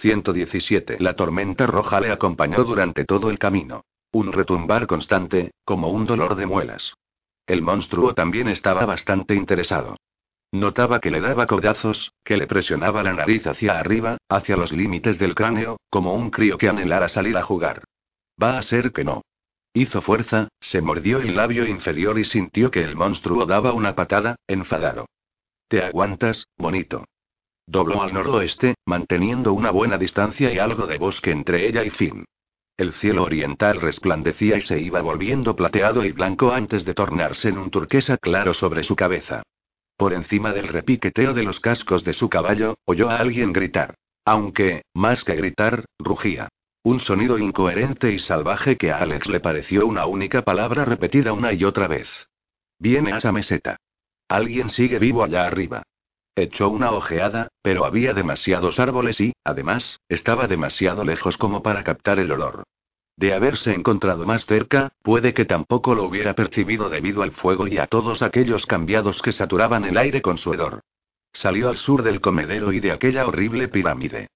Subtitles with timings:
[0.00, 0.98] 117.
[1.00, 3.84] La tormenta roja le acompañó durante todo el camino.
[4.12, 6.94] Un retumbar constante, como un dolor de muelas.
[7.46, 9.96] El monstruo también estaba bastante interesado.
[10.52, 15.18] Notaba que le daba codazos, que le presionaba la nariz hacia arriba, hacia los límites
[15.18, 17.84] del cráneo, como un crío que anhelara salir a jugar.
[18.42, 19.22] Va a ser que no.
[19.74, 24.36] Hizo fuerza, se mordió el labio inferior y sintió que el monstruo daba una patada,
[24.46, 25.06] enfadado.
[25.68, 27.04] ¿Te aguantas, bonito?
[27.70, 32.24] Dobló al noroeste, manteniendo una buena distancia y algo de bosque entre ella y Finn.
[32.78, 37.58] El cielo oriental resplandecía y se iba volviendo plateado y blanco antes de tornarse en
[37.58, 39.42] un turquesa claro sobre su cabeza.
[39.98, 43.96] Por encima del repiqueteo de los cascos de su caballo, oyó a alguien gritar.
[44.24, 46.48] Aunque, más que gritar, rugía.
[46.84, 51.52] Un sonido incoherente y salvaje que a Alex le pareció una única palabra repetida una
[51.52, 52.08] y otra vez.
[52.78, 53.76] Viene a esa meseta.
[54.26, 55.82] Alguien sigue vivo allá arriba.
[56.40, 62.20] Echó una ojeada, pero había demasiados árboles y, además, estaba demasiado lejos como para captar
[62.20, 62.62] el olor.
[63.16, 67.78] De haberse encontrado más cerca, puede que tampoco lo hubiera percibido debido al fuego y
[67.78, 70.82] a todos aquellos cambiados que saturaban el aire con su hedor.
[71.32, 74.28] Salió al sur del comedero y de aquella horrible pirámide.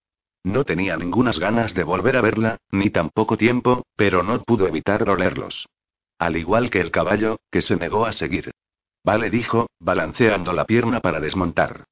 [0.42, 5.08] No tenía ningunas ganas de volver a verla, ni tampoco tiempo, pero no pudo evitar
[5.08, 5.68] olerlos.
[6.18, 8.50] Al igual que el caballo, que se negó a seguir.
[9.04, 11.84] Vale, dijo, balanceando la pierna para desmontar.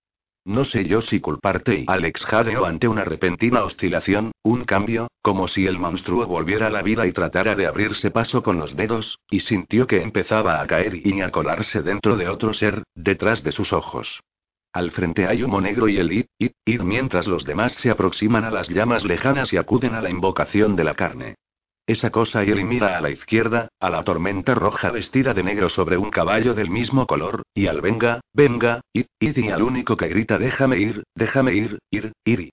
[0.44, 5.48] No sé yo si culparte y Alex jadeó ante una repentina oscilación, un cambio, como
[5.48, 9.18] si el monstruo volviera a la vida y tratara de abrirse paso con los dedos,
[9.30, 13.52] y sintió que empezaba a caer y a colarse dentro de otro ser, detrás de
[13.52, 14.22] sus ojos.
[14.72, 18.44] Al frente hay humo negro y el id, id, id mientras los demás se aproximan
[18.44, 21.34] a las llamas lejanas y acuden a la invocación de la carne.
[21.90, 25.68] Esa cosa y él mira a la izquierda, a la tormenta roja vestida de negro
[25.68, 29.96] sobre un caballo del mismo color, y al venga, venga, id, id y al único
[29.96, 32.50] que grita déjame ir, déjame ir, ir, ir.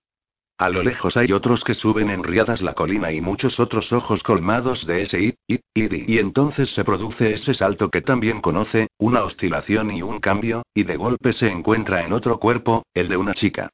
[0.58, 4.24] A lo lejos hay otros que suben en riadas la colina y muchos otros ojos
[4.24, 8.88] colmados de ese id, id, id, y entonces se produce ese salto que también conoce,
[8.98, 13.18] una oscilación y un cambio, y de golpe se encuentra en otro cuerpo, el de
[13.18, 13.70] una chica.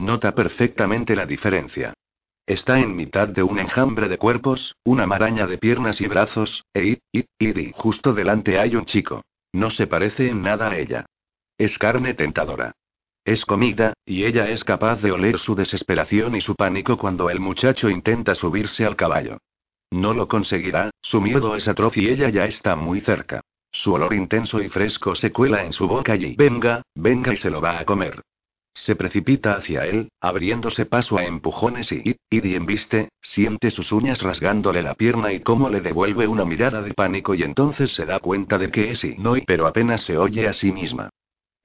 [0.00, 1.94] Nota perfectamente la diferencia.
[2.46, 7.00] Está en mitad de un enjambre de cuerpos, una maraña de piernas y brazos, e
[7.10, 9.24] id, id, y justo delante hay un chico.
[9.54, 11.06] No se parece en nada a ella.
[11.56, 12.72] Es carne tentadora.
[13.24, 17.40] Es comida, y ella es capaz de oler su desesperación y su pánico cuando el
[17.40, 19.38] muchacho intenta subirse al caballo.
[19.90, 23.40] No lo conseguirá, su miedo es atroz y ella ya está muy cerca.
[23.72, 27.48] Su olor intenso y fresco se cuela en su boca y venga, venga y se
[27.48, 28.20] lo va a comer.
[28.74, 34.82] Se precipita hacia él, abriéndose paso a empujones y, y embiste, siente sus uñas rasgándole
[34.82, 38.58] la pierna y cómo le devuelve una mirada de pánico y entonces se da cuenta
[38.58, 41.10] de que es y no y pero apenas se oye a sí misma.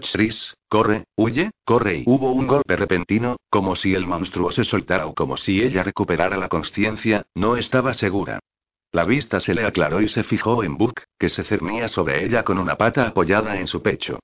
[0.02, 5.08] Shris, corre, huye, corre y hubo un golpe repentino, como si el monstruo se soltara
[5.08, 8.40] o como si ella recuperara la conciencia, no estaba segura.
[8.92, 12.44] La vista se le aclaró y se fijó en Book, que se cernía sobre ella
[12.44, 14.20] con una pata apoyada en su pecho.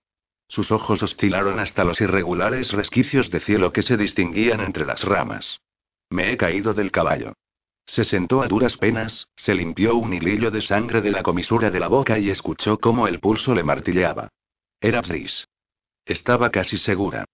[0.47, 5.61] Sus ojos oscilaron hasta los irregulares resquicios de cielo que se distinguían entre las ramas.
[6.09, 7.33] Me he caído del caballo.
[7.85, 11.79] Se sentó a duras penas, se limpió un hilillo de sangre de la comisura de
[11.79, 14.29] la boca y escuchó cómo el pulso le martilleaba.
[14.79, 15.47] Era Bris.
[16.05, 17.25] Estaba casi segura.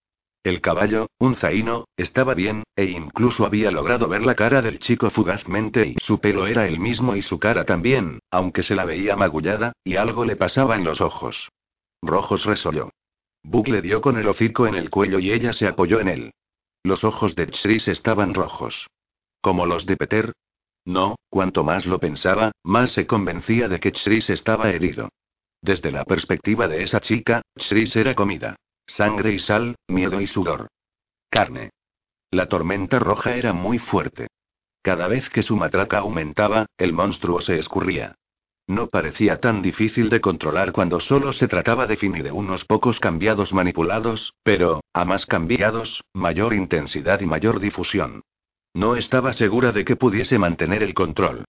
[0.44, 5.09] El caballo, un zaino, estaba bien, e incluso había logrado ver la cara del chico
[5.11, 9.16] fugazmente y su pelo era el mismo y su cara también, aunque se la veía
[9.16, 11.50] magullada, y algo le pasaba en los ojos.
[12.01, 12.89] Rojos resolvió.
[13.44, 16.31] Bug le dio con el hocico en el cuello y ella se apoyó en él.
[16.84, 18.88] Los ojos de Chris estaban rojos.
[19.41, 20.34] ¿Como los de Peter?
[20.85, 25.09] No, cuanto más lo pensaba, más se convencía de que Chris estaba herido.
[25.62, 28.56] Desde la perspectiva de esa chica, Chris era comida.
[28.88, 30.68] Sangre y sal, miedo y sudor.
[31.30, 31.69] Carne.
[32.31, 34.28] La tormenta roja era muy fuerte.
[34.81, 38.16] Cada vez que su matraca aumentaba, el monstruo se escurría.
[38.71, 42.63] No parecía tan difícil de controlar cuando solo se trataba de fin y de unos
[42.63, 48.21] pocos cambiados manipulados, pero, a más cambiados, mayor intensidad y mayor difusión.
[48.73, 51.44] No estaba segura de que pudiese mantener el control.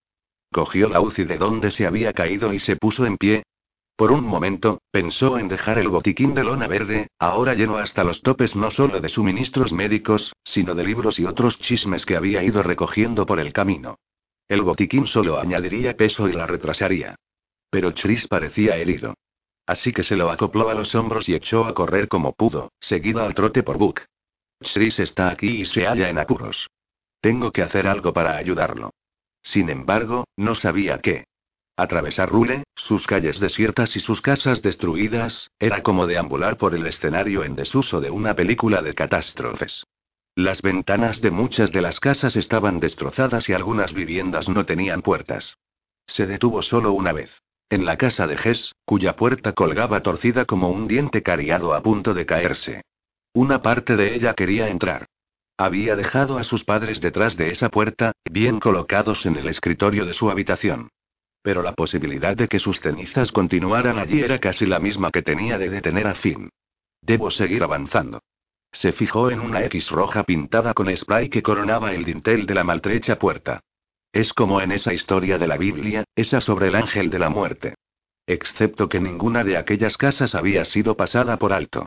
[0.50, 3.44] Cogió la UCI de donde se había caído y se puso en pie,
[3.94, 8.20] por un momento, pensó en dejar el botiquín de lona verde, ahora lleno hasta los
[8.22, 12.64] topes no solo de suministros médicos, sino de libros y otros chismes que había ido
[12.64, 14.00] recogiendo por el camino.
[14.48, 17.16] El botiquín solo añadiría peso y la retrasaría.
[17.70, 19.14] Pero Chris parecía herido.
[19.66, 23.22] Así que se lo acopló a los hombros y echó a correr como pudo, seguido
[23.22, 24.02] al trote por Book.
[24.60, 26.68] Chris está aquí y se halla en apuros.
[27.20, 28.90] Tengo que hacer algo para ayudarlo.
[29.42, 31.24] Sin embargo, no sabía qué.
[31.76, 37.44] Atravesar Rule, sus calles desiertas y sus casas destruidas, era como deambular por el escenario
[37.44, 39.84] en desuso de una película de catástrofes.
[40.34, 45.58] Las ventanas de muchas de las casas estaban destrozadas y algunas viviendas no tenían puertas.
[46.06, 47.30] Se detuvo solo una vez.
[47.68, 52.14] En la casa de Hess, cuya puerta colgaba torcida como un diente cariado a punto
[52.14, 52.82] de caerse.
[53.34, 55.06] Una parte de ella quería entrar.
[55.58, 60.14] Había dejado a sus padres detrás de esa puerta, bien colocados en el escritorio de
[60.14, 60.88] su habitación.
[61.42, 65.58] Pero la posibilidad de que sus cenizas continuaran allí era casi la misma que tenía
[65.58, 66.48] de detener a Finn.
[67.02, 68.20] Debo seguir avanzando.
[68.72, 72.64] Se fijó en una X roja pintada con spray que coronaba el dintel de la
[72.64, 73.60] maltrecha puerta.
[74.12, 77.74] Es como en esa historia de la Biblia, esa sobre el ángel de la muerte.
[78.26, 81.86] Excepto que ninguna de aquellas casas había sido pasada por alto.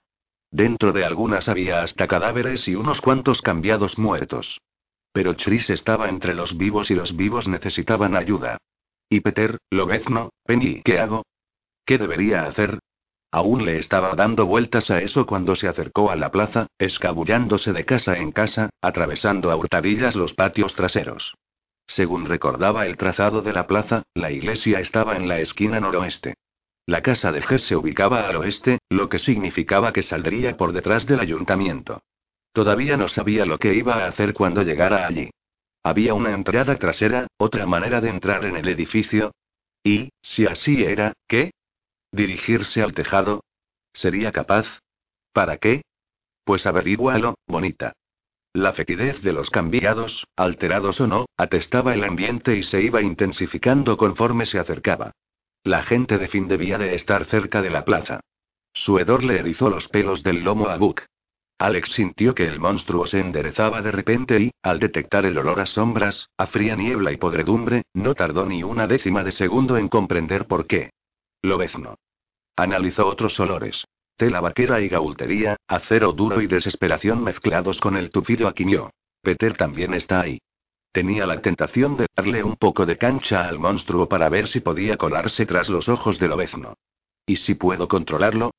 [0.51, 4.61] Dentro de algunas había hasta cadáveres y unos cuantos cambiados muertos.
[5.11, 8.57] Pero Chris estaba entre los vivos y los vivos necesitaban ayuda.
[9.09, 11.23] Y Peter, Lobezno, Penny, ¿qué hago?
[11.85, 12.79] ¿Qué debería hacer?
[13.35, 17.83] Aún le estaba dando vueltas a eso cuando se acercó a la plaza, escabullándose de
[17.83, 21.35] casa en casa, atravesando a hurtadillas los patios traseros.
[21.85, 26.35] Según recordaba el trazado de la plaza, la iglesia estaba en la esquina noroeste.
[26.85, 31.05] La casa de Gess se ubicaba al oeste, lo que significaba que saldría por detrás
[31.05, 32.03] del ayuntamiento.
[32.53, 35.29] Todavía no sabía lo que iba a hacer cuando llegara allí.
[35.83, 39.33] Había una entrada trasera, otra manera de entrar en el edificio.
[39.83, 41.51] Y, si así era, ¿qué?
[42.15, 43.44] ¿Dirigirse al tejado?
[43.91, 44.65] ¿Sería capaz?
[45.33, 45.81] ¿Para qué?
[46.45, 47.91] Pues averígualo, bonita.
[48.53, 53.97] La fetidez de los cambiados, alterados o no, atestaba el ambiente y se iba intensificando
[53.97, 55.12] conforme se acercaba.
[55.65, 58.21] La gente de fin debía de estar cerca de la plaza.
[58.71, 61.01] Su hedor le erizó los pelos del lomo a Buck.
[61.57, 65.65] Alex sintió que el monstruo se enderezaba de repente y, al detectar el olor a
[65.65, 70.47] sombras, a fría niebla y podredumbre, no tardó ni una décima de segundo en comprender
[70.47, 70.91] por qué.
[71.41, 71.97] Lobezno.
[72.55, 73.85] Analizó otros olores.
[74.15, 78.91] Tela vaquera y gaultería, acero duro y desesperación mezclados con el tufido aquimio.
[79.21, 80.39] Peter también está ahí.
[80.93, 84.95] Tenía la tentación de darle un poco de cancha al monstruo para ver si podía
[84.95, 86.75] colarse tras los ojos del obezno.
[87.25, 88.51] ¿Y si puedo controlarlo?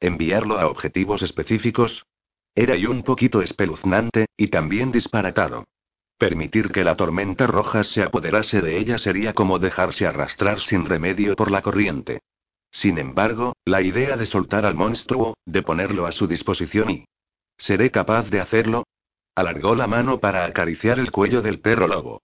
[0.00, 2.06] ¿Enviarlo a objetivos específicos?
[2.54, 5.64] Era y un poquito espeluznante, y también disparatado.
[6.16, 11.36] Permitir que la tormenta roja se apoderase de ella sería como dejarse arrastrar sin remedio
[11.36, 12.20] por la corriente.
[12.72, 17.04] Sin embargo, la idea de soltar al monstruo, de ponerlo a su disposición y...
[17.58, 18.84] ¿Seré capaz de hacerlo?
[19.36, 22.22] Alargó la mano para acariciar el cuello del perro lobo.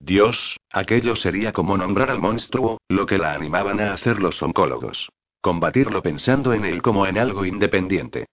[0.00, 5.10] Dios, aquello sería como nombrar al monstruo, lo que la animaban a hacer los oncólogos.
[5.42, 8.26] Combatirlo pensando en él como en algo independiente.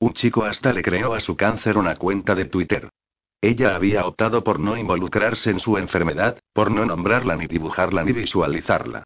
[0.00, 2.88] Un chico hasta le creó a su cáncer una cuenta de Twitter.
[3.40, 8.12] Ella había optado por no involucrarse en su enfermedad, por no nombrarla ni dibujarla ni
[8.12, 9.04] visualizarla.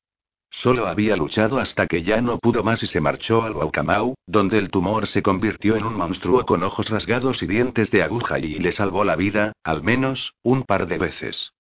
[0.57, 4.57] Solo había luchado hasta que ya no pudo más y se marchó al Waukamau, donde
[4.57, 8.59] el tumor se convirtió en un monstruo con ojos rasgados y dientes de aguja y
[8.59, 11.53] le salvó la vida, al menos, un par de veces.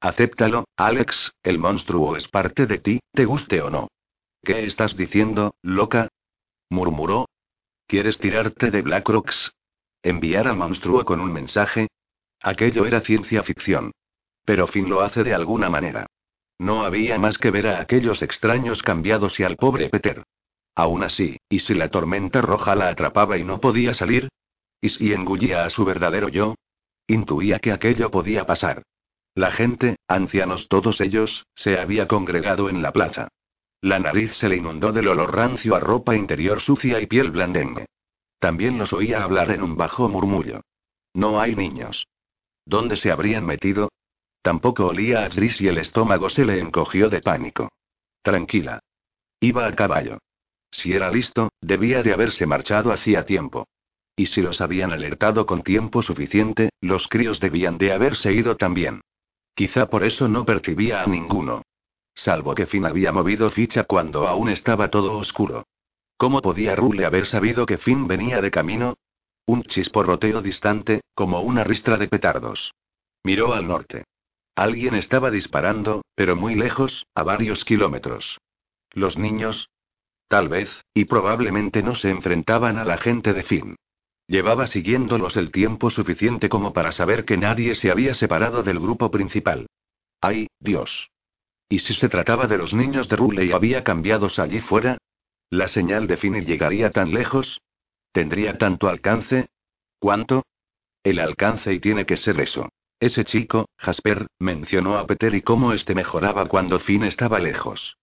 [0.00, 3.88] Acéptalo, Alex, el monstruo es parte de ti, te guste o no.
[4.44, 6.08] ¿Qué estás diciendo, loca?
[6.68, 7.30] murmuró.
[7.86, 9.54] ¿Quieres tirarte de Blackrocks?
[10.02, 11.88] ¿Enviar al monstruo con un mensaje?
[12.42, 13.92] Aquello era ciencia ficción.
[14.44, 16.06] Pero Finn lo hace de alguna manera.
[16.62, 20.22] No había más que ver a aquellos extraños cambiados y al pobre Peter.
[20.76, 24.28] Aún así, ¿y si la tormenta roja la atrapaba y no podía salir?
[24.80, 26.54] ¿Y si engullía a su verdadero yo?
[27.08, 28.84] Intuía que aquello podía pasar.
[29.34, 33.26] La gente, ancianos todos ellos, se había congregado en la plaza.
[33.80, 37.86] La nariz se le inundó del olor rancio a ropa interior sucia y piel blandengue.
[38.38, 40.60] También los oía hablar en un bajo murmullo.
[41.12, 42.06] No hay niños.
[42.64, 43.88] ¿Dónde se habrían metido?
[44.42, 47.70] Tampoco olía a gris y el estómago se le encogió de pánico.
[48.22, 48.80] Tranquila.
[49.40, 50.18] Iba a caballo.
[50.70, 53.68] Si era listo, debía de haberse marchado hacía tiempo.
[54.16, 59.00] Y si los habían alertado con tiempo suficiente, los críos debían de haberse ido también.
[59.54, 61.62] Quizá por eso no percibía a ninguno.
[62.14, 65.66] Salvo que Finn había movido ficha cuando aún estaba todo oscuro.
[66.16, 68.94] ¿Cómo podía Rule haber sabido que Finn venía de camino?
[69.46, 72.72] Un chisporroteo distante, como una ristra de petardos.
[73.24, 74.04] Miró al norte.
[74.54, 78.38] Alguien estaba disparando, pero muy lejos, a varios kilómetros.
[78.92, 79.70] ¿Los niños?
[80.28, 83.76] Tal vez, y probablemente no se enfrentaban a la gente de Finn.
[84.26, 89.10] Llevaba siguiéndolos el tiempo suficiente como para saber que nadie se había separado del grupo
[89.10, 89.66] principal.
[90.20, 91.10] ¡Ay, Dios!
[91.68, 94.98] ¿Y si se trataba de los niños de Rule y había cambiados allí fuera?
[95.50, 97.60] ¿La señal de Finn llegaría tan lejos?
[98.12, 99.48] ¿Tendría tanto alcance?
[99.98, 100.44] ¿Cuánto?
[101.02, 102.68] El alcance y tiene que ser eso.
[103.02, 107.96] Ese chico, Jasper, mencionó a Peter y cómo este mejoraba cuando Finn estaba lejos.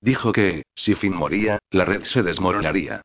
[0.00, 3.02] Dijo que, si Finn moría, la red se desmoronaría.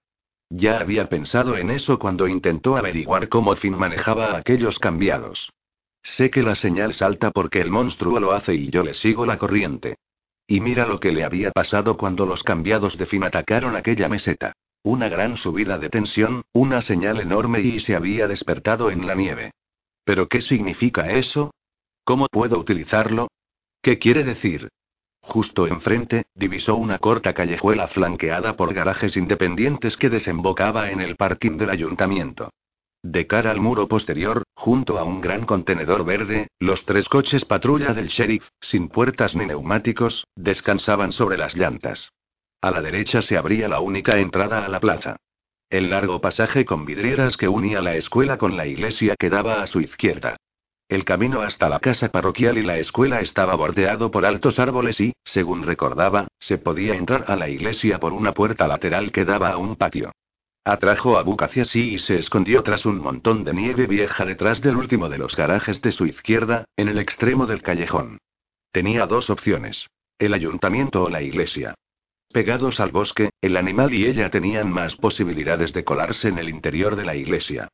[0.50, 5.52] Ya había pensado en eso cuando intentó averiguar cómo Finn manejaba a aquellos cambiados.
[6.02, 9.38] Sé que la señal salta porque el monstruo lo hace y yo le sigo la
[9.38, 9.98] corriente.
[10.48, 14.54] Y mira lo que le había pasado cuando los cambiados de Finn atacaron aquella meseta.
[14.84, 19.52] Una gran subida de tensión, una señal enorme y se había despertado en la nieve.
[20.04, 21.54] ¿Pero qué significa eso?
[22.04, 23.28] ¿Cómo puedo utilizarlo?
[23.82, 24.70] ¿Qué quiere decir?
[25.22, 31.58] Justo enfrente, divisó una corta callejuela flanqueada por garajes independientes que desembocaba en el parking
[31.58, 32.50] del ayuntamiento.
[33.04, 37.94] De cara al muro posterior, junto a un gran contenedor verde, los tres coches patrulla
[37.94, 42.12] del sheriff, sin puertas ni neumáticos, descansaban sobre las llantas.
[42.62, 45.18] A la derecha se abría la única entrada a la plaza.
[45.72, 49.80] El largo pasaje con vidrieras que unía la escuela con la iglesia quedaba a su
[49.80, 50.36] izquierda.
[50.90, 55.14] El camino hasta la casa parroquial y la escuela estaba bordeado por altos árboles y,
[55.24, 59.58] según recordaba, se podía entrar a la iglesia por una puerta lateral que daba a
[59.58, 60.12] un patio.
[60.66, 64.60] Atrajo a Buck hacia sí y se escondió tras un montón de nieve vieja detrás
[64.60, 68.18] del último de los garajes de su izquierda, en el extremo del callejón.
[68.74, 69.88] Tenía dos opciones.
[70.20, 71.76] El ayuntamiento o la iglesia.
[72.32, 76.96] Pegados al bosque, el animal y ella tenían más posibilidades de colarse en el interior
[76.96, 77.68] de la iglesia.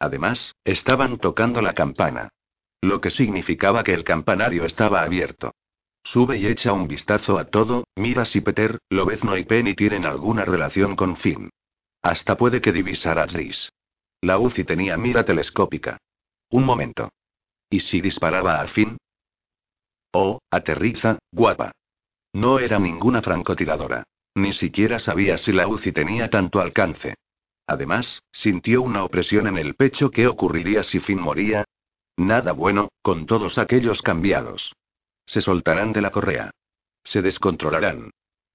[0.00, 2.30] Además, estaban tocando la campana.
[2.80, 5.52] Lo que significaba que el campanario estaba abierto.
[6.02, 10.44] Sube y echa un vistazo a todo, mira si Peter, Lobezno y Penny tienen alguna
[10.44, 11.50] relación con Finn.
[12.02, 13.70] Hasta puede que divisara a Dris.
[14.22, 15.98] La UCI tenía mira telescópica.
[16.50, 17.10] Un momento.
[17.68, 18.96] ¿Y si disparaba a Finn?
[20.12, 21.72] Oh, aterriza, guapa.
[22.32, 24.04] No era ninguna francotiradora.
[24.34, 27.14] Ni siquiera sabía si la UCI tenía tanto alcance.
[27.66, 30.10] Además, sintió una opresión en el pecho.
[30.10, 31.64] ¿Qué ocurriría si Finn moría?
[32.16, 34.74] Nada bueno, con todos aquellos cambiados.
[35.26, 36.50] Se soltarán de la correa.
[37.02, 38.10] Se descontrolarán.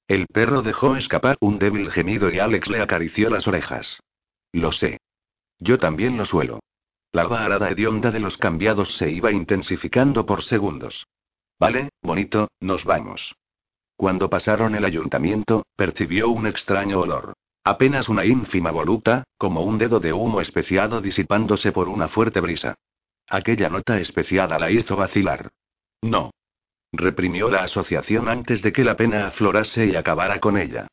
[0.08, 4.00] El perro dejó escapar un débil gemido y Alex le acarició las orejas.
[4.52, 5.00] Lo sé.
[5.60, 6.60] Yo también lo suelo.
[7.12, 11.08] La varada hedionda de los cambiados se iba intensificando por segundos.
[11.58, 13.36] Vale, bonito, nos vamos.
[13.96, 17.34] Cuando pasaron el ayuntamiento, percibió un extraño olor.
[17.64, 22.76] Apenas una ínfima voluta, como un dedo de humo especiado disipándose por una fuerte brisa.
[23.28, 25.50] Aquella nota especiada la hizo vacilar.
[26.02, 26.32] No.
[26.92, 30.88] Reprimió la asociación antes de que la pena aflorase y acabara con ella.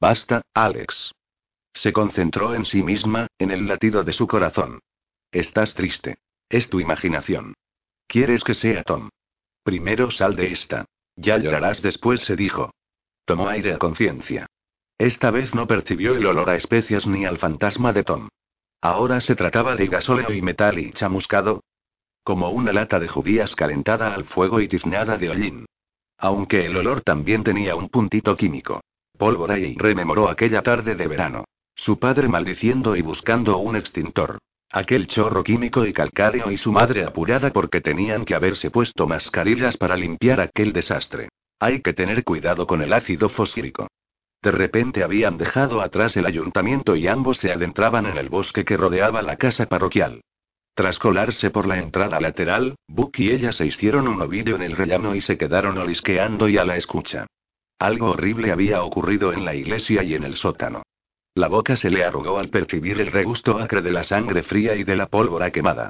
[0.00, 1.12] Basta, Alex.
[1.74, 4.80] Se concentró en sí misma, en el latido de su corazón.
[5.32, 6.18] Estás triste.
[6.48, 7.54] Es tu imaginación.
[8.06, 9.08] ¿Quieres que sea Tom?
[9.64, 10.84] Primero sal de esta.
[11.22, 12.72] Ya llorarás después, se dijo.
[13.24, 14.46] Tomó aire a conciencia.
[14.98, 18.28] Esta vez no percibió el olor a especias ni al fantasma de Tom.
[18.80, 21.62] Ahora se trataba de gasóleo y metal y chamuscado,
[22.24, 25.66] como una lata de judías calentada al fuego y tiznada de hollín.
[26.18, 28.80] Aunque el olor también tenía un puntito químico.
[29.16, 31.44] Pólvora y rememoró aquella tarde de verano.
[31.74, 34.38] Su padre maldiciendo y buscando un extintor.
[34.74, 39.76] Aquel chorro químico y calcáreo y su madre apurada porque tenían que haberse puesto mascarillas
[39.76, 41.28] para limpiar aquel desastre.
[41.60, 43.88] Hay que tener cuidado con el ácido fosfírico.
[44.42, 48.78] De repente habían dejado atrás el ayuntamiento y ambos se adentraban en el bosque que
[48.78, 50.22] rodeaba la casa parroquial.
[50.74, 54.74] Tras colarse por la entrada lateral, Buck y ella se hicieron un ovillo en el
[54.74, 57.26] rellano y se quedaron olisqueando y a la escucha.
[57.78, 60.81] Algo horrible había ocurrido en la iglesia y en el sótano.
[61.34, 64.84] La boca se le arrugó al percibir el regusto acre de la sangre fría y
[64.84, 65.88] de la pólvora quemada.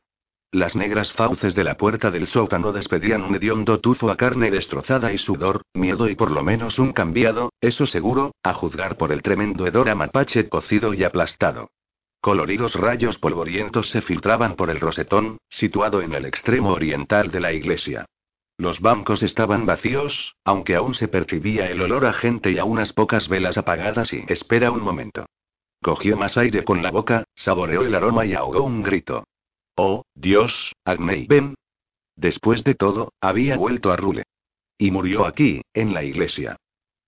[0.52, 5.12] Las negras fauces de la puerta del sótano despedían un hediondo tufo a carne destrozada
[5.12, 9.22] y sudor, miedo y por lo menos un cambiado, eso seguro, a juzgar por el
[9.22, 11.70] tremendo hedor a mapache cocido y aplastado.
[12.20, 17.52] Coloridos rayos polvorientos se filtraban por el rosetón, situado en el extremo oriental de la
[17.52, 18.04] iglesia.
[18.62, 22.92] Los bancos estaban vacíos, aunque aún se percibía el olor a gente y a unas
[22.92, 24.24] pocas velas apagadas y...
[24.28, 25.26] Espera un momento.
[25.82, 29.24] Cogió más aire con la boca, saboreó el aroma y ahogó un grito.
[29.74, 31.56] Oh, Dios, Agnei, ven.
[32.14, 34.22] Después de todo, había vuelto a Rule.
[34.78, 36.56] Y murió aquí, en la iglesia.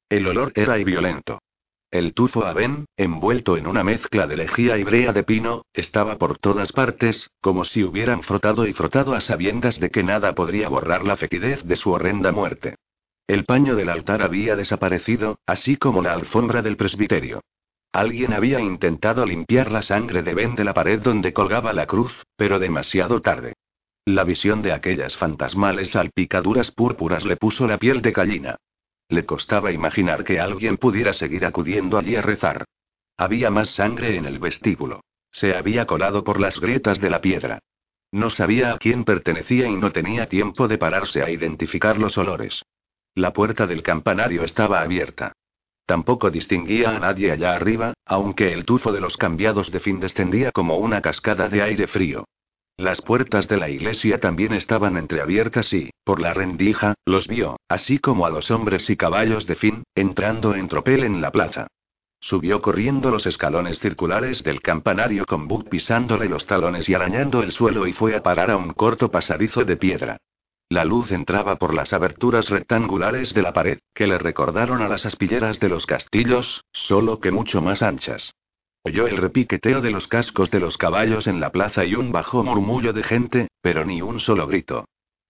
[0.09, 1.39] El olor era y violento.
[1.95, 6.39] El tufo aben, envuelto en una mezcla de lejía y brea de pino, estaba por
[6.39, 11.05] todas partes, como si hubieran frotado y frotado a sabiendas de que nada podría borrar
[11.05, 12.75] la fetidez de su horrenda muerte.
[13.29, 17.43] El paño del altar había desaparecido, así como la alfombra del presbiterio.
[17.93, 22.25] Alguien había intentado limpiar la sangre de Ben de la pared donde colgaba la cruz,
[22.35, 23.53] pero demasiado tarde.
[24.05, 28.57] La visión de aquellas fantasmales salpicaduras púrpuras le puso la piel de gallina.
[29.09, 32.65] Le costaba imaginar que alguien pudiera seguir acudiendo allí a rezar.
[33.17, 35.01] Había más sangre en el vestíbulo.
[35.31, 37.59] Se había colado por las grietas de la piedra.
[38.13, 42.63] No sabía a quién pertenecía y no tenía tiempo de pararse a identificar los olores.
[43.15, 45.33] La puerta del campanario estaba abierta.
[45.87, 50.51] Tampoco distinguía a nadie allá arriba, aunque el tufo de los cambiados de fin descendía
[50.51, 52.25] como una cascada de aire frío.
[52.77, 58.01] Las puertas de la iglesia también estaban entreabiertas y, por la rendija, los vio, así
[58.01, 61.69] como a los hombres y caballos de fin, entrando en tropel en la plaza.
[62.19, 67.53] Subió corriendo los escalones circulares del campanario con Buck pisándole los talones y arañando el
[67.53, 70.17] suelo y fue a parar a un corto pasadizo de piedra.
[70.69, 75.07] La luz entraba por las aberturas rectangulares de la pared, que le recordaron a las
[75.07, 78.35] aspilleras de los castillos, solo que mucho más anchas.
[78.87, 82.45] Oyó el repiqueteo de los cascos de los caballos en la plaza y un bajo
[82.45, 84.85] murmullo de gente, pero ni un solo grito.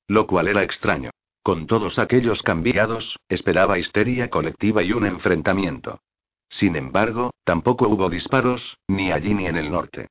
[0.09, 1.11] Lo cual era extraño.
[1.45, 6.01] Con todos aquellos cambiados, esperaba histeria colectiva y un enfrentamiento.
[6.49, 10.09] Sin embargo, tampoco hubo disparos, ni allí ni en el norte.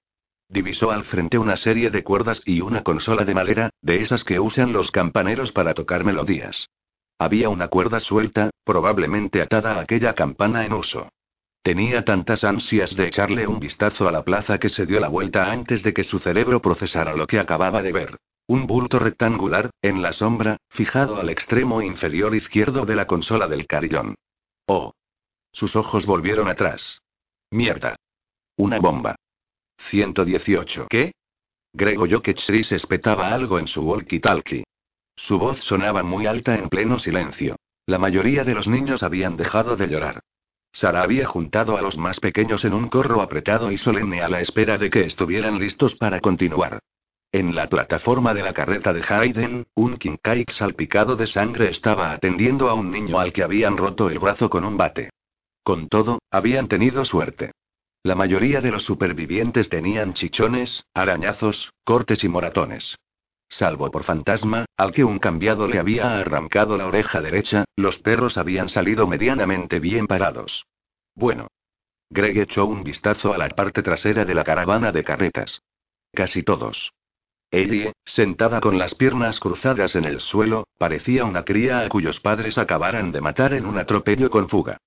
[0.47, 4.39] Divisó al frente una serie de cuerdas y una consola de madera, de esas que
[4.39, 6.69] usan los campaneros para tocar melodías.
[7.19, 11.09] Había una cuerda suelta, probablemente atada a aquella campana en uso.
[11.63, 15.50] Tenía tantas ansias de echarle un vistazo a la plaza que se dio la vuelta
[15.50, 18.17] antes de que su cerebro procesara lo que acababa de ver.
[18.48, 23.65] Un bulto rectangular, en la sombra, fijado al extremo inferior izquierdo de la consola del
[23.65, 24.15] carillón.
[24.67, 24.93] Oh.
[25.53, 27.01] Sus ojos volvieron atrás.
[27.50, 27.96] Mierda.
[28.58, 29.15] Una bomba.
[29.77, 30.88] 118.
[30.89, 31.13] ¿Qué?
[31.72, 34.65] Greg oyó que Chris espetaba algo en su walkie-talkie.
[35.15, 37.55] Su voz sonaba muy alta en pleno silencio.
[37.86, 40.20] La mayoría de los niños habían dejado de llorar.
[40.73, 44.41] Sara había juntado a los más pequeños en un corro apretado y solemne a la
[44.41, 46.79] espera de que estuvieran listos para continuar.
[47.31, 52.69] En la plataforma de la carreta de Hayden, un Kincaid salpicado de sangre estaba atendiendo
[52.69, 55.11] a un niño al que habían roto el brazo con un bate.
[55.63, 57.51] Con todo, habían tenido suerte.
[58.03, 62.97] La mayoría de los supervivientes tenían chichones, arañazos, cortes y moratones.
[63.57, 68.39] Salvo por fantasma, al que un cambiado le había arrancado la oreja derecha, los perros
[68.39, 70.65] habían salido medianamente bien parados.
[71.13, 71.48] Bueno.
[72.10, 75.62] Greg echó un vistazo a la parte trasera de la caravana de carretas.
[76.12, 76.93] Casi todos.
[77.51, 82.57] Ellie, sentada con las piernas cruzadas en el suelo, parecía una cría a cuyos padres
[82.57, 84.77] acabaran de matar en un atropello con fuga.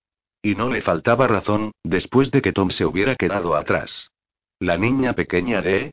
[0.43, 4.11] Y no le faltaba razón, después de que Tom se hubiera quedado atrás.
[4.59, 5.93] La niña pequeña de...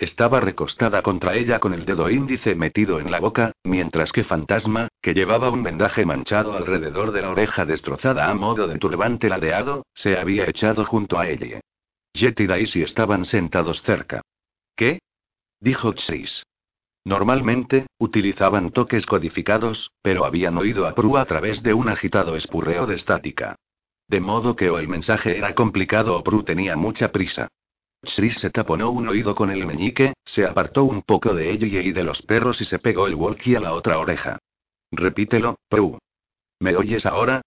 [0.00, 4.88] Estaba recostada contra ella con el dedo índice metido en la boca, mientras que Fantasma,
[5.02, 9.84] que llevaba un vendaje manchado alrededor de la oreja destrozada a modo de turbante ladeado,
[9.92, 11.60] se había echado junto a ella.
[12.14, 14.22] Jet y Daisy estaban sentados cerca.
[14.74, 15.00] ¿Qué?
[15.60, 16.44] dijo Chris.
[17.04, 22.86] Normalmente, utilizaban toques codificados, pero habían oído a Prue a través de un agitado espurreo
[22.86, 23.56] de estática.
[24.08, 27.48] De modo que o el mensaje era complicado o Prue tenía mucha prisa.
[28.02, 31.92] Chris se taponó un oído con el meñique, se apartó un poco de ella y
[31.92, 34.38] de los perros y se pegó el walkie a la otra oreja.
[34.90, 35.98] Repítelo, Prue.
[36.58, 37.42] ¿Me oyes ahora?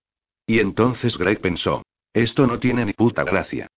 [0.48, 1.84] Y entonces Greg pensó.
[2.14, 3.68] Esto no tiene ni puta gracia.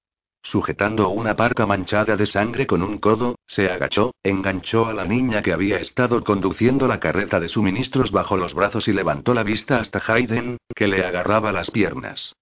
[0.43, 5.43] Sujetando una parca manchada de sangre con un codo, se agachó, enganchó a la niña
[5.43, 9.79] que había estado conduciendo la carreta de suministros bajo los brazos y levantó la vista
[9.79, 12.35] hasta Hayden, que le agarraba las piernas.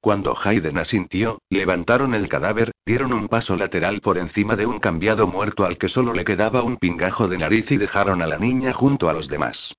[0.00, 5.26] Cuando Hayden asintió, levantaron el cadáver, dieron un paso lateral por encima de un cambiado
[5.26, 8.72] muerto al que solo le quedaba un pingajo de nariz y dejaron a la niña
[8.72, 9.74] junto a los demás.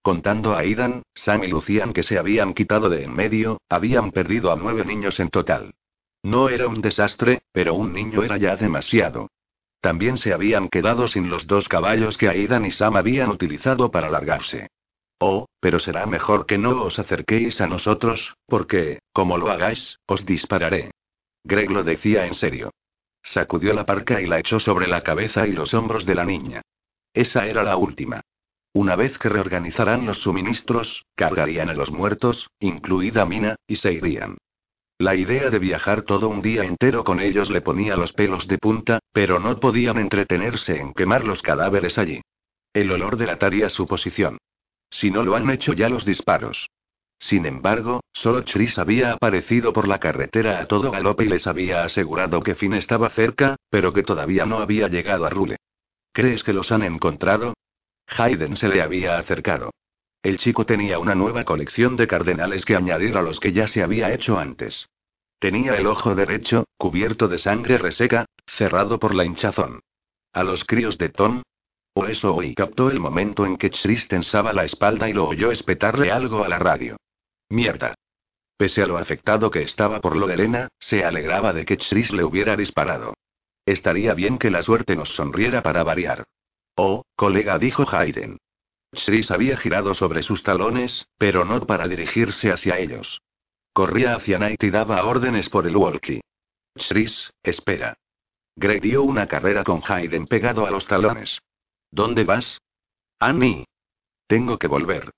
[0.00, 4.52] Contando a Aidan, Sam y Lucian que se habían quitado de en medio, habían perdido
[4.52, 5.74] a nueve niños en total.
[6.22, 9.28] No era un desastre, pero un niño era ya demasiado.
[9.80, 14.08] También se habían quedado sin los dos caballos que Aidan y Sam habían utilizado para
[14.08, 14.68] largarse.
[15.18, 20.26] Oh, pero será mejor que no os acerquéis a nosotros, porque, como lo hagáis, os
[20.26, 20.90] dispararé.
[21.44, 22.70] Greg lo decía en serio.
[23.22, 26.62] Sacudió la parca y la echó sobre la cabeza y los hombros de la niña.
[27.12, 28.20] Esa era la última.
[28.72, 34.36] Una vez que reorganizaran los suministros, cargarían a los muertos, incluida Mina, y se irían.
[34.98, 38.58] La idea de viajar todo un día entero con ellos le ponía los pelos de
[38.58, 42.20] punta, pero no podían entretenerse en quemar los cadáveres allí.
[42.72, 44.38] El olor delataría su posición.
[44.94, 46.70] Si no lo han hecho ya los disparos.
[47.18, 51.82] Sin embargo, solo Chris había aparecido por la carretera a todo galope y les había
[51.82, 55.56] asegurado que Finn estaba cerca, pero que todavía no había llegado a Rule.
[56.12, 57.54] ¿Crees que los han encontrado?
[58.06, 59.72] Hayden se le había acercado.
[60.22, 63.82] El chico tenía una nueva colección de cardenales que añadir a los que ya se
[63.82, 64.88] había hecho antes.
[65.40, 69.80] Tenía el ojo derecho, cubierto de sangre reseca, cerrado por la hinchazón.
[70.32, 71.42] A los críos de Tom,
[71.94, 75.52] o eso hoy captó el momento en que Chris tensaba la espalda y lo oyó
[75.52, 76.96] espetarle algo a la radio.
[77.48, 77.94] Mierda.
[78.56, 82.12] Pese a lo afectado que estaba por lo de Elena, se alegraba de que Chris
[82.12, 83.14] le hubiera disparado.
[83.64, 86.24] Estaría bien que la suerte nos sonriera para variar.
[86.76, 88.38] Oh, colega, dijo Hayden.
[88.92, 93.22] Chris había girado sobre sus talones, pero no para dirigirse hacia ellos.
[93.72, 96.20] Corría hacia Knight y daba órdenes por el walkie.
[96.76, 97.96] Shris, espera.
[98.56, 101.40] Greg dio una carrera con Hayden pegado a los talones.
[101.94, 102.60] ¿Dónde vas?
[103.20, 103.66] Annie.
[104.26, 105.12] Tengo que volver.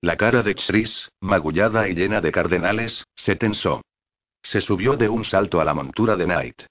[0.00, 3.82] La cara de Shris, magullada y llena de cardenales, se tensó.
[4.42, 6.62] Se subió de un salto a la montura de Knight.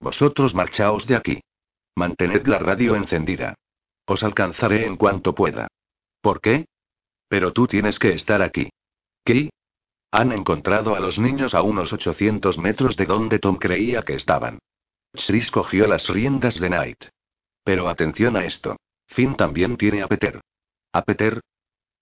[0.00, 1.40] Vosotros marchaos de aquí.
[1.94, 3.54] Mantened la radio encendida.
[4.06, 5.68] Os alcanzaré en cuanto pueda.
[6.22, 6.64] ¿Por qué?
[7.28, 8.70] Pero tú tienes que estar aquí.
[9.26, 9.50] ¿Qué?
[10.10, 14.58] Han encontrado a los niños a unos 800 metros de donde Tom creía que estaban.
[15.12, 17.04] Shris cogió las riendas de Knight.
[17.62, 18.78] Pero atención a esto.
[19.12, 20.40] Finn también tiene a Peter.
[20.92, 21.40] ¿A Peter?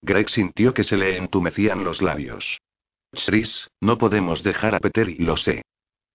[0.01, 2.59] Greg sintió que se le entumecían los labios.
[3.13, 5.61] Shris, no podemos dejar a Peter y lo sé.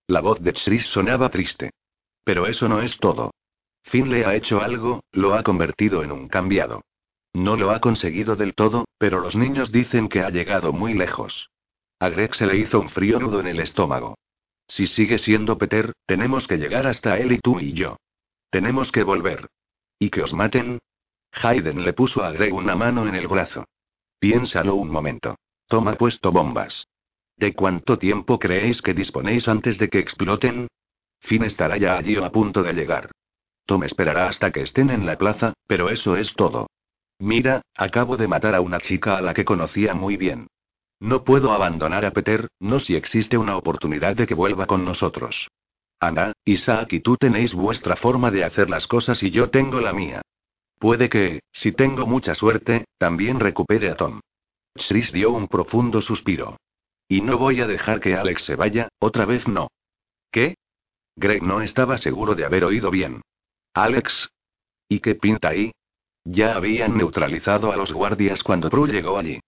[0.06, 1.70] La voz de Shris sonaba triste.
[2.24, 3.32] Pero eso no es todo.
[3.84, 6.82] Finn le ha hecho algo, lo ha convertido en un cambiado.
[7.32, 11.50] No lo ha conseguido del todo, pero los niños dicen que ha llegado muy lejos.
[12.00, 14.16] A Greg se le hizo un frío nudo en el estómago.
[14.66, 17.96] Si sigue siendo Peter, tenemos que llegar hasta él y tú y yo.
[18.50, 19.48] Tenemos que volver.
[19.98, 20.78] ¿Y que os maten?
[21.32, 23.64] Hayden le puso a Greg una mano en el brazo.
[24.18, 25.36] Piénsalo un momento.
[25.66, 26.86] Tom ha puesto bombas.
[27.36, 30.68] ¿De cuánto tiempo creéis que disponéis antes de que exploten?
[31.20, 33.10] Finn estará ya allí o a punto de llegar.
[33.66, 36.68] Tom esperará hasta que estén en la plaza, pero eso es todo.
[37.18, 40.46] Mira, acabo de matar a una chica a la que conocía muy bien.
[41.00, 45.48] No puedo abandonar a Peter, no si existe una oportunidad de que vuelva con nosotros.
[45.98, 49.92] Ana, Isaac y tú tenéis vuestra forma de hacer las cosas y yo tengo la
[49.92, 50.22] mía.
[50.78, 54.20] Puede que, si tengo mucha suerte, también recupere a Tom.
[54.74, 56.58] Shris dio un profundo suspiro.
[57.08, 59.68] Y no voy a dejar que Alex se vaya, otra vez no.
[60.30, 60.56] ¿Qué?
[61.14, 63.22] Greg no estaba seguro de haber oído bien.
[63.72, 64.28] Alex.
[64.88, 65.72] ¿Y qué pinta ahí?
[66.24, 69.40] Ya habían neutralizado a los guardias cuando Prue llegó allí.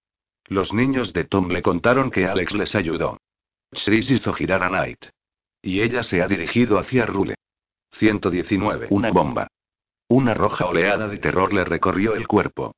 [0.47, 3.19] Los niños de Tom le contaron que Alex les ayudó.
[3.73, 5.07] Shris hizo girar a Knight.
[5.63, 7.35] Y ella se ha dirigido hacia Rule.
[7.93, 8.89] 119.
[8.91, 9.49] Una bomba.
[10.09, 12.73] Una roja oleada de terror le recorrió el cuerpo.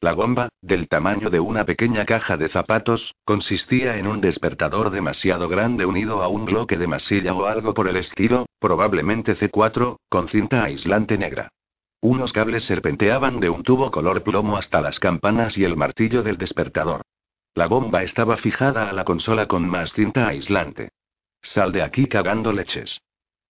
[0.00, 5.48] La bomba, del tamaño de una pequeña caja de zapatos, consistía en un despertador demasiado
[5.48, 10.28] grande unido a un bloque de masilla o algo por el estilo, probablemente C4, con
[10.28, 11.48] cinta aislante negra.
[12.02, 16.36] Unos cables serpenteaban de un tubo color plomo hasta las campanas y el martillo del
[16.36, 17.00] despertador.
[17.54, 20.90] La bomba estaba fijada a la consola con más cinta aislante.
[21.44, 23.00] Sal de aquí cagando leches.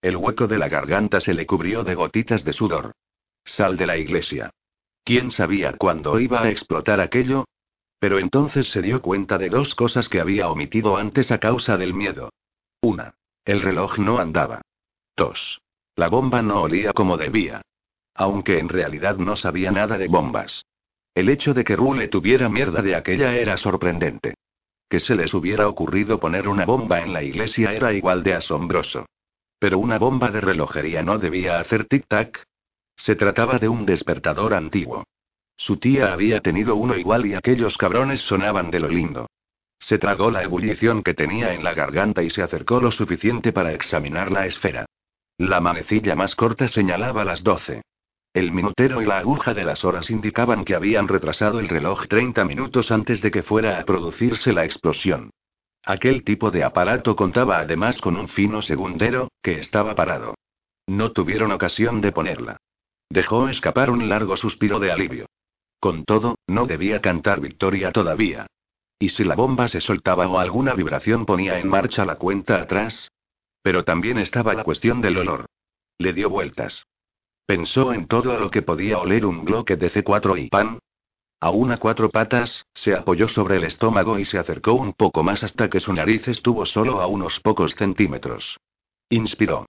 [0.01, 2.91] El hueco de la garganta se le cubrió de gotitas de sudor.
[3.45, 4.51] Sal de la iglesia.
[5.03, 7.45] ¿Quién sabía cuándo iba a explotar aquello?
[7.97, 11.93] Pero entonces se dio cuenta de dos cosas que había omitido antes a causa del
[11.93, 12.29] miedo.
[12.81, 13.15] Una.
[13.45, 14.61] El reloj no andaba.
[15.15, 15.61] Dos.
[15.95, 17.61] La bomba no olía como debía.
[18.13, 20.65] Aunque en realidad no sabía nada de bombas.
[21.13, 24.33] El hecho de que Rule tuviera mierda de aquella era sorprendente.
[24.89, 29.05] Que se les hubiera ocurrido poner una bomba en la iglesia era igual de asombroso.
[29.59, 32.43] Pero una bomba de relojería no debía hacer tic-tac,
[32.95, 35.03] se trataba de un despertador antiguo.
[35.57, 39.27] Su tía había tenido uno igual y aquellos cabrones sonaban de lo lindo.
[39.79, 43.73] Se tragó la ebullición que tenía en la garganta y se acercó lo suficiente para
[43.73, 44.85] examinar la esfera.
[45.37, 47.81] La manecilla más corta señalaba las doce.
[48.35, 52.43] El minutero y la aguja de las horas indicaban que habían retrasado el reloj 30
[52.43, 55.29] minutos antes de que fuera a producirse la explosión.
[55.85, 60.35] Aquel tipo de aparato contaba además con un fino segundero, que estaba parado.
[60.85, 62.57] No tuvieron ocasión de ponerla.
[63.09, 65.27] Dejó escapar un largo suspiro de alivio.
[65.79, 68.47] Con todo, no debía cantar victoria todavía.
[68.99, 73.13] ¿Y si la bomba se soltaba o alguna vibración ponía en marcha la cuenta atrás?
[73.61, 75.45] Pero también estaba la cuestión del olor.
[75.97, 76.85] Le dio vueltas.
[77.45, 80.79] Pensó en todo lo que podía oler un bloque de C4 y pan.
[81.39, 85.43] A una cuatro patas, se apoyó sobre el estómago y se acercó un poco más
[85.43, 88.57] hasta que su nariz estuvo solo a unos pocos centímetros.
[89.09, 89.67] Inspiró.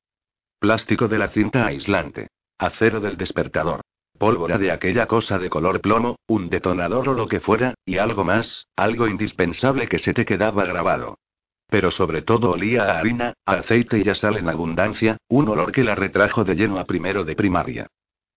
[0.59, 2.29] Plástico de la cinta aislante.
[2.59, 3.83] Acero del despertador.
[4.19, 8.25] Pólvora de aquella cosa de color plomo, un detonador o lo que fuera, y algo
[8.25, 11.19] más, algo indispensable que se te quedaba grabado.
[11.69, 15.73] Pero sobre todo olía a harina, a aceite y a sal en abundancia, un olor
[15.73, 17.89] que la retrajo de lleno a primero de primaria.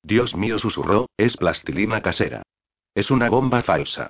[0.01, 2.43] Dios mío, susurró, es plastilina casera.
[2.95, 4.09] Es una bomba falsa.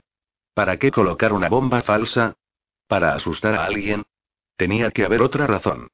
[0.54, 2.36] ¿Para qué colocar una bomba falsa?
[2.88, 4.04] ¿Para asustar a alguien?
[4.56, 5.90] Tenía que haber otra razón.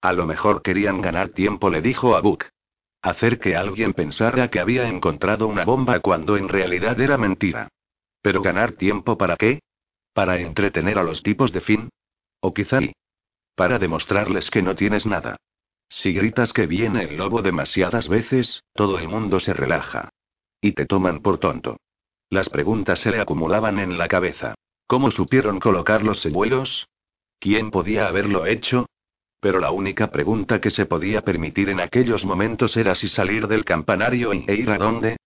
[0.00, 2.46] A lo mejor querían ganar tiempo, le dijo a Book.
[3.02, 7.68] Hacer que alguien pensara que había encontrado una bomba cuando en realidad era mentira.
[8.22, 9.60] Pero ganar tiempo para qué?
[10.12, 11.90] ¿Para entretener a los tipos de fin?
[12.40, 12.80] O quizá
[13.54, 15.36] para demostrarles que no tienes nada.
[15.90, 20.08] Si gritas que viene el lobo demasiadas veces, todo el mundo se relaja.
[20.62, 21.76] Y te toman por tonto.
[22.30, 24.54] Las preguntas se le acumulaban en la cabeza.
[24.86, 26.88] ¿Cómo supieron colocar los sebuelos?
[27.38, 28.86] ¿Quién podía haberlo hecho?
[29.40, 33.64] Pero la única pregunta que se podía permitir en aquellos momentos era si salir del
[33.64, 35.16] campanario e ir a dónde.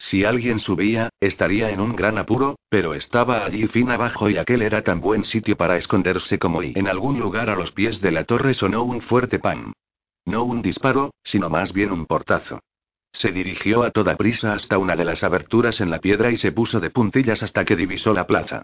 [0.00, 4.62] Si alguien subía, estaría en un gran apuro, pero estaba allí fin abajo y aquel
[4.62, 8.10] era tan buen sitio para esconderse como y en algún lugar a los pies de
[8.10, 9.74] la torre sonó un fuerte pan.
[10.24, 12.60] No un disparo, sino más bien un portazo.
[13.12, 16.50] Se dirigió a toda prisa hasta una de las aberturas en la piedra y se
[16.50, 18.62] puso de puntillas hasta que divisó la plaza.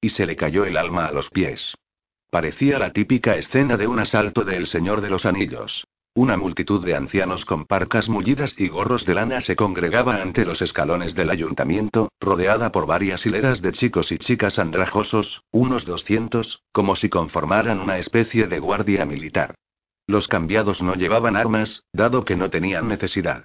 [0.00, 1.74] Y se le cayó el alma a los pies.
[2.30, 5.84] Parecía la típica escena de un asalto de El Señor de los Anillos.
[6.16, 10.62] Una multitud de ancianos con parcas mullidas y gorros de lana se congregaba ante los
[10.62, 16.96] escalones del ayuntamiento, rodeada por varias hileras de chicos y chicas andrajosos, unos doscientos, como
[16.96, 19.56] si conformaran una especie de guardia militar.
[20.06, 23.44] Los cambiados no llevaban armas, dado que no tenían necesidad.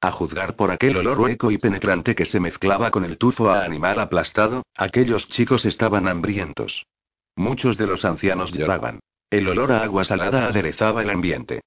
[0.00, 3.62] A juzgar por aquel olor hueco y penetrante que se mezclaba con el tufo a
[3.62, 6.84] animal aplastado, aquellos chicos estaban hambrientos.
[7.36, 8.98] Muchos de los ancianos lloraban.
[9.30, 11.60] El olor a agua salada aderezaba el ambiente.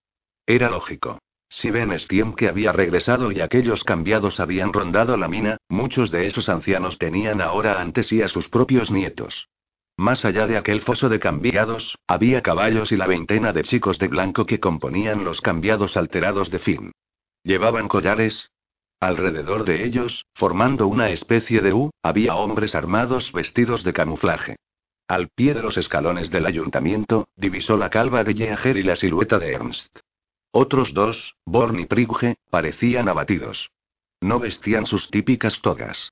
[0.46, 1.20] Era lógico.
[1.50, 6.26] Si Ben Stiem que había regresado y aquellos cambiados habían rondado la mina, muchos de
[6.26, 9.50] esos ancianos tenían ahora ante sí a sus propios nietos.
[9.98, 14.08] Más allá de aquel foso de cambiados, había caballos y la veintena de chicos de
[14.08, 16.92] blanco que componían los cambiados alterados de Finn.
[17.44, 18.50] Llevaban collares.
[19.02, 24.56] Alrededor de ellos, formando una especie de U, había hombres armados vestidos de camuflaje.
[25.08, 29.38] Al pie de los escalones del ayuntamiento, divisó la calva de Yeager y la silueta
[29.38, 30.00] de Ernst.
[30.52, 33.72] Otros dos, Born y Prigge, parecían abatidos.
[34.20, 36.12] No vestían sus típicas togas.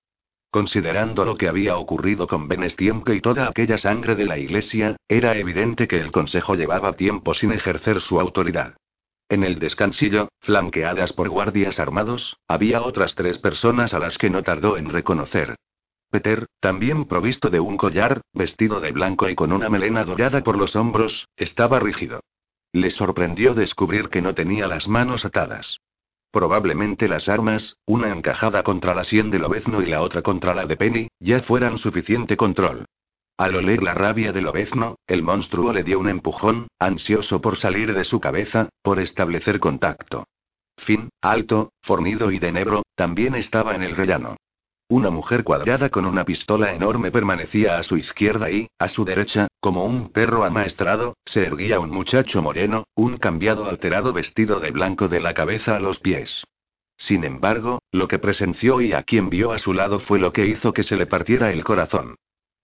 [0.50, 5.38] Considerando lo que había ocurrido con Benestiemke y toda aquella sangre de la iglesia, era
[5.38, 8.76] evidente que el consejo llevaba tiempo sin ejercer su autoridad.
[9.28, 14.42] En el descansillo, flanqueadas por guardias armados, había otras tres personas a las que no
[14.42, 15.56] tardó en reconocer.
[16.10, 20.58] Peter, también provisto de un collar, vestido de blanco y con una melena dorada por
[20.58, 22.22] los hombros, estaba rígido.
[22.72, 25.80] Le sorprendió descubrir que no tenía las manos atadas.
[26.32, 30.66] Probablemente las armas, una encajada contra la sien de Lobezno y la otra contra la
[30.68, 32.86] de Penny, ya fueran suficiente control.
[33.38, 37.94] Al oler la rabia de Lobezno, el monstruo le dio un empujón, ansioso por salir
[37.94, 40.26] de su cabeza, por establecer contacto.
[40.78, 44.36] Fin, alto, fornido y de negro, también estaba en el rellano.
[44.92, 49.48] Una mujer cuadrada con una pistola enorme permanecía a su izquierda y, a su derecha,
[49.60, 55.08] como un perro amaestrado, se erguía un muchacho moreno, un cambiado alterado vestido de blanco
[55.08, 56.44] de la cabeza a los pies.
[56.98, 60.48] Sin embargo, lo que presenció y a quien vio a su lado fue lo que
[60.48, 62.16] hizo que se le partiera el corazón.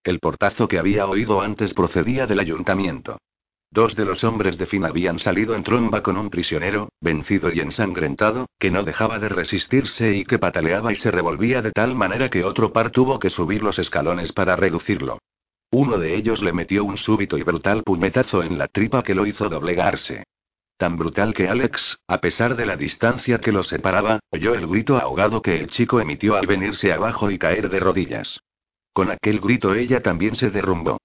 [0.04, 3.20] El portazo que había oído antes procedía del ayuntamiento.
[3.76, 7.60] Dos de los hombres de Finn habían salido en tromba con un prisionero, vencido y
[7.60, 12.30] ensangrentado, que no dejaba de resistirse y que pataleaba y se revolvía de tal manera
[12.30, 15.18] que otro par tuvo que subir los escalones para reducirlo.
[15.72, 19.26] Uno de ellos le metió un súbito y brutal puñetazo en la tripa que lo
[19.26, 20.24] hizo doblegarse.
[20.78, 24.96] Tan brutal que Alex, a pesar de la distancia que los separaba, oyó el grito
[24.96, 28.40] ahogado que el chico emitió al venirse abajo y caer de rodillas.
[28.94, 30.98] Con aquel grito ella también se derrumbó.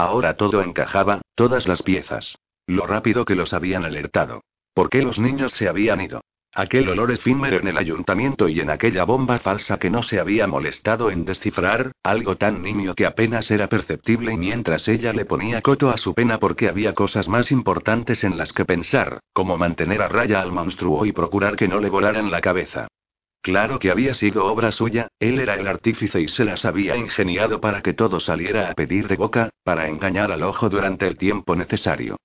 [0.00, 2.38] Ahora todo encajaba, todas las piezas.
[2.66, 4.44] Lo rápido que los habían alertado.
[4.72, 6.22] ¿Por qué los niños se habían ido?
[6.54, 10.46] Aquel olor efímero en el ayuntamiento y en aquella bomba falsa que no se había
[10.46, 15.90] molestado en descifrar, algo tan nimio que apenas era perceptible mientras ella le ponía coto
[15.90, 20.08] a su pena porque había cosas más importantes en las que pensar, como mantener a
[20.08, 22.88] raya al monstruo y procurar que no le volaran la cabeza.
[23.42, 27.60] Claro que había sido obra suya, él era el artífice y se las había ingeniado
[27.60, 31.56] para que todo saliera a pedir de boca, para engañar al ojo durante el tiempo
[31.56, 32.16] necesario.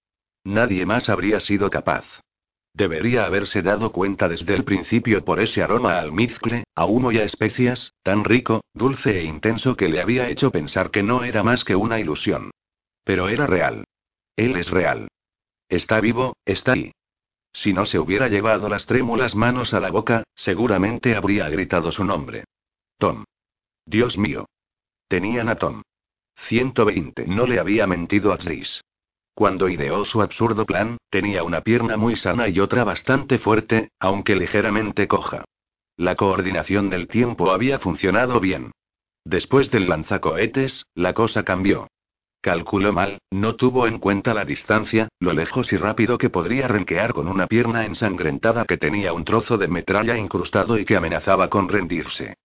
[0.43, 2.05] Nadie más habría sido capaz.
[2.73, 7.23] Debería haberse dado cuenta desde el principio por ese aroma almizcle, a humo y a
[7.23, 11.63] especias, tan rico, dulce e intenso que le había hecho pensar que no era más
[11.63, 12.51] que una ilusión.
[13.05, 13.85] Pero era real.
[14.35, 15.07] Él es real.
[15.69, 16.91] Está vivo, está ahí.
[17.55, 22.03] Si no se hubiera llevado las trémulas manos a la boca, seguramente habría gritado su
[22.03, 22.43] nombre.
[22.97, 23.23] Tom.
[23.85, 24.45] Dios mío.
[25.07, 25.81] Tenían a Tom.
[26.35, 27.27] 120.
[27.27, 28.81] No le había mentido a Tris.
[29.33, 34.35] Cuando ideó su absurdo plan, tenía una pierna muy sana y otra bastante fuerte, aunque
[34.35, 35.45] ligeramente coja.
[35.95, 38.71] La coordinación del tiempo había funcionado bien.
[39.23, 41.87] Después del lanzacohetes, la cosa cambió.
[42.45, 47.11] Calculó mal, no tuvo en cuenta la distancia, lo lejos y rápido que podría renquear
[47.11, 51.67] con una pierna ensangrentada que tenía un trozo de metralla incrustado y que amenazaba con
[51.67, 52.35] rendirse.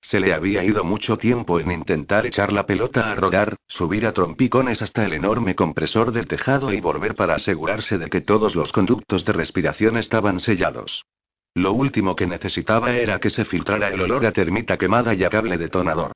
[0.00, 4.14] Se le había ido mucho tiempo en intentar echar la pelota a rodar, subir a
[4.14, 8.72] trompicones hasta el enorme compresor del tejado y volver para asegurarse de que todos los
[8.72, 11.04] conductos de respiración estaban sellados.
[11.52, 15.28] Lo último que necesitaba era que se filtrara el olor a termita quemada y a
[15.28, 16.12] cable detonador.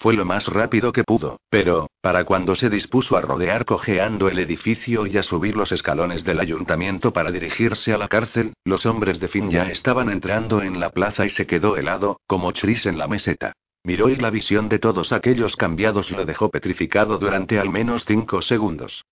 [0.00, 4.38] Fue lo más rápido que pudo, pero, para cuando se dispuso a rodear cojeando el
[4.38, 9.20] edificio y a subir los escalones del ayuntamiento para dirigirse a la cárcel, los hombres
[9.20, 12.96] de Finn ya estaban entrando en la plaza y se quedó helado, como Chris en
[12.96, 13.52] la meseta.
[13.84, 18.40] Miró y la visión de todos aquellos cambiados lo dejó petrificado durante al menos cinco
[18.40, 19.04] segundos.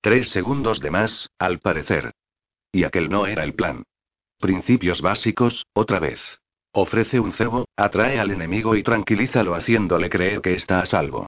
[0.00, 2.12] Tres segundos de más, al parecer.
[2.70, 3.82] Y aquel no era el plan.
[4.38, 6.20] Principios básicos, otra vez.
[6.78, 11.26] Ofrece un cebo, atrae al enemigo y tranquilízalo haciéndole creer que está a salvo.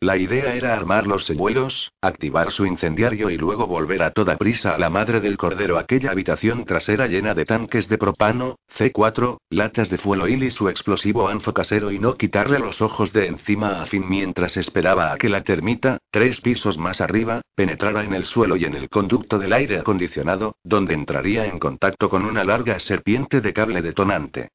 [0.00, 4.74] La idea era armar los señuelos, activar su incendiario y luego volver a toda prisa
[4.74, 9.88] a la madre del cordero aquella habitación trasera llena de tanques de propano, C4, latas
[9.88, 13.86] de fueloil y su explosivo anfo casero y no quitarle los ojos de encima a
[13.86, 18.56] fin mientras esperaba a que la termita, tres pisos más arriba, penetrara en el suelo
[18.56, 23.40] y en el conducto del aire acondicionado, donde entraría en contacto con una larga serpiente
[23.40, 24.48] de cable detonante.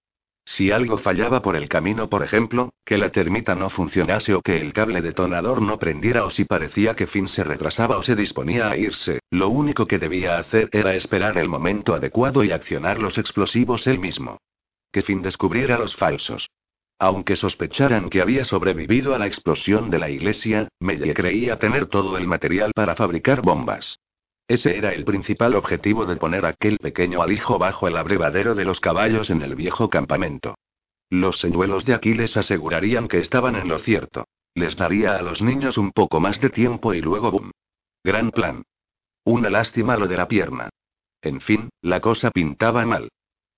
[0.46, 4.60] Si algo fallaba por el camino, por ejemplo, que la termita no funcionase o que
[4.60, 8.70] el cable detonador no prendiera o si parecía que Finn se retrasaba o se disponía
[8.70, 13.18] a irse, lo único que debía hacer era esperar el momento adecuado y accionar los
[13.18, 14.38] explosivos él mismo.
[14.92, 16.50] Que Finn descubriera los falsos.
[17.00, 22.18] Aunque sospecharan que había sobrevivido a la explosión de la iglesia, Melle creía tener todo
[22.18, 23.98] el material para fabricar bombas.
[24.48, 28.80] Ese era el principal objetivo de poner aquel pequeño alijo bajo el abrevadero de los
[28.80, 30.56] caballos en el viejo campamento.
[31.10, 34.26] Los señuelos de Aquiles asegurarían que estaban en lo cierto.
[34.56, 37.52] Les daría a los niños un poco más de tiempo y luego ¡boom!
[38.04, 38.64] Gran plan.
[39.24, 40.70] Una lástima lo de la pierna.
[41.22, 43.10] En fin, la cosa pintaba mal.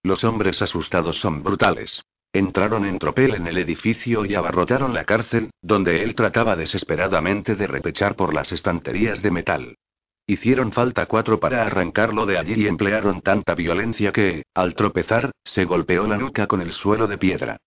[0.03, 2.03] Los hombres asustados son brutales.
[2.31, 7.65] Entraron en tropel en el edificio y abarrotaron la cárcel, donde él trataba desesperadamente de
[7.65, 9.77] repechar por las estanterías de metal.
[10.27, 15.65] Hicieron falta cuatro para arrancarlo de allí y emplearon tanta violencia que, al tropezar, se
[15.65, 17.57] golpeó la nuca con el suelo de piedra.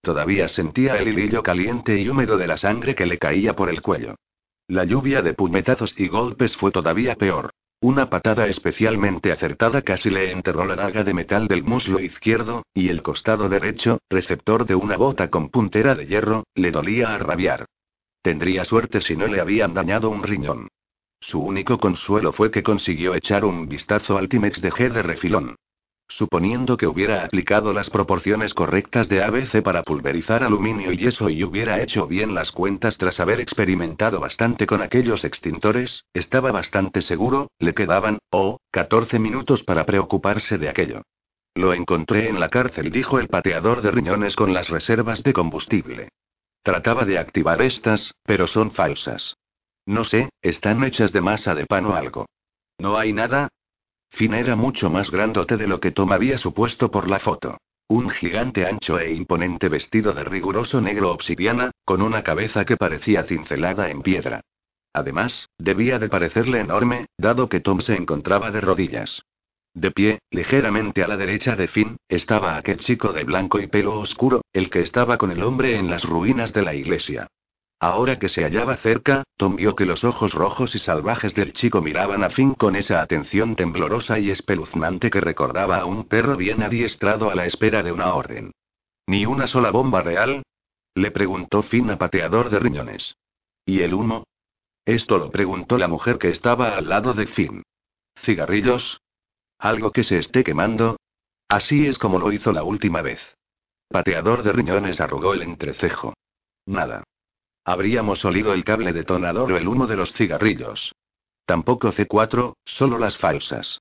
[0.00, 3.82] Todavía sentía el hilillo caliente y húmedo de la sangre que le caía por el
[3.82, 4.14] cuello.
[4.68, 7.50] La lluvia de puñetazos y golpes fue todavía peor.
[7.80, 12.88] Una patada especialmente acertada casi le enterró la daga de metal del muslo izquierdo, y
[12.88, 17.66] el costado derecho, receptor de una bota con puntera de hierro, le dolía a rabiar.
[18.22, 20.68] Tendría suerte si no le habían dañado un riñón.
[21.20, 25.56] Su único consuelo fue que consiguió echar un vistazo al Timex de G de refilón.
[26.08, 31.42] Suponiendo que hubiera aplicado las proporciones correctas de ABC para pulverizar aluminio y yeso y
[31.42, 37.50] hubiera hecho bien las cuentas tras haber experimentado bastante con aquellos extintores, estaba bastante seguro,
[37.58, 41.02] le quedaban, oh, 14 minutos para preocuparse de aquello.
[41.56, 46.10] Lo encontré en la cárcel, dijo el pateador de riñones con las reservas de combustible.
[46.62, 49.36] Trataba de activar estas, pero son falsas.
[49.86, 52.26] No sé, están hechas de masa de pan o algo.
[52.78, 53.48] ¿No hay nada?
[54.10, 57.58] Finn era mucho más grandote de lo que Tom había supuesto por la foto.
[57.88, 63.22] Un gigante ancho e imponente vestido de riguroso negro obsidiana, con una cabeza que parecía
[63.22, 64.40] cincelada en piedra.
[64.92, 69.22] Además, debía de parecerle enorme, dado que Tom se encontraba de rodillas.
[69.72, 74.00] De pie, ligeramente a la derecha de Finn, estaba aquel chico de blanco y pelo
[74.00, 77.28] oscuro, el que estaba con el hombre en las ruinas de la iglesia.
[77.78, 81.82] Ahora que se hallaba cerca, Tom vio que los ojos rojos y salvajes del chico
[81.82, 86.62] miraban a Finn con esa atención temblorosa y espeluznante que recordaba a un perro bien
[86.62, 88.52] adiestrado a la espera de una orden.
[89.06, 90.42] ¿Ni una sola bomba real?
[90.94, 93.16] Le preguntó Finn a pateador de riñones.
[93.66, 94.24] ¿Y el humo?
[94.86, 97.62] Esto lo preguntó la mujer que estaba al lado de Finn.
[98.20, 99.00] ¿Cigarrillos?
[99.58, 100.96] ¿Algo que se esté quemando?
[101.48, 103.20] Así es como lo hizo la última vez.
[103.88, 106.14] Pateador de riñones arrugó el entrecejo.
[106.64, 107.04] Nada.
[107.68, 110.94] Habríamos olido el cable detonador o el humo de los cigarrillos.
[111.46, 113.80] Tampoco C4, solo las falsas.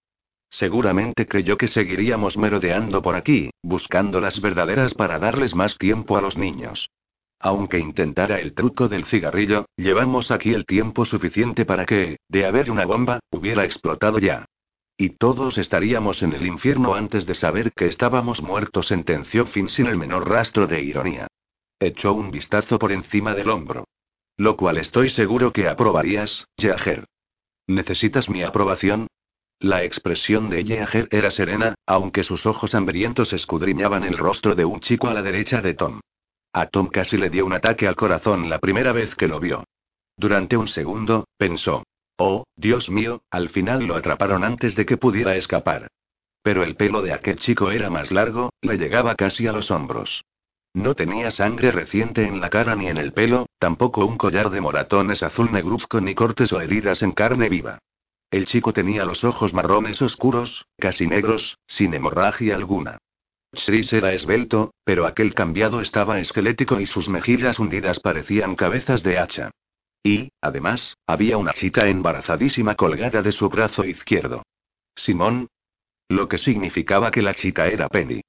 [0.49, 6.21] Seguramente creyó que seguiríamos merodeando por aquí, buscando las verdaderas para darles más tiempo a
[6.21, 6.89] los niños.
[7.39, 12.71] Aunque intentara el truco del cigarrillo, llevamos aquí el tiempo suficiente para que, de haber
[12.71, 14.45] una bomba, hubiera explotado ya.
[14.97, 19.85] Y todos estaríamos en el infierno antes de saber que estábamos muertos, sentenció Finn sin
[19.85, 21.27] el menor rastro de ironía.
[21.79, 23.85] Echó un vistazo por encima del hombro.
[24.37, 27.05] Lo cual estoy seguro que aprobarías, Yeager.
[27.67, 29.07] ¿Necesitas mi aprobación?
[29.59, 34.79] La expresión de Yeager era serena, aunque sus ojos hambrientos escudriñaban el rostro de un
[34.79, 36.01] chico a la derecha de Tom.
[36.53, 39.63] A Tom casi le dio un ataque al corazón la primera vez que lo vio.
[40.17, 41.83] Durante un segundo, pensó.
[42.17, 45.87] Oh, Dios mío, al final lo atraparon antes de que pudiera escapar.
[46.41, 50.23] Pero el pelo de aquel chico era más largo, le llegaba casi a los hombros.
[50.75, 54.59] No tenía sangre reciente en la cara ni en el pelo, tampoco un collar de
[54.59, 57.79] moratones azul negruzco ni cortes o heridas en carne viva.
[58.29, 62.97] El chico tenía los ojos marrones oscuros, casi negros, sin hemorragia alguna.
[63.53, 69.17] Shris era esbelto, pero aquel cambiado estaba esquelético y sus mejillas hundidas parecían cabezas de
[69.17, 69.51] hacha.
[70.03, 74.43] Y, además, había una chica embarazadísima colgada de su brazo izquierdo.
[74.93, 75.47] Simón.
[76.09, 78.21] Lo que significaba que la chica era Penny.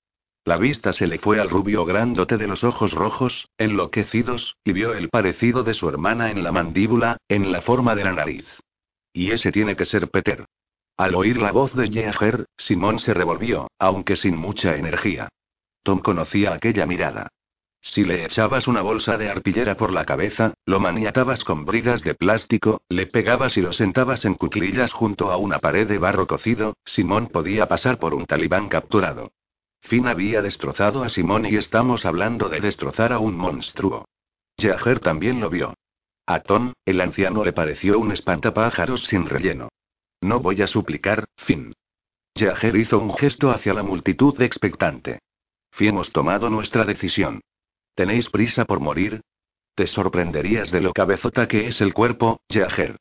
[0.46, 4.94] La vista se le fue al rubio grandote de los ojos rojos, enloquecidos, y vio
[4.94, 8.46] el parecido de su hermana en la mandíbula, en la forma de la nariz.
[9.12, 10.44] Y ese tiene que ser Peter.
[10.96, 15.28] Al oír la voz de Yeager, Simón se revolvió, aunque sin mucha energía.
[15.82, 17.26] Tom conocía aquella mirada.
[17.80, 22.14] Si le echabas una bolsa de arpillera por la cabeza, lo maniatabas con bridas de
[22.14, 26.76] plástico, le pegabas y lo sentabas en cuclillas junto a una pared de barro cocido,
[26.84, 29.32] Simón podía pasar por un talibán capturado.
[29.86, 34.04] Finn había destrozado a Simón y estamos hablando de destrozar a un monstruo.
[34.58, 35.74] Jager también lo vio.
[36.26, 39.68] A Tom, el anciano le pareció un espantapájaros sin relleno.
[40.20, 41.72] No voy a suplicar, Finn.
[42.36, 45.20] Jager hizo un gesto hacia la multitud expectante.
[45.70, 47.40] Finn hemos tomado nuestra decisión.
[47.94, 49.20] ¿Tenéis prisa por morir?
[49.76, 52.96] Te sorprenderías de lo cabezota que es el cuerpo, Jager.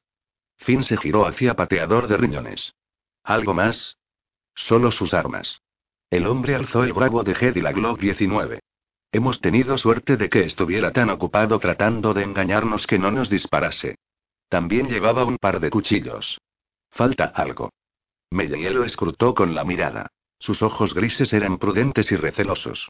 [0.57, 2.75] Finn se giró hacia pateador de riñones.
[3.23, 3.97] ¿Algo más?
[4.53, 5.63] Solo sus armas.
[6.15, 8.61] El hombre alzó el bravo de Head y la Glock 19.
[9.11, 13.97] Hemos tenido suerte de que estuviera tan ocupado tratando de engañarnos que no nos disparase.
[14.47, 16.39] También llevaba un par de cuchillos.
[16.89, 17.73] Falta algo.
[18.31, 20.07] Meyer lo escrutó con la mirada.
[20.39, 22.87] Sus ojos grises eran prudentes y recelosos.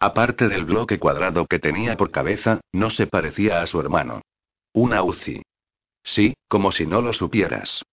[0.00, 4.22] Aparte del bloque cuadrado que tenía por cabeza, no se parecía a su hermano.
[4.72, 5.42] Una UCI.
[6.02, 7.84] Sí, como si no lo supieras.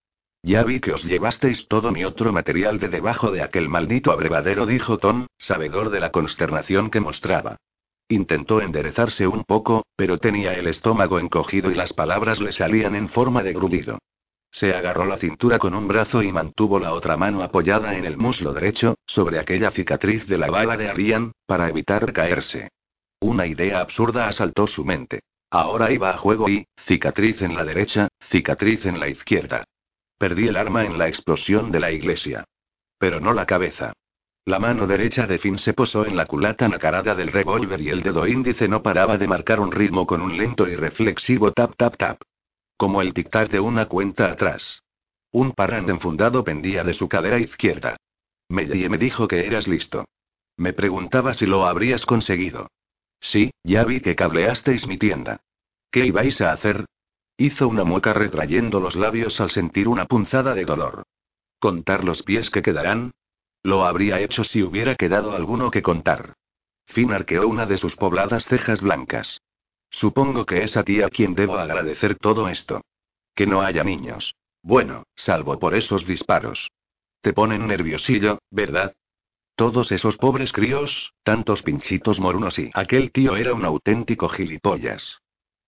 [0.43, 4.65] Ya vi que os llevasteis todo mi otro material de debajo de aquel maldito abrevadero,
[4.65, 7.57] dijo Tom, sabedor de la consternación que mostraba.
[8.09, 13.07] Intentó enderezarse un poco, pero tenía el estómago encogido y las palabras le salían en
[13.09, 13.99] forma de grudido.
[14.49, 18.17] Se agarró la cintura con un brazo y mantuvo la otra mano apoyada en el
[18.17, 22.69] muslo derecho, sobre aquella cicatriz de la bala de Arian, para evitar caerse.
[23.21, 25.21] Una idea absurda asaltó su mente.
[25.51, 29.65] Ahora iba a juego y, cicatriz en la derecha, cicatriz en la izquierda.
[30.21, 32.43] Perdí el arma en la explosión de la iglesia.
[32.99, 33.93] Pero no la cabeza.
[34.45, 38.03] La mano derecha de Finn se posó en la culata nacarada del revólver y el
[38.03, 41.97] dedo índice no paraba de marcar un ritmo con un lento y reflexivo tap tap
[41.97, 42.21] tap.
[42.77, 44.83] Como el tic-tac de una cuenta atrás.
[45.31, 47.97] Un parrand enfundado pendía de su cadera izquierda.
[48.47, 50.05] Mellie me dijo que eras listo.
[50.55, 52.67] Me preguntaba si lo habrías conseguido.
[53.19, 55.41] Sí, ya vi que cableasteis mi tienda.
[55.89, 56.85] ¿Qué ibais a hacer?
[57.37, 61.03] Hizo una mueca retrayendo los labios al sentir una punzada de dolor.
[61.59, 63.11] ¿Contar los pies que quedarán?
[63.63, 66.33] Lo habría hecho si hubiera quedado alguno que contar.
[66.87, 69.41] Finn arqueó una de sus pobladas cejas blancas.
[69.89, 72.81] Supongo que es a ti a quien debo agradecer todo esto.
[73.35, 74.35] Que no haya niños.
[74.63, 76.71] Bueno, salvo por esos disparos.
[77.21, 78.93] Te ponen nerviosillo, ¿verdad?
[79.55, 85.20] Todos esos pobres críos, tantos pinchitos morunos y aquel tío era un auténtico gilipollas.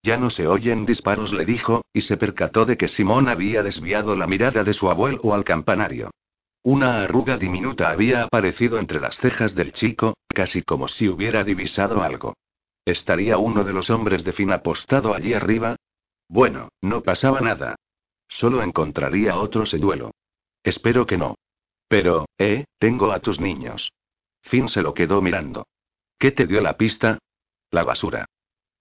[0.03, 4.17] Ya no se oyen disparos, le dijo, y se percató de que Simón había desviado
[4.17, 6.11] la mirada de su abuelo al campanario.
[6.61, 12.03] Una arruga diminuta había aparecido entre las cejas del chico, casi como si hubiera divisado
[12.03, 12.35] algo.
[12.85, 15.77] ¿Estaría uno de los hombres de fin apostado allí arriba?
[16.27, 17.75] Bueno, no pasaba nada.
[18.27, 20.11] Solo encontraría otros en duelo.
[20.63, 21.35] Espero que no.
[21.87, 23.91] Pero, eh, tengo a tus niños.
[24.41, 25.67] Finn se lo quedó mirando.
[26.17, 27.19] ¿Qué te dio la pista?
[27.71, 28.25] La basura.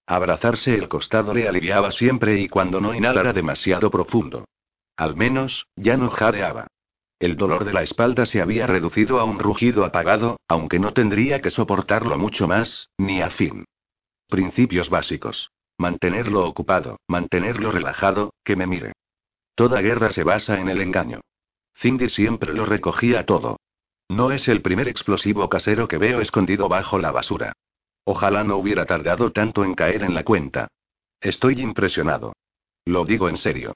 [0.05, 4.45] Abrazarse el costado le aliviaba siempre y cuando no inhalara demasiado profundo.
[4.97, 6.67] Al menos, ya no jadeaba.
[7.19, 11.41] El dolor de la espalda se había reducido a un rugido apagado, aunque no tendría
[11.41, 13.63] que soportarlo mucho más, ni a fin.
[14.27, 15.49] Principios básicos.
[15.77, 18.91] Mantenerlo ocupado, mantenerlo relajado, que me mire.
[19.55, 21.21] Toda guerra se basa en el engaño.
[21.75, 23.57] Cindy siempre lo recogía todo.
[24.09, 27.53] No es el primer explosivo casero que veo escondido bajo la basura.
[28.05, 30.67] Ojalá no hubiera tardado tanto en caer en la cuenta.
[31.21, 32.33] Estoy impresionado.
[32.85, 33.73] Lo digo en serio.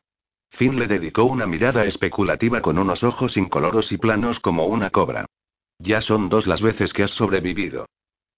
[0.50, 5.26] Finn le dedicó una mirada especulativa con unos ojos incoloros y planos como una cobra.
[5.80, 7.86] Ya son dos las veces que has sobrevivido.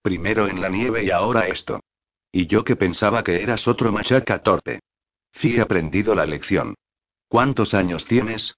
[0.01, 1.79] Primero en la nieve y ahora esto.
[2.31, 4.79] Y yo que pensaba que eras otro machaca torpe.
[5.41, 6.75] He aprendido la lección.
[7.27, 8.55] ¿Cuántos años tienes?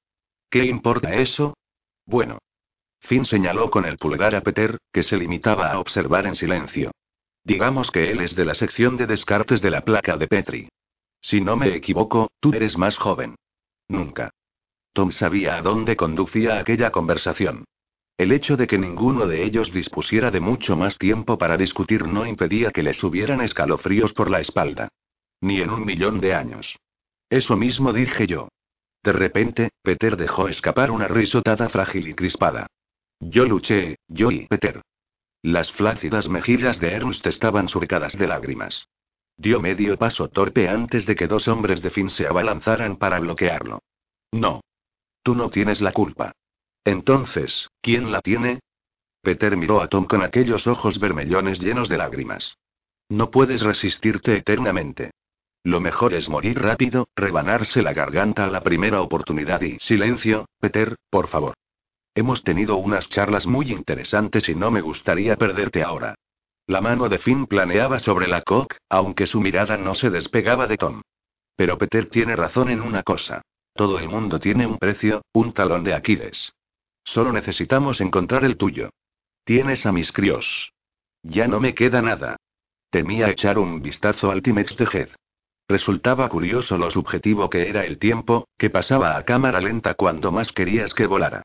[0.50, 1.56] ¿Qué importa eso?
[2.06, 2.40] Bueno.
[3.00, 6.92] Finn señaló con el pulgar a Peter, que se limitaba a observar en silencio.
[7.44, 10.70] Digamos que él es de la sección de descartes de la placa de Petri.
[11.22, 13.36] Si no me equivoco, tú eres más joven.
[13.88, 14.32] Nunca.
[14.94, 17.66] Tom sabía a dónde conducía aquella conversación.
[18.18, 22.26] El hecho de que ninguno de ellos dispusiera de mucho más tiempo para discutir no
[22.26, 24.90] impedía que le subieran escalofríos por la espalda.
[25.40, 26.78] Ni en un millón de años.
[27.30, 28.50] Eso mismo dije yo.
[29.04, 32.68] De repente, Peter dejó escapar una risotada frágil y crispada.
[33.20, 34.82] Yo luché, yo y Peter.
[35.44, 38.88] Las flácidas mejillas de Ernst estaban surcadas de lágrimas.
[39.38, 43.82] Dio medio paso torpe antes de que dos hombres de fin se abalanzaran para bloquearlo.
[44.32, 44.62] No.
[45.24, 46.34] Tú no tienes la culpa.
[46.84, 48.60] Entonces, ¿quién la tiene?
[49.22, 52.58] Peter miró a Tom con aquellos ojos vermellones llenos de lágrimas.
[53.10, 55.12] No puedes resistirte eternamente.
[55.64, 60.96] Lo mejor es morir rápido, rebanarse la garganta a la primera oportunidad y silencio, Peter,
[61.10, 61.54] por favor.
[62.14, 66.16] Hemos tenido unas charlas muy interesantes y no me gustaría perderte ahora.
[66.68, 70.78] La mano de Finn planeaba sobre la coque, aunque su mirada no se despegaba de
[70.78, 71.02] Tom.
[71.56, 73.42] Pero Peter tiene razón en una cosa.
[73.74, 76.54] Todo el mundo tiene un precio, un talón de Aquiles.
[77.04, 78.90] Solo necesitamos encontrar el tuyo.
[79.46, 80.74] Tienes a mis críos.
[81.24, 82.36] Ya no me queda nada.
[82.90, 85.10] Temía echar un vistazo al Timex de Head.
[85.70, 90.52] Resultaba curioso lo subjetivo que era el tiempo, que pasaba a cámara lenta cuando más
[90.52, 91.44] querías que volara.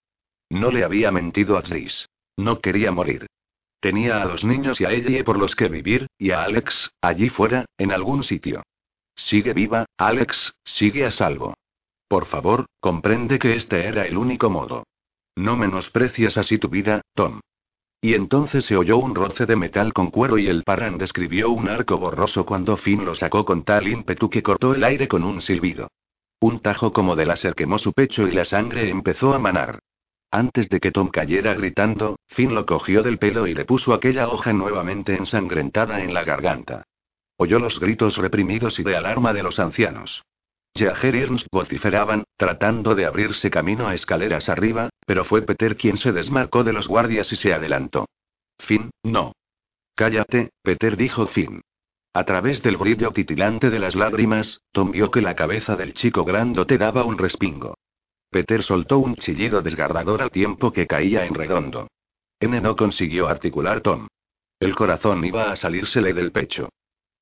[0.50, 2.08] No le había mentido a Tris.
[2.36, 3.26] No quería morir.
[3.80, 7.28] Tenía a los niños y a ella por los que vivir, y a Alex, allí
[7.28, 8.62] fuera, en algún sitio.
[9.14, 11.54] Sigue viva, Alex, sigue a salvo.
[12.08, 14.84] Por favor, comprende que este era el único modo.
[15.34, 17.40] No menosprecias así tu vida, Tom.
[18.00, 21.68] Y entonces se oyó un roce de metal con cuero y el parran describió un
[21.68, 25.40] arco borroso cuando Finn lo sacó con tal ímpetu que cortó el aire con un
[25.40, 25.88] silbido.
[26.40, 29.80] Un tajo como de láser quemó su pecho y la sangre empezó a manar.
[30.30, 34.28] Antes de que Tom cayera gritando, Finn lo cogió del pelo y le puso aquella
[34.28, 36.82] hoja nuevamente ensangrentada en la garganta.
[37.36, 40.22] Oyó los gritos reprimidos y de alarma de los ancianos.
[40.74, 45.96] Jaeger y Ernst vociferaban, tratando de abrirse camino a escaleras arriba, pero fue Peter quien
[45.96, 48.06] se desmarcó de los guardias y se adelantó.
[48.58, 49.32] Finn, no.
[49.94, 51.62] Cállate, Peter dijo Finn.
[52.12, 56.24] A través del brillo titilante de las lágrimas, Tom vio que la cabeza del chico
[56.24, 57.76] grandote daba un respingo.
[58.30, 61.88] Peter soltó un chillido desgarrador al tiempo que caía en redondo.
[62.40, 64.08] N no consiguió articular Tom.
[64.60, 66.68] El corazón iba a salírsele del pecho.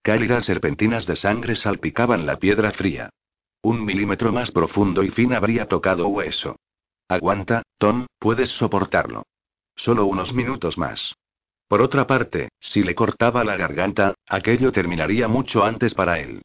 [0.02, 3.10] Cálidas serpentinas de sangre salpicaban la piedra fría.
[3.62, 6.56] Un milímetro más profundo y fin habría tocado hueso.
[7.08, 9.24] Aguanta, Tom, puedes soportarlo.
[9.76, 11.14] Solo unos minutos más.
[11.68, 16.42] Por otra parte, si le cortaba la garganta, aquello terminaría mucho antes para él.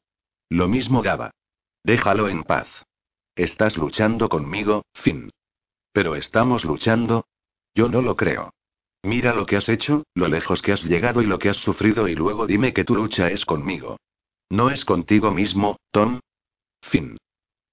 [0.50, 1.32] Lo mismo daba.
[1.84, 2.68] Déjalo en paz.
[3.36, 5.32] Estás luchando conmigo, Finn.
[5.92, 7.26] Pero estamos luchando.
[7.74, 8.54] Yo no lo creo.
[9.04, 12.08] Mira lo que has hecho, lo lejos que has llegado y lo que has sufrido
[12.08, 13.98] y luego dime que tu lucha es conmigo.
[14.50, 16.20] ¿No es contigo mismo, Tom?
[16.82, 17.18] Finn.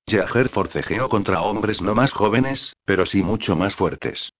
[0.09, 4.32] Jaeger forcejeó contra hombres no más jóvenes, pero sí mucho más fuertes.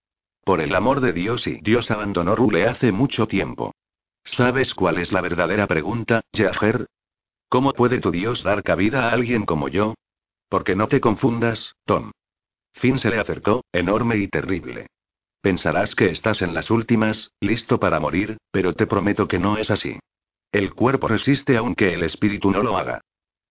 [0.45, 3.73] Por el amor de Dios y Dios abandonó Rule hace mucho tiempo.
[4.23, 6.87] ¿Sabes cuál es la verdadera pregunta, Jaeger?
[7.49, 9.95] ¿Cómo puede tu Dios dar cabida a alguien como yo?
[10.49, 12.13] Porque no te confundas, Tom.
[12.75, 14.87] Finn se le acercó, enorme y terrible.
[15.41, 19.71] Pensarás que estás en las últimas, listo para morir, pero te prometo que no es
[19.71, 19.99] así.
[20.53, 23.01] El cuerpo resiste aunque el espíritu no lo haga.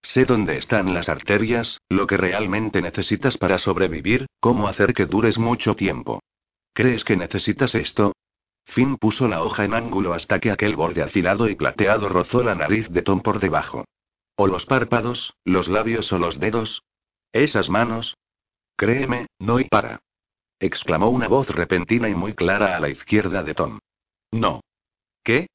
[0.02, 5.40] Sé dónde están las arterias, lo que realmente necesitas para sobrevivir, cómo hacer que dures
[5.40, 6.22] mucho tiempo.
[6.74, 8.14] ¿Crees que necesitas esto?
[8.66, 12.56] Finn puso la hoja en ángulo hasta que aquel borde afilado y plateado rozó la
[12.56, 13.86] nariz de Tom por debajo.
[14.36, 16.84] O los párpados, los labios o los dedos.
[17.32, 18.18] Esas manos.
[18.76, 20.02] Créeme, no y para.
[20.60, 23.80] exclamó una voz repentina y muy clara a la izquierda de Tom.
[24.32, 24.62] No.
[25.24, 25.48] ¿Qué?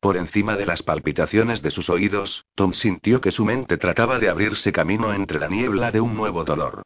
[0.00, 4.28] Por encima de las palpitaciones de sus oídos, Tom sintió que su mente trataba de
[4.28, 6.82] abrirse camino entre la niebla de un nuevo dolor.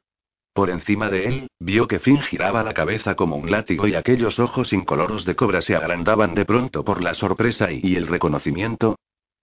[0.52, 4.38] Por encima de él, vio que Finn giraba la cabeza como un látigo y aquellos
[4.38, 8.98] ojos incoloros de cobra se agrandaban de pronto por la sorpresa y el reconocimiento.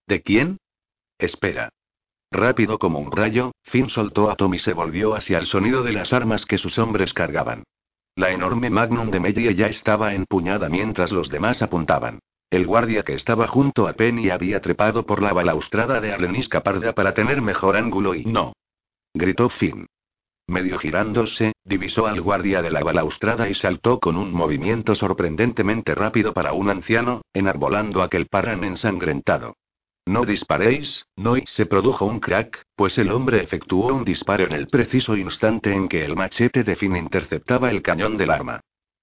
[0.06, 0.58] ¿De quién?
[1.18, 1.70] Espera.
[2.30, 5.92] Rápido como un rayo, Finn soltó a Tom y se volvió hacia el sonido de
[5.92, 7.64] las armas que sus hombres cargaban.
[8.16, 12.18] La enorme Magnum de Medley ya estaba empuñada mientras los demás apuntaban.
[12.50, 16.94] El guardia que estaba junto a Penny había trepado por la balaustrada de arenisca parda
[16.94, 18.54] para tener mejor ángulo y no.
[19.14, 19.86] Gritó Finn.
[20.46, 26.32] Medio girándose, divisó al guardia de la balaustrada y saltó con un movimiento sorprendentemente rápido
[26.32, 29.54] para un anciano, enarbolando aquel parran ensangrentado.
[30.08, 34.52] No disparéis, no y se produjo un crack, pues el hombre efectuó un disparo en
[34.52, 38.60] el preciso instante en que el machete de Finn interceptaba el cañón del arma.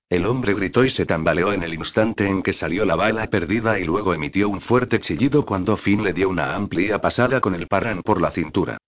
[0.10, 3.78] El hombre gritó y se tambaleó en el instante en que salió la bala perdida
[3.78, 7.68] y luego emitió un fuerte chillido cuando Finn le dio una amplia pasada con el
[7.68, 8.80] parran por la cintura.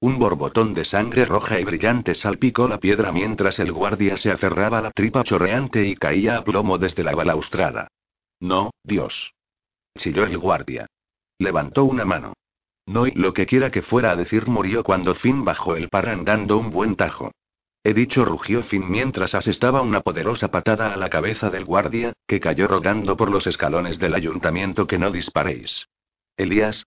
[0.00, 4.78] Un borbotón de sangre roja y brillante salpicó la piedra mientras el guardia se aferraba
[4.78, 7.88] a la tripa chorreante y caía a plomo desde la balaustrada.
[8.40, 9.34] No, Dios.
[9.98, 10.86] Chilló el guardia.
[11.38, 12.32] Levantó una mano.
[12.86, 16.24] No y lo que quiera que fuera a decir murió cuando Finn bajó el parran
[16.24, 17.32] dando un buen tajo.
[17.82, 22.40] He dicho, rugió Finn mientras asestaba una poderosa patada a la cabeza del guardia, que
[22.40, 25.86] cayó rodando por los escalones del ayuntamiento que no disparéis.
[26.36, 26.86] Elías.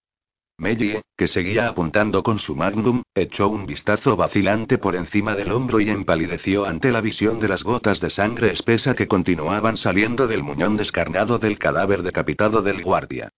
[0.57, 5.79] Mellie, que seguía apuntando con su magnum, echó un vistazo vacilante por encima del hombro
[5.79, 10.43] y empalideció ante la visión de las gotas de sangre espesa que continuaban saliendo del
[10.43, 13.29] muñón descarnado del cadáver decapitado del guardia.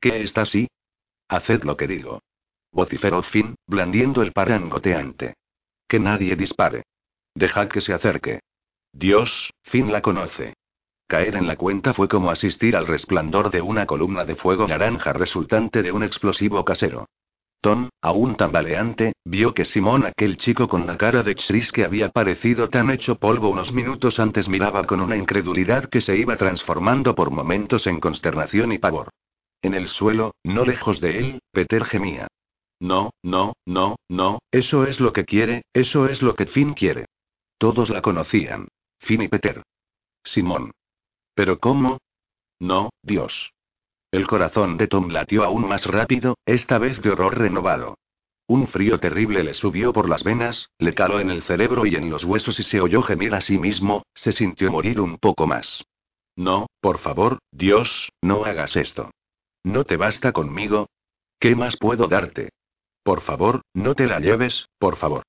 [0.00, 0.68] ¿Qué está así?
[1.28, 2.20] Haced lo que digo.
[2.72, 5.34] Vociferó Finn, blandiendo el parangoteante.
[5.88, 6.84] Que nadie dispare.
[7.34, 8.40] Dejad que se acerque.
[8.92, 10.54] Dios, Finn la conoce.
[11.06, 15.12] Caer en la cuenta fue como asistir al resplandor de una columna de fuego naranja
[15.12, 17.06] resultante de un explosivo casero.
[17.60, 22.10] Tom, aún tambaleante, vio que Simón, aquel chico con la cara de Chris que había
[22.10, 27.14] parecido tan hecho polvo unos minutos antes, miraba con una incredulidad que se iba transformando
[27.14, 29.10] por momentos en consternación y pavor.
[29.62, 32.28] En el suelo, no lejos de él, Peter gemía.
[32.78, 37.06] No, no, no, no, eso es lo que quiere, eso es lo que Finn quiere.
[37.58, 38.68] Todos la conocían.
[39.00, 39.62] Finn y Peter.
[40.22, 40.72] Simón.
[41.34, 41.98] ¿Pero cómo?
[42.58, 43.52] No, Dios.
[44.10, 47.96] El corazón de Tom latió aún más rápido, esta vez de horror renovado.
[48.46, 52.10] Un frío terrible le subió por las venas, le caló en el cerebro y en
[52.10, 55.84] los huesos y se oyó gemir a sí mismo, se sintió morir un poco más.
[56.36, 59.10] No, por favor, Dios, no hagas esto.
[59.66, 60.90] ¿No te basta conmigo?
[61.40, 62.50] ¿Qué más puedo darte?
[63.02, 65.24] Por favor, no te la lleves, por favor.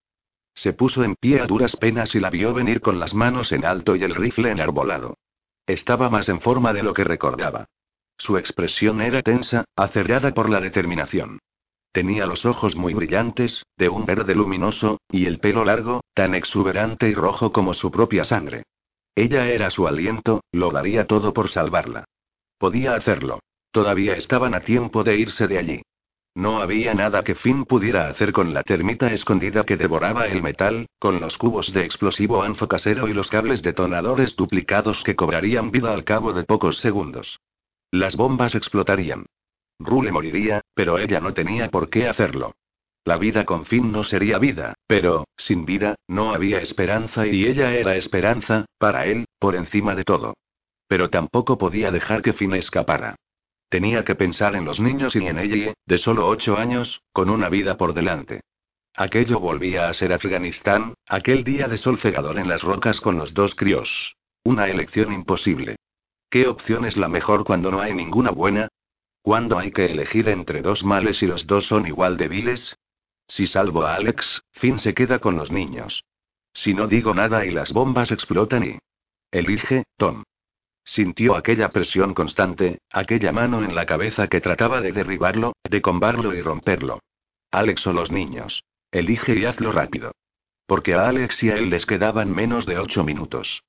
[0.54, 3.66] Se puso en pie a duras penas y la vio venir con las manos en
[3.66, 5.18] alto y el rifle enarbolado.
[5.66, 7.66] Estaba más en forma de lo que recordaba.
[8.16, 11.40] Su expresión era tensa, acerrada por la determinación.
[11.92, 17.10] Tenía los ojos muy brillantes, de un verde luminoso, y el pelo largo, tan exuberante
[17.10, 18.66] y rojo como su propia sangre.
[19.16, 22.06] Ella era su aliento, lo daría todo por salvarla.
[22.60, 23.40] Podía hacerlo.
[23.72, 25.82] Todavía estaban a tiempo de irse de allí.
[26.38, 30.86] No había nada que Finn pudiera hacer con la termita escondida que devoraba el metal,
[31.00, 35.94] con los cubos de explosivo anfo casero y los cables detonadores duplicados que cobrarían vida
[35.94, 37.40] al cabo de pocos segundos.
[37.90, 39.26] Las bombas explotarían.
[39.80, 42.54] Rule moriría, pero ella no tenía por qué hacerlo.
[43.04, 47.74] La vida con Finn no sería vida, pero, sin vida, no había esperanza y ella
[47.74, 50.36] era esperanza, para él, por encima de todo.
[50.88, 53.16] Pero tampoco podía dejar que Finn escapara.
[53.70, 57.50] Tenía que pensar en los niños y en ella, de solo ocho años, con una
[57.50, 58.42] vida por delante.
[58.96, 63.34] Aquello volvía a ser Afganistán, aquel día de sol cegador en las rocas con los
[63.34, 64.16] dos críos.
[64.44, 65.76] Una elección imposible.
[66.30, 68.70] ¿Qué opción es la mejor cuando no hay ninguna buena?
[69.22, 72.78] ¿Cuándo hay que elegir entre dos males y los dos son igual débiles?
[73.28, 76.06] Si salvo a Alex, Finn se queda con los niños.
[76.54, 78.80] Si no digo nada y las bombas explotan y...
[79.32, 80.24] Elige, Tom.
[80.88, 86.34] Sintió aquella presión constante, aquella mano en la cabeza que trataba de derribarlo, de combarlo
[86.34, 87.02] y romperlo.
[87.52, 88.64] Alex o los niños.
[88.90, 90.14] Elige y hazlo rápido.
[90.66, 93.64] Porque a Alex y a él les quedaban menos de ocho minutos.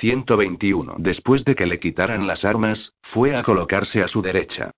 [0.00, 0.96] 121.
[0.98, 4.70] Después de que le quitaran las armas, fue a colocarse a su derecha.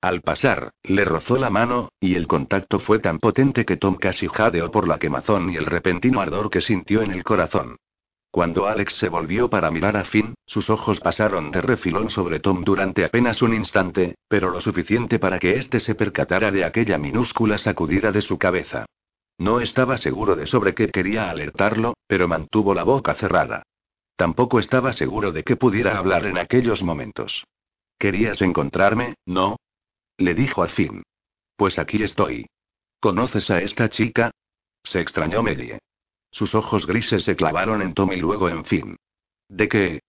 [0.00, 4.26] Al pasar, le rozó la mano, y el contacto fue tan potente que Tom casi
[4.26, 7.76] jadeó por la quemazón y el repentino ardor que sintió en el corazón.
[8.30, 12.62] Cuando Alex se volvió para mirar a Finn, sus ojos pasaron de refilón sobre Tom
[12.62, 17.56] durante apenas un instante, pero lo suficiente para que éste se percatara de aquella minúscula
[17.56, 18.86] sacudida de su cabeza.
[19.38, 23.62] No estaba seguro de sobre qué quería alertarlo, pero mantuvo la boca cerrada.
[24.16, 27.44] Tampoco estaba seguro de que pudiera hablar en aquellos momentos.
[27.98, 29.56] ¿Querías encontrarme, no?
[30.18, 31.02] Le dijo al fin.
[31.56, 32.46] Pues aquí estoy.
[33.00, 34.32] ¿Conoces a esta chica?
[34.82, 35.78] Se extrañó Medie.
[36.30, 38.96] Sus ojos grises se clavaron en Tom y luego en Finn.
[39.48, 40.00] ¿De qué?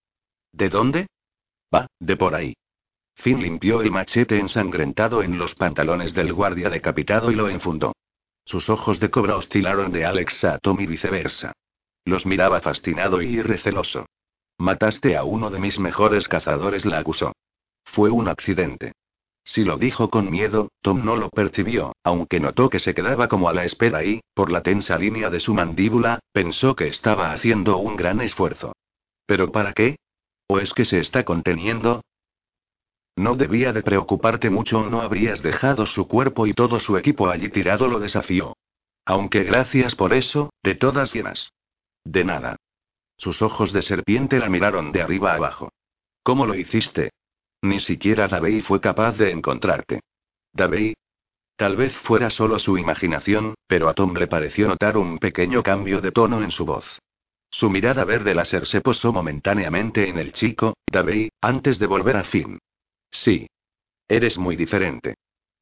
[0.51, 1.07] ¿De dónde?
[1.73, 2.55] Va, de por ahí.
[3.15, 7.93] Finn limpió el machete ensangrentado en los pantalones del guardia decapitado y lo enfundó.
[8.45, 11.53] Sus ojos de cobra oscilaron de Alex a Tom y viceversa.
[12.05, 14.05] Los miraba fascinado y receloso.
[14.57, 17.33] Mataste a uno de mis mejores cazadores, la acusó.
[17.85, 18.93] Fue un accidente.
[19.49, 23.49] Si lo dijo con miedo, Tom no lo percibió, aunque notó que se quedaba como
[23.49, 27.79] a la espera y, por la tensa línea de su mandíbula, pensó que estaba haciendo
[27.79, 28.73] un gran esfuerzo.
[29.25, 29.95] ¿Pero para qué?
[30.47, 32.03] ¿O es que se está conteniendo?
[33.15, 37.27] No debía de preocuparte mucho o no habrías dejado su cuerpo y todo su equipo
[37.27, 38.55] allí tirado, lo desafió.
[39.03, 41.51] Aunque gracias por eso, de todas llenas.
[42.05, 42.57] De nada.
[43.17, 45.71] Sus ojos de serpiente la miraron de arriba abajo.
[46.21, 47.09] ¿Cómo lo hiciste?
[47.61, 50.01] Ni siquiera Davey fue capaz de encontrarte.
[50.53, 50.95] Davey.
[51.55, 55.99] Tal vez fuera solo su imaginación, pero a Tom le pareció notar un pequeño cambio
[55.99, 56.99] de tono en su voz.
[57.49, 62.23] Su mirada verde láser se posó momentáneamente en el chico, Davey, antes de volver a
[62.23, 62.59] Finn.
[63.11, 63.47] Sí.
[64.07, 65.15] Eres muy diferente.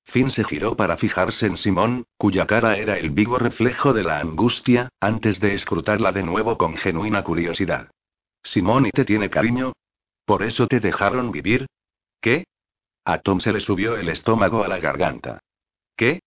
[0.06, 4.20] Finn se giró para fijarse en Simón, cuya cara era el vivo reflejo de la
[4.20, 7.89] angustia, antes de escrutarla de nuevo con genuina curiosidad.
[8.43, 9.74] Simón y te tiene cariño.
[10.26, 11.66] ¿Por eso te dejaron vivir?
[12.22, 12.45] ¿Qué?
[13.05, 15.39] A Tom se le subió el estómago a la garganta.
[15.95, 16.20] ¿Qué?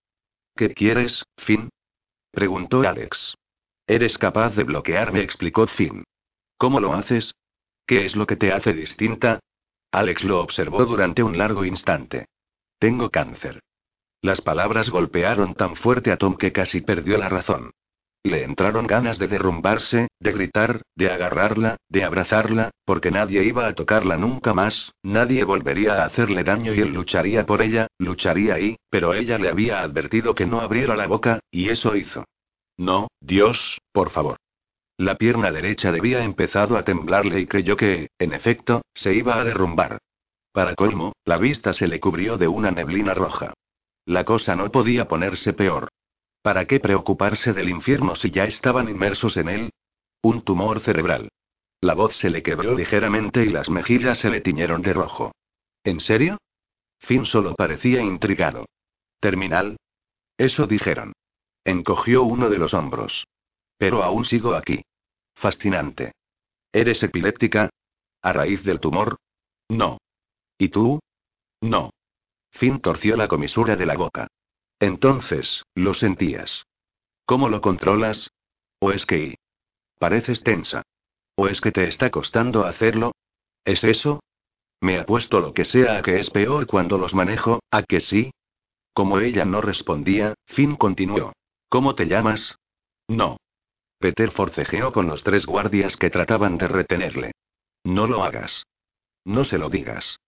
[0.56, 1.68] ¿Qué quieres, Finn?
[2.30, 3.34] preguntó Alex.
[3.86, 6.04] Eres capaz de bloquearme, explicó Finn.
[6.56, 7.34] ¿Cómo lo haces?
[7.86, 9.40] ¿Qué es lo que te hace distinta?
[9.92, 12.26] Alex lo observó durante un largo instante.
[12.78, 13.60] Tengo cáncer.
[14.22, 17.72] Las palabras golpearon tan fuerte a Tom que casi perdió la razón.
[18.22, 23.72] Le entraron ganas de derrumbarse, de gritar, de agarrarla, de abrazarla, porque nadie iba a
[23.72, 28.76] tocarla nunca más, nadie volvería a hacerle daño y él lucharía por ella, lucharía ahí,
[28.90, 32.24] pero ella le había advertido que no abriera la boca, y eso hizo.
[32.76, 34.36] No, Dios, por favor.
[34.98, 39.44] La pierna derecha debía empezado a temblarle y creyó que, en efecto, se iba a
[39.44, 39.98] derrumbar.
[40.52, 43.54] Para colmo, la vista se le cubrió de una neblina roja.
[44.04, 45.88] La cosa no podía ponerse peor.
[46.42, 49.70] ¿Para qué preocuparse del infierno si ya estaban inmersos en él?
[50.22, 51.28] Un tumor cerebral.
[51.82, 55.32] La voz se le quebró ligeramente y las mejillas se le tiñeron de rojo.
[55.84, 56.38] ¿En serio?
[56.98, 58.66] Finn solo parecía intrigado.
[59.20, 59.76] ¿Terminal?
[60.36, 61.12] Eso dijeron.
[61.64, 63.26] Encogió uno de los hombros.
[63.76, 64.82] Pero aún sigo aquí.
[65.34, 66.12] Fascinante.
[66.72, 67.70] ¿Eres epiléptica?
[68.22, 69.16] ¿A raíz del tumor?
[69.68, 69.98] No.
[70.58, 71.00] ¿Y tú?
[71.60, 71.90] No.
[72.50, 74.28] Finn torció la comisura de la boca.
[74.80, 76.66] Entonces, lo sentías.
[77.26, 78.30] ¿Cómo lo controlas?
[78.80, 79.36] ¿O es que...
[79.98, 80.82] Pareces tensa.
[81.36, 83.12] ¿O es que te está costando hacerlo?
[83.64, 84.20] ¿Es eso?
[84.80, 88.30] Me apuesto lo que sea a que es peor cuando los manejo, ¿a que sí?
[88.94, 91.32] Como ella no respondía, Finn continuó.
[91.68, 92.56] ¿Cómo te llamas?
[93.06, 93.36] No.
[93.98, 97.32] Peter forcejeó con los tres guardias que trataban de retenerle.
[97.84, 98.64] No lo hagas.
[99.24, 100.18] No se lo digas.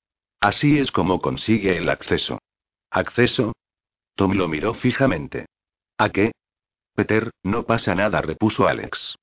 [0.41, 2.39] Así es como consigue el acceso.
[2.91, 3.55] ¿Acceso?
[4.15, 5.47] Tom lo miró fijamente.
[5.99, 6.33] ¿A qué?
[6.95, 9.17] Peter, no pasa nada, repuso Alex.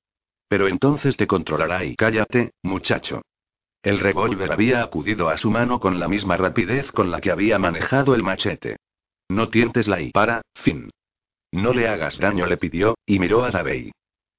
[0.48, 3.22] Pero entonces te controlará y cállate, muchacho.
[3.82, 7.58] El revólver había acudido a su mano con la misma rapidez con la que había
[7.58, 8.76] manejado el machete.
[9.28, 10.90] No tientes la y para, fin.
[11.52, 13.92] No le hagas daño, le pidió, y miró a Davey.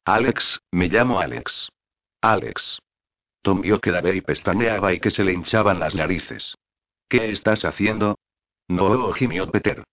[0.06, 1.70] Alex, me llamo Alex.
[2.22, 2.80] Alex.
[3.42, 6.56] Tom vio que Davey pestañeaba y que se le hinchaban las narices.
[7.10, 8.18] ¿Qué estás haciendo?
[8.68, 9.84] No, gimió Peter.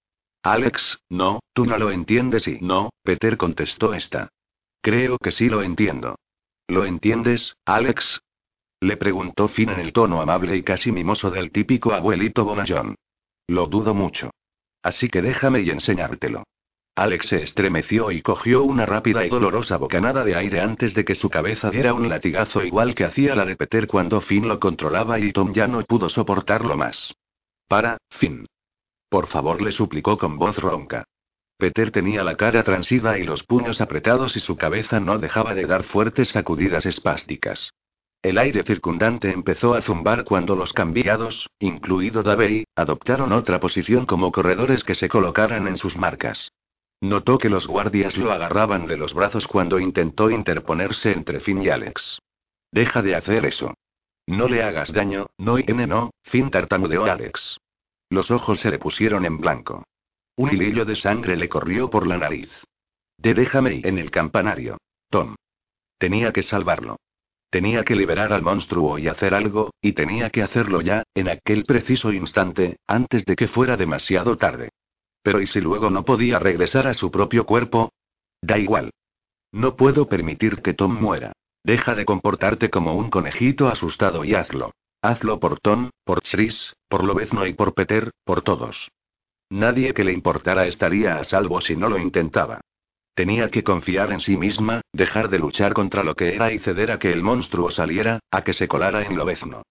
[0.42, 4.28] Alex, no, tú no lo entiendes y no, Peter contestó esta.
[4.80, 6.16] Creo que sí lo entiendo.
[6.68, 8.20] ¿Lo entiendes, Alex?
[8.80, 12.94] Le preguntó Finn en el tono amable y casi mimoso del típico abuelito bonachón.
[13.48, 14.30] Lo dudo mucho.
[14.82, 16.44] Así que déjame y enseñártelo.
[16.94, 21.14] Alex se estremeció y cogió una rápida y dolorosa bocanada de aire antes de que
[21.14, 25.18] su cabeza diera un latigazo igual que hacía la de Peter cuando Finn lo controlaba
[25.18, 27.14] y Tom ya no pudo soportarlo más.
[27.68, 28.46] Para, Finn.
[29.08, 31.04] Por favor, le suplicó con voz ronca.
[31.56, 35.66] Peter tenía la cara transida y los puños apretados y su cabeza no dejaba de
[35.66, 37.72] dar fuertes sacudidas espásticas.
[38.22, 44.32] El aire circundante empezó a zumbar cuando los cambiados, incluido Davey, adoptaron otra posición como
[44.32, 46.52] corredores que se colocaran en sus marcas.
[47.00, 51.68] Notó que los guardias lo agarraban de los brazos cuando intentó interponerse entre Finn y
[51.68, 52.20] Alex.
[52.72, 53.74] Deja de hacer eso.
[54.26, 57.58] No le hagas daño, no y no, Finn tartamudeó Alex.
[58.10, 59.84] Los ojos se le pusieron en blanco.
[60.36, 62.50] Un hilillo de sangre le corrió por la nariz.
[63.18, 64.78] De déjame en el campanario.
[65.10, 65.34] Tom.
[65.98, 66.96] Tenía que salvarlo.
[67.50, 71.64] Tenía que liberar al monstruo y hacer algo, y tenía que hacerlo ya, en aquel
[71.64, 74.70] preciso instante, antes de que fuera demasiado tarde.
[75.22, 77.90] Pero ¿y si luego no podía regresar a su propio cuerpo?
[78.42, 78.90] Da igual.
[79.50, 81.32] No puedo permitir que Tom muera.
[81.64, 84.72] Deja de comportarte como un conejito asustado y hazlo.
[85.00, 88.90] Hazlo por Tom, por Chris, por Lobezno y por Peter, por todos.
[89.48, 92.60] Nadie que le importara estaría a salvo si no lo intentaba.
[93.14, 96.90] Tenía que confiar en sí misma, dejar de luchar contra lo que era y ceder
[96.90, 99.62] a que el monstruo saliera, a que se colara en Lobezno.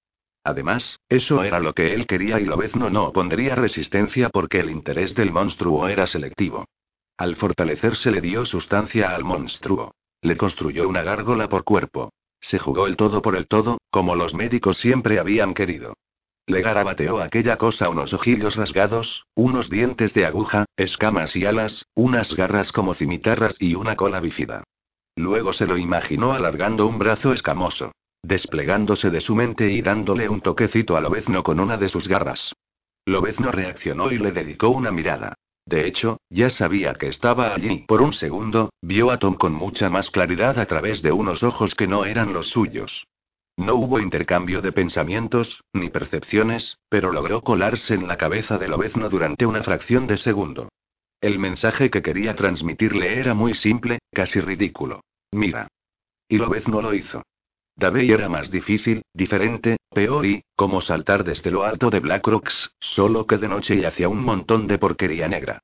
[0.45, 5.13] Además, eso era lo que él quería y Lobezno no opondría resistencia porque el interés
[5.13, 6.65] del monstruo era selectivo.
[7.17, 9.93] Al fortalecerse le dio sustancia al monstruo.
[10.21, 12.11] Le construyó una gárgola por cuerpo.
[12.47, 15.97] Se jugó el todo por el todo, como los médicos siempre habían querido.
[16.45, 22.33] Le garabateó aquella cosa unos ojillos rasgados, unos dientes de aguja, escamas y alas, unas
[22.37, 24.63] garras como cimitarras y una cola bífida.
[25.17, 27.91] Luego se lo imaginó alargando un brazo escamoso
[28.23, 32.53] desplegándose de su mente y dándole un toquecito a Lobezno con una de sus garras.
[33.05, 35.35] Lobezno reaccionó y le dedicó una mirada.
[35.67, 37.83] De hecho, ya sabía que estaba allí.
[37.87, 41.75] Por un segundo, vio a Tom con mucha más claridad a través de unos ojos
[41.75, 43.05] que no eran los suyos.
[43.57, 49.09] No hubo intercambio de pensamientos, ni percepciones, pero logró colarse en la cabeza de Lobezno
[49.09, 50.69] durante una fracción de segundo.
[51.19, 55.01] El mensaje que quería transmitirle era muy simple, casi ridículo.
[55.31, 55.67] Mira.
[56.29, 57.23] Y Lobezno lo hizo.
[57.77, 62.71] Davey era más difícil, diferente, peor y, como saltar desde lo alto de Black Rocks,
[62.79, 65.61] solo que de noche y hacia un montón de porquería negra.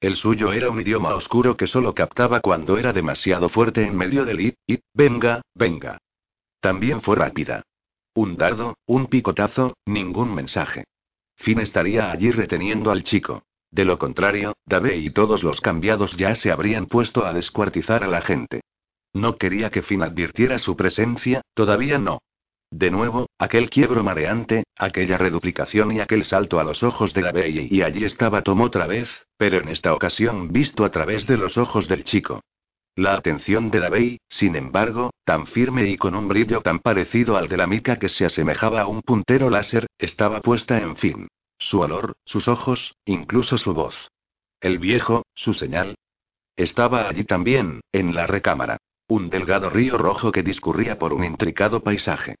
[0.00, 4.24] El suyo era un idioma oscuro que solo captaba cuando era demasiado fuerte en medio
[4.24, 5.98] del it, it, venga, venga.
[6.60, 7.62] También fue rápida.
[8.14, 10.84] Un dardo, un picotazo, ningún mensaje.
[11.34, 13.42] Finn estaría allí reteniendo al chico.
[13.72, 18.08] De lo contrario, Davey y todos los cambiados ya se habrían puesto a descuartizar a
[18.08, 18.60] la gente.
[19.14, 22.20] No quería que Finn advirtiera su presencia, todavía no.
[22.70, 27.32] De nuevo, aquel quiebro mareante, aquella reduplicación y aquel salto a los ojos de la
[27.32, 31.36] Bey y allí estaba Tom otra vez, pero en esta ocasión visto a través de
[31.36, 32.42] los ojos del chico.
[32.98, 37.46] La atención de Davey, sin embargo, tan firme y con un brillo tan parecido al
[37.46, 41.28] de la mica que se asemejaba a un puntero láser, estaba puesta en fin.
[41.58, 44.08] Su olor, sus ojos, incluso su voz.
[44.62, 45.96] El viejo, su señal.
[46.56, 48.78] Estaba allí también, en la recámara.
[49.08, 52.34] Un delgado río rojo que discurría por un intricado paisaje.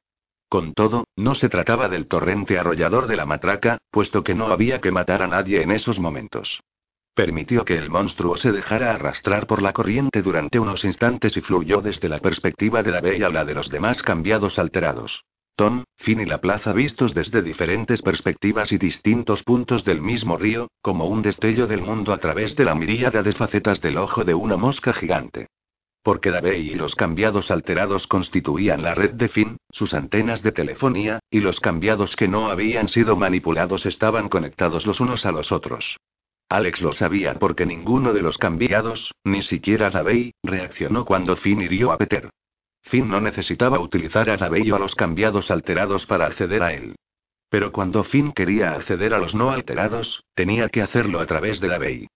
[0.48, 4.80] Con todo, no se trataba del torrente arrollador de la matraca, puesto que no había
[4.80, 6.60] que matar a nadie en esos momentos.
[7.14, 11.82] Permitió que el monstruo se dejara arrastrar por la corriente durante unos instantes y fluyó
[11.82, 15.24] desde la perspectiva de la bella a la de los demás cambiados alterados.
[15.54, 20.68] Tom, Finn y la plaza vistos desde diferentes perspectivas y distintos puntos del mismo río,
[20.82, 24.34] como un destello del mundo a través de la miríada de facetas del ojo de
[24.34, 25.46] una mosca gigante.
[26.06, 31.18] Porque Davey y los cambiados alterados constituían la red de Finn, sus antenas de telefonía,
[31.30, 35.98] y los cambiados que no habían sido manipulados estaban conectados los unos a los otros.
[36.48, 41.90] Alex lo sabía porque ninguno de los cambiados, ni siquiera Davey, reaccionó cuando Finn hirió
[41.90, 42.30] a Peter.
[42.84, 46.94] Finn no necesitaba utilizar a Davey o a los cambiados alterados para acceder a él.
[47.50, 51.66] Pero cuando Finn quería acceder a los no alterados, tenía que hacerlo a través de
[51.66, 52.06] Davey.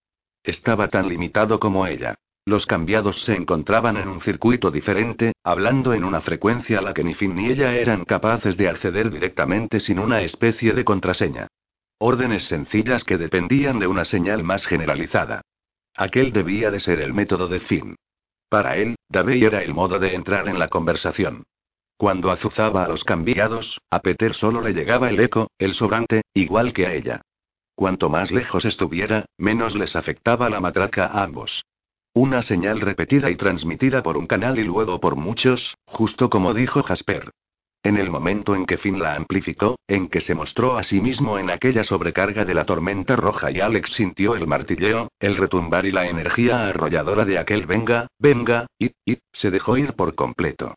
[0.45, 2.15] Estaba tan limitado como ella.
[2.51, 7.05] Los cambiados se encontraban en un circuito diferente, hablando en una frecuencia a la que
[7.05, 11.47] ni Finn ni ella eran capaces de acceder directamente sin una especie de contraseña.
[11.99, 15.43] Órdenes sencillas que dependían de una señal más generalizada.
[15.95, 17.95] Aquel debía de ser el método de Finn.
[18.49, 21.45] Para él, Davey era el modo de entrar en la conversación.
[21.97, 26.73] Cuando azuzaba a los cambiados, a Peter solo le llegaba el eco, el sobrante, igual
[26.73, 27.21] que a ella.
[27.77, 31.63] Cuanto más lejos estuviera, menos les afectaba la matraca a ambos.
[32.23, 36.83] Una señal repetida y transmitida por un canal y luego por muchos, justo como dijo
[36.83, 37.31] Jasper.
[37.83, 41.39] En el momento en que Finn la amplificó, en que se mostró a sí mismo
[41.39, 45.93] en aquella sobrecarga de la tormenta roja y Alex sintió el martilleo, el retumbar y
[45.93, 50.75] la energía arrolladora de aquel venga, venga, y, y, se dejó ir por completo.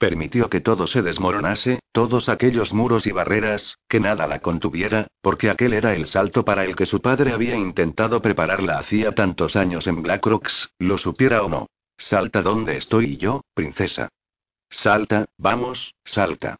[0.00, 5.50] Permitió que todo se desmoronase, todos aquellos muros y barreras, que nada la contuviera, porque
[5.50, 9.86] aquel era el salto para el que su padre había intentado prepararla hacía tantos años
[9.86, 11.66] en Rocks, lo supiera o no.
[11.98, 14.08] Salta donde estoy yo, princesa.
[14.70, 16.56] Salta, vamos, salta.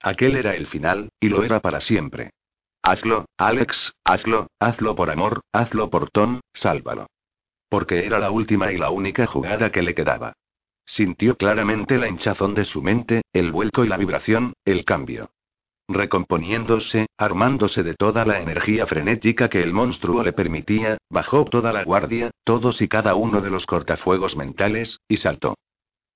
[0.00, 2.32] Aquel era el final, y lo era para siempre.
[2.82, 7.06] Hazlo, Alex, hazlo, hazlo por amor, hazlo por Tom, sálvalo.
[7.68, 10.32] Porque era la última y la única jugada que le quedaba.
[10.84, 15.30] Sintió claramente la hinchazón de su mente, el vuelco y la vibración, el cambio.
[15.88, 21.84] Recomponiéndose, armándose de toda la energía frenética que el monstruo le permitía, bajó toda la
[21.84, 25.54] guardia, todos y cada uno de los cortafuegos mentales, y saltó.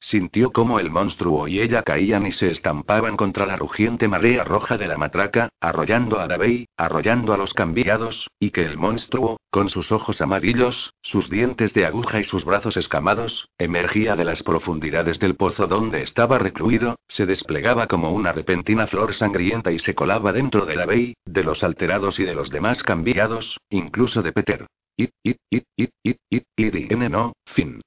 [0.01, 4.77] Sintió como el monstruo y ella caían y se estampaban contra la rugiente marea roja
[4.77, 9.71] de la matraca, arrollando a Davey, arrollando a los cambiados, y que el monstruo, con
[9.71, 15.19] sus ojos amarillos, sus dientes de aguja y sus brazos escamados, emergía de las profundidades
[15.19, 20.33] del pozo donde estaba recluido, se desplegaba como una repentina flor sangrienta y se colaba
[20.33, 24.67] dentro de Davey, de los alterados y de los demás cambiados, incluso de Peter.
[24.99, 27.81] It, it, it, it, it, it, it, no, fin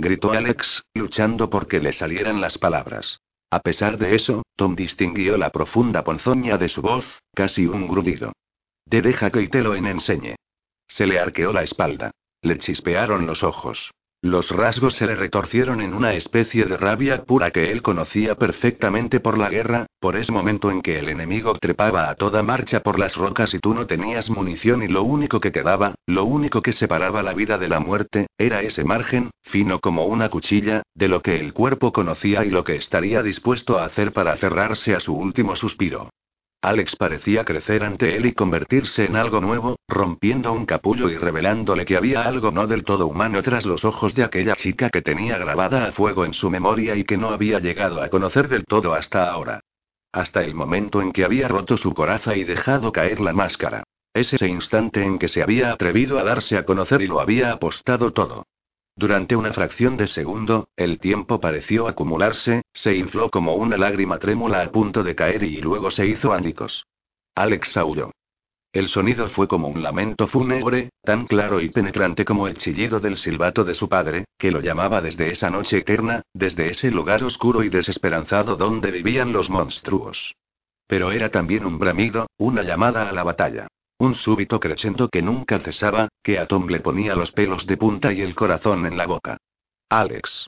[0.00, 3.20] gritó Alex, luchando por que le salieran las palabras.
[3.50, 8.32] A pesar de eso, Tom distinguió la profunda ponzoña de su voz, casi un grudido.
[8.86, 10.36] De deja que te lo enseñe.
[10.88, 12.10] Se le arqueó la espalda.
[12.42, 13.90] Le chispearon los ojos.
[14.22, 19.18] Los rasgos se le retorcieron en una especie de rabia pura que él conocía perfectamente
[19.18, 22.98] por la guerra, por ese momento en que el enemigo trepaba a toda marcha por
[22.98, 26.74] las rocas y tú no tenías munición y lo único que quedaba, lo único que
[26.74, 31.22] separaba la vida de la muerte, era ese margen, fino como una cuchilla, de lo
[31.22, 35.14] que el cuerpo conocía y lo que estaría dispuesto a hacer para aferrarse a su
[35.14, 36.10] último suspiro.
[36.62, 41.86] Alex parecía crecer ante él y convertirse en algo nuevo, rompiendo un capullo y revelándole
[41.86, 45.38] que había algo no del todo humano tras los ojos de aquella chica que tenía
[45.38, 48.92] grabada a fuego en su memoria y que no había llegado a conocer del todo
[48.94, 49.60] hasta ahora.
[50.12, 53.84] hasta el momento en que había roto su coraza y dejado caer la máscara.
[54.12, 57.52] Es ese instante en que se había atrevido a darse a conocer y lo había
[57.52, 58.44] apostado todo.
[59.00, 64.60] Durante una fracción de segundo, el tiempo pareció acumularse, se infló como una lágrima trémula
[64.60, 66.84] a punto de caer y luego se hizo ándicos.
[67.34, 68.10] Alex aulló.
[68.74, 73.16] El sonido fue como un lamento fúnebre, tan claro y penetrante como el chillido del
[73.16, 77.62] silbato de su padre, que lo llamaba desde esa noche eterna, desde ese lugar oscuro
[77.62, 80.36] y desesperanzado donde vivían los monstruos.
[80.86, 83.66] Pero era también un bramido, una llamada a la batalla.
[84.00, 88.14] Un súbito crescendo que nunca cesaba, que a Tom le ponía los pelos de punta
[88.14, 89.36] y el corazón en la boca.
[89.90, 90.46] Alex.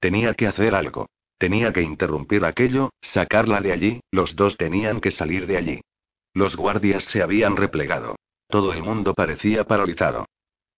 [0.00, 1.06] Tenía que hacer algo.
[1.38, 5.80] Tenía que interrumpir aquello, sacarla de allí, los dos tenían que salir de allí.
[6.34, 8.16] Los guardias se habían replegado.
[8.48, 10.26] Todo el mundo parecía paralizado.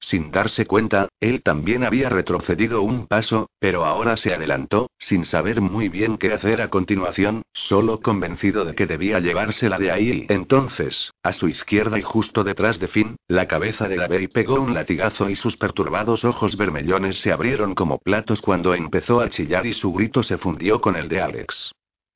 [0.04, 5.60] Sin darse cuenta, él también había retrocedido un paso, pero ahora se adelantó, sin saber
[5.60, 10.26] muy bien qué hacer a continuación, solo convencido de que debía llevársela de ahí.
[10.28, 14.60] entonces, a su izquierda y justo detrás de Finn, la cabeza de la Bey pegó
[14.60, 19.66] un latigazo y sus perturbados ojos vermellones se abrieron como platos cuando empezó a chillar
[19.66, 21.72] y su grito se fundió con el de Alex.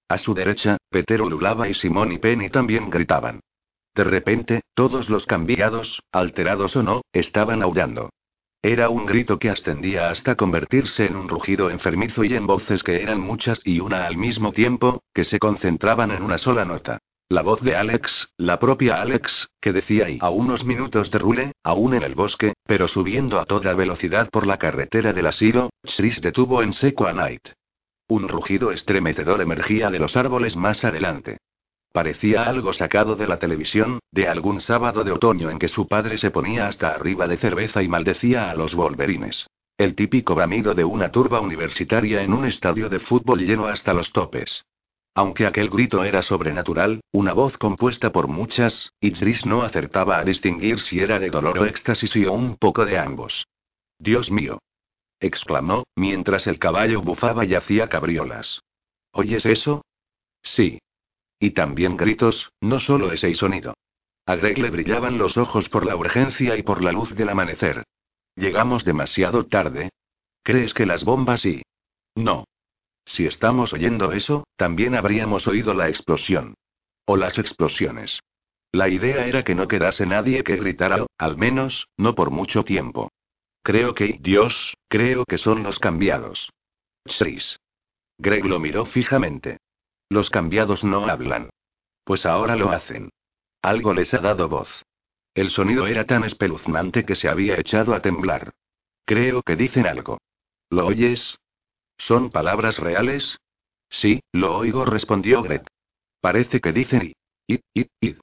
[0.08, 3.40] A su derecha, Petero Lulaba y Simón y Penny también gritaban.
[3.96, 8.10] De repente, todos los cambiados, alterados o no, estaban aullando.
[8.60, 13.02] Era un grito que ascendía hasta convertirse en un rugido enfermizo y en voces que
[13.02, 16.98] eran muchas y una al mismo tiempo, que se concentraban en una sola nota.
[17.30, 21.52] La voz de Alex, la propia Alex, que decía y a unos minutos de Rule,
[21.64, 26.20] aún en el bosque, pero subiendo a toda velocidad por la carretera del asilo, Chris
[26.20, 27.48] detuvo en seco a Knight.
[28.08, 31.38] Un rugido estremecedor emergía de los árboles más adelante.
[31.96, 36.18] Parecía algo sacado de la televisión, de algún sábado de otoño en que su padre
[36.18, 39.46] se ponía hasta arriba de cerveza y maldecía a los Wolverines.
[39.78, 44.12] El típico bramido de una turba universitaria en un estadio de fútbol lleno hasta los
[44.12, 44.66] topes.
[45.14, 50.80] Aunque aquel grito era sobrenatural, una voz compuesta por muchas, Idris no acertaba a distinguir
[50.80, 53.46] si era de dolor o éxtasis o un poco de ambos.
[53.98, 54.58] Dios mío
[55.18, 58.60] exclamó, mientras el caballo bufaba y hacía cabriolas.
[59.12, 59.80] ¿Oyes eso?
[60.42, 60.78] Sí.
[61.38, 63.74] Y también gritos, no solo ese sonido.
[64.24, 67.84] A Greg le brillaban los ojos por la urgencia y por la luz del amanecer.
[68.34, 69.90] Llegamos demasiado tarde.
[70.42, 71.62] ¿Crees que las bombas sí?
[72.14, 72.44] No.
[73.04, 76.54] Si estamos oyendo eso, también habríamos oído la explosión.
[77.04, 78.20] O las explosiones.
[78.72, 83.10] La idea era que no quedase nadie que gritara, al menos, no por mucho tiempo.
[83.62, 86.50] Creo que, Dios, creo que son los cambiados.
[87.04, 87.58] Chris.
[88.18, 89.58] Greg lo miró fijamente.
[90.08, 91.50] Los cambiados no hablan.
[92.04, 93.10] Pues ahora lo hacen.
[93.62, 94.84] Algo les ha dado voz.
[95.34, 98.54] El sonido era tan espeluznante que se había echado a temblar.
[99.04, 100.18] Creo que dicen algo.
[100.70, 101.38] ¿Lo oyes?
[101.98, 103.38] ¿Son palabras reales?
[103.88, 105.64] Sí, lo oigo, respondió Greg.
[106.20, 107.12] Parece que dicen
[107.46, 108.16] y, id, id, id.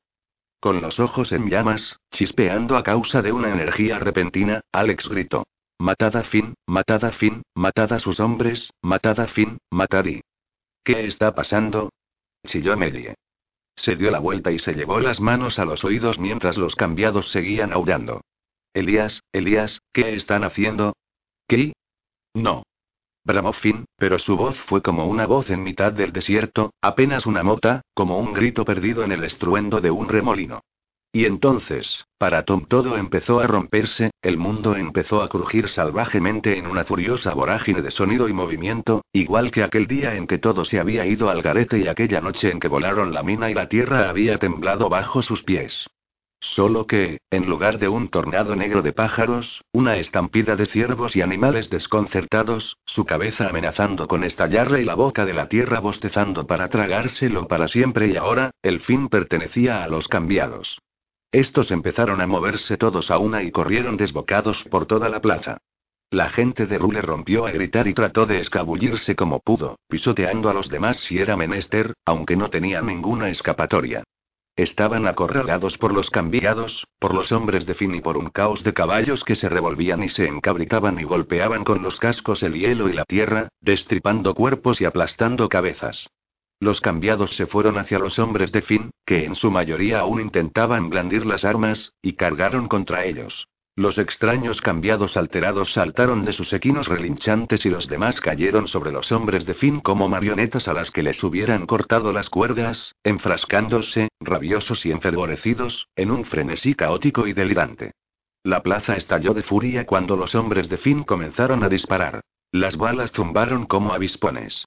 [0.60, 5.46] Con los ojos en llamas, chispeando a causa de una energía repentina, Alex gritó.
[5.78, 7.12] Matad a Finn, matad a
[7.56, 10.22] matad a sus hombres, matad a Finn, matad y.
[10.84, 11.90] ¿Qué está pasando?
[12.46, 13.16] Chilló Melie.
[13.76, 17.32] Se dio la vuelta y se llevó las manos a los oídos mientras los cambiados
[17.32, 18.22] seguían aullando.
[18.74, 20.94] Elías, Elías, ¿qué están haciendo?
[21.48, 21.74] ¿Qué?
[22.34, 22.64] No.
[23.24, 27.44] Bramó Finn, pero su voz fue como una voz en mitad del desierto, apenas una
[27.44, 30.62] mota, como un grito perdido en el estruendo de un remolino.
[31.16, 36.66] Y entonces, para Tom todo empezó a romperse, el mundo empezó a crujir salvajemente en
[36.66, 40.80] una furiosa vorágine de sonido y movimiento, igual que aquel día en que todo se
[40.80, 44.10] había ido al garete y aquella noche en que volaron la mina y la tierra
[44.10, 45.86] había temblado bajo sus pies.
[46.40, 51.22] Solo que, en lugar de un tornado negro de pájaros, una estampida de ciervos y
[51.22, 56.70] animales desconcertados, su cabeza amenazando con estallarle y la boca de la tierra bostezando para
[56.70, 60.80] tragárselo para siempre y ahora, el fin pertenecía a los cambiados.
[61.34, 65.58] Estos empezaron a moverse todos a una y corrieron desbocados por toda la plaza.
[66.12, 70.54] La gente de Rule rompió a gritar y trató de escabullirse como pudo, pisoteando a
[70.54, 74.04] los demás si era menester, aunque no tenía ninguna escapatoria.
[74.56, 78.74] Estaban acorralados por los cambiados, por los hombres de fin y por un caos de
[78.74, 82.94] caballos que se revolvían y se encabritaban y golpeaban con los cascos el hielo y
[82.94, 86.08] la tierra, destripando cuerpos y aplastando cabezas.
[86.64, 90.90] Los cambiados se fueron hacia los hombres de fin, que en su mayoría aún intentaban
[90.90, 93.50] blandir las armas, y cargaron contra ellos.
[93.76, 99.12] Los extraños cambiados alterados saltaron de sus equinos relinchantes y los demás cayeron sobre los
[99.12, 104.86] hombres de fin como marionetas a las que les hubieran cortado las cuerdas, enfrascándose, rabiosos
[104.86, 107.92] y enfervorecidos, en un frenesí caótico y delirante.
[108.42, 112.22] La plaza estalló de furia cuando los hombres de fin comenzaron a disparar.
[112.54, 114.66] Las balas zumbaron como avispones.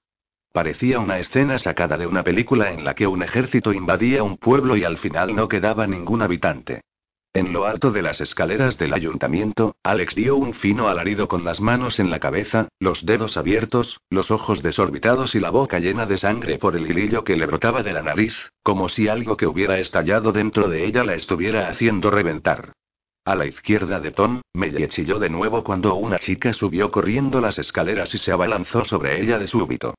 [0.52, 4.76] Parecía una escena sacada de una película en la que un ejército invadía un pueblo
[4.76, 6.80] y al final no quedaba ningún habitante.
[7.36, 11.60] En lo alto de las escaleras del ayuntamiento, Alex dio un fino alarido con las
[11.60, 16.16] manos en la cabeza, los dedos abiertos, los ojos desorbitados y la boca llena de
[16.16, 19.78] sangre por el hilillo que le brotaba de la nariz, como si algo que hubiera
[19.78, 22.72] estallado dentro de ella la estuviera haciendo reventar.
[23.26, 27.58] A la izquierda de Tom, Melle chilló de nuevo cuando una chica subió corriendo las
[27.58, 29.94] escaleras y se abalanzó sobre ella de súbito.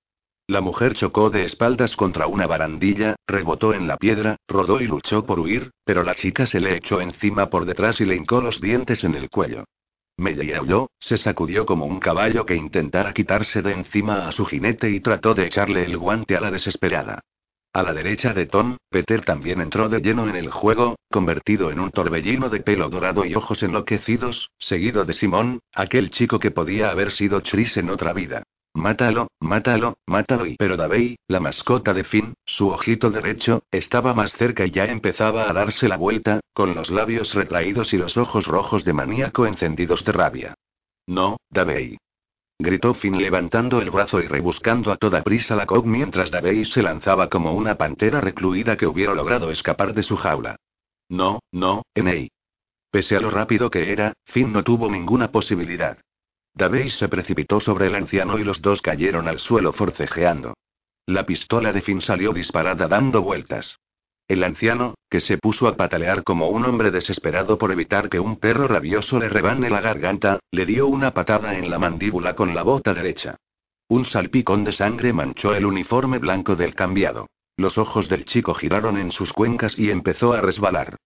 [0.50, 5.26] La mujer chocó de espaldas contra una barandilla, rebotó en la piedra, rodó y luchó
[5.26, 8.62] por huir, pero la chica se le echó encima por detrás y le hincó los
[8.62, 9.66] dientes en el cuello.
[10.16, 14.90] Melle aulló, se sacudió como un caballo que intentara quitarse de encima a su jinete
[14.90, 17.20] y trató de echarle el guante a la desesperada.
[17.74, 21.82] A la derecha de Tom, Peter también entró de lleno en el juego, convertido en
[21.82, 26.90] un torbellino de pelo dorado y ojos enloquecidos, seguido de Simón, aquel chico que podía
[26.90, 28.44] haber sido Chris en otra vida.
[28.78, 34.34] Mátalo, mátalo, mátalo y pero Davey, la mascota de Finn, su ojito derecho, estaba más
[34.34, 38.46] cerca y ya empezaba a darse la vuelta, con los labios retraídos y los ojos
[38.46, 40.54] rojos de maníaco encendidos de rabia.
[41.08, 41.98] No, Davey.
[42.60, 46.84] Gritó Finn levantando el brazo y rebuscando a toda prisa la cog mientras Davey se
[46.84, 50.56] lanzaba como una pantera recluida que hubiera logrado escapar de su jaula.
[51.10, 52.30] No, no, Enei.
[52.92, 55.98] Pese a lo rápido que era, Finn no tuvo ninguna posibilidad.
[56.58, 60.56] Davey se precipitó sobre el anciano y los dos cayeron al suelo forcejeando.
[61.06, 63.80] La pistola de Finn salió disparada dando vueltas.
[64.28, 68.38] El anciano, que se puso a patalear como un hombre desesperado por evitar que un
[68.38, 72.64] perro rabioso le rebane la garganta, le dio una patada en la mandíbula con la
[72.64, 73.38] bota derecha.
[73.88, 77.28] Un salpicón de sangre manchó el uniforme blanco del cambiado.
[77.56, 80.98] Los ojos del chico giraron en sus cuencas y empezó a resbalar.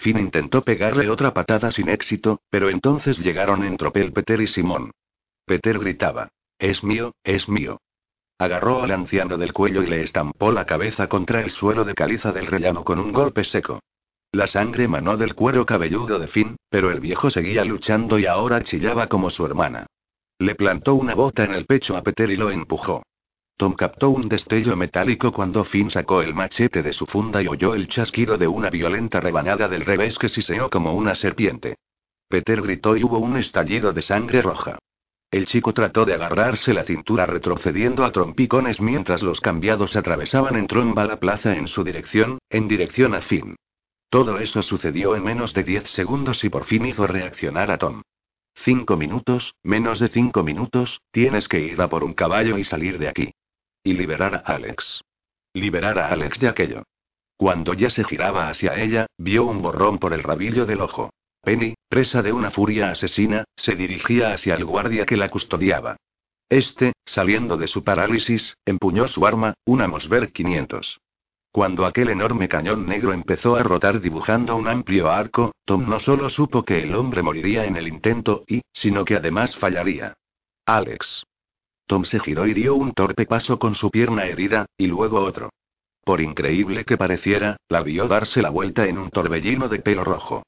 [0.00, 4.92] Finn intentó pegarle otra patada sin éxito, pero entonces llegaron en tropel Peter y Simón.
[5.44, 6.28] Peter gritaba.
[6.58, 7.78] Es mío, es mío.
[8.38, 12.32] Agarró al anciano del cuello y le estampó la cabeza contra el suelo de caliza
[12.32, 13.80] del rellano con un golpe seco.
[14.32, 18.62] La sangre manó del cuero cabelludo de Finn, pero el viejo seguía luchando y ahora
[18.62, 19.86] chillaba como su hermana.
[20.38, 23.02] Le plantó una bota en el pecho a Peter y lo empujó.
[23.60, 27.74] Tom captó un destello metálico cuando Finn sacó el machete de su funda y oyó
[27.74, 31.76] el chasquido de una violenta rebanada del revés que siseó como una serpiente.
[32.26, 34.78] Peter gritó y hubo un estallido de sangre roja.
[35.30, 40.66] El chico trató de agarrarse la cintura retrocediendo a trompicones mientras los cambiados atravesaban en
[40.66, 43.56] tromba la plaza en su dirección, en dirección a Finn.
[44.08, 48.00] Todo eso sucedió en menos de diez segundos y por fin hizo reaccionar a Tom.
[48.54, 52.98] Cinco minutos, menos de cinco minutos, tienes que ir a por un caballo y salir
[52.98, 53.34] de aquí.
[53.82, 55.02] Y liberar a Alex.
[55.54, 56.82] Liberar a Alex de aquello.
[57.36, 61.10] Cuando ya se giraba hacia ella, vio un borrón por el rabillo del ojo.
[61.42, 65.96] Penny, presa de una furia asesina, se dirigía hacia el guardia que la custodiaba.
[66.50, 71.00] Este, saliendo de su parálisis, empuñó su arma, una Mosberg 500.
[71.52, 76.28] Cuando aquel enorme cañón negro empezó a rotar dibujando un amplio arco, Tom no solo
[76.28, 80.14] supo que el hombre moriría en el intento y, sino que además fallaría.
[80.66, 81.24] Alex.
[81.90, 85.50] Tom se giró y dio un torpe paso con su pierna herida, y luego otro.
[86.04, 90.44] Por increíble que pareciera, la vio darse la vuelta en un torbellino de pelo rojo.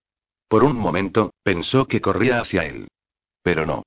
[0.47, 2.86] Por un momento, pensó que corría hacia él.
[3.43, 3.82] Pero no.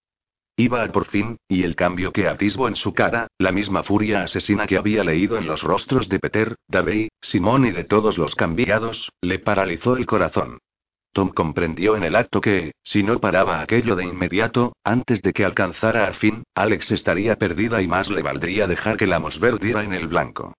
[0.57, 4.23] Iba a por fin, y el cambio que atisbo en su cara, la misma furia
[4.23, 8.35] asesina que había leído en los rostros de Peter, Davey, Simón y de todos los
[8.35, 10.59] cambiados, le paralizó el corazón.
[11.15, 15.45] Tom comprendió en el acto que, si no paraba aquello de inmediato, antes de que
[15.45, 19.85] alcanzara al fin, Alex estaría perdida y más le valdría dejar que la Mosberg diera
[19.85, 20.53] en el blanco.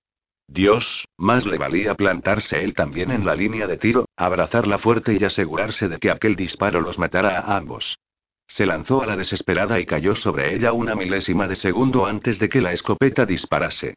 [0.48, 5.22] Dios, más le valía plantarse él también en la línea de tiro, abrazarla fuerte y
[5.22, 7.98] asegurarse de que aquel disparo los matara a ambos.
[8.46, 12.48] Se lanzó a la desesperada y cayó sobre ella una milésima de segundo antes de
[12.48, 13.96] que la escopeta disparase.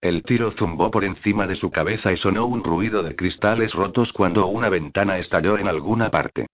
[0.00, 4.14] El tiro zumbó por encima de su cabeza y sonó un ruido de cristales rotos
[4.14, 6.46] cuando una ventana estalló en alguna parte.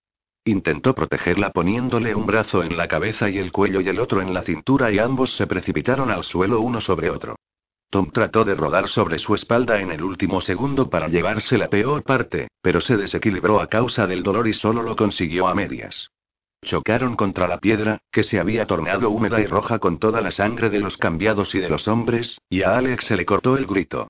[0.45, 4.35] Intentó protegerla poniéndole un brazo en la cabeza y el cuello y el otro en
[4.35, 7.37] la cintura y ambos se precipitaron al suelo uno sobre otro.
[7.89, 12.03] Tom trató de rodar sobre su espalda en el último segundo para llevarse la peor
[12.03, 16.11] parte, pero se desequilibró a causa del dolor y solo lo consiguió a medias.
[16.67, 20.69] Chocaron contra la piedra, que se había tornado húmeda y roja con toda la sangre
[20.69, 24.09] de los cambiados y de los hombres, y a Alex se le cortó el grito.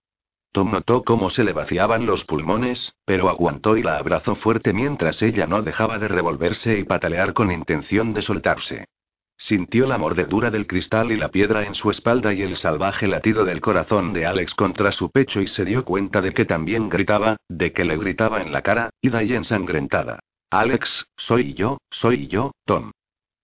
[0.53, 5.20] Tom notó cómo se le vaciaban los pulmones, pero aguantó y la abrazó fuerte mientras
[5.20, 8.87] ella no dejaba de revolverse y patalear con intención de soltarse.
[9.37, 13.45] Sintió la mordedura del cristal y la piedra en su espalda y el salvaje latido
[13.45, 17.37] del corazón de Alex contra su pecho y se dio cuenta de que también gritaba,
[17.51, 20.20] de que le gritaba en la cara, ida y ensangrentada.
[20.51, 22.93] Alex, soy yo, soy yo, Tom.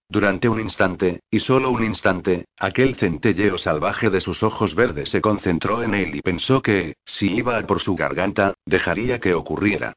[0.09, 5.20] Durante un instante, y solo un instante, aquel centelleo salvaje de sus ojos verdes se
[5.20, 9.95] concentró en él y pensó que, si iba por su garganta, dejaría que ocurriera.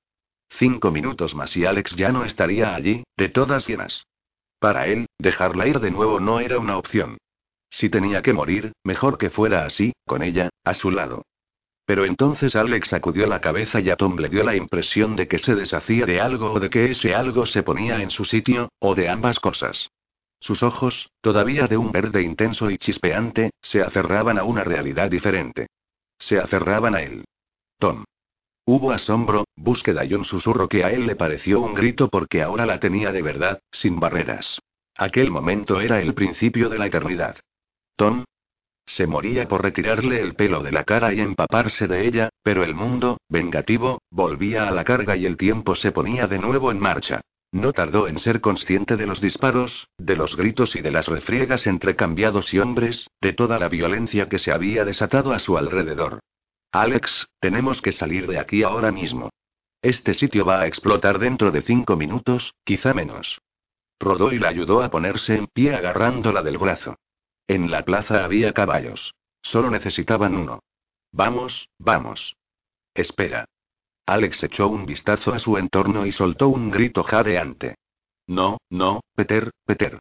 [0.50, 4.08] Cinco minutos más y Alex ya no estaría allí, de todas llenas.
[4.60, 7.18] Para él, dejarla ir de nuevo no era una opción.
[7.70, 11.24] Si tenía que morir, mejor que fuera así, con ella, a su lado.
[11.86, 15.38] Pero entonces Alex sacudió la cabeza y a Tom le dio la impresión de que
[15.38, 18.96] se deshacía de algo o de que ese algo se ponía en su sitio, o
[18.96, 19.90] de ambas cosas.
[20.40, 25.68] Sus ojos, todavía de un verde intenso y chispeante, se aferraban a una realidad diferente.
[26.18, 27.26] Se aferraban a él.
[27.80, 28.04] Tom.
[28.68, 32.66] Hubo asombro, búsqueda y un susurro que a él le pareció un grito porque ahora
[32.66, 34.60] la tenía de verdad, sin barreras.
[34.98, 37.38] Aquel momento era el principio de la eternidad.
[37.96, 38.24] Tom.
[38.86, 42.76] Se moría por retirarle el pelo de la cara y empaparse de ella, pero el
[42.76, 47.22] mundo, vengativo, volvía a la carga y el tiempo se ponía de nuevo en marcha.
[47.52, 51.68] No tardó en ser consciente de los disparos, de los gritos y de las refriegas
[51.68, 56.20] entre cambiados y hombres, de toda la violencia que se había desatado a su alrededor.
[56.72, 59.30] Alex, tenemos que salir de aquí ahora mismo.
[59.82, 63.40] Este sitio va a explotar dentro de cinco minutos, quizá menos.
[64.00, 66.98] Rodó y la ayudó a ponerse en pie agarrándola del brazo.
[67.48, 69.14] En la plaza había caballos.
[69.42, 70.62] Solo necesitaban uno.
[71.12, 72.36] Vamos, vamos.
[72.94, 73.46] Espera.
[74.06, 77.76] Alex echó un vistazo a su entorno y soltó un grito jadeante.
[78.28, 80.00] No, no, Peter, Peter.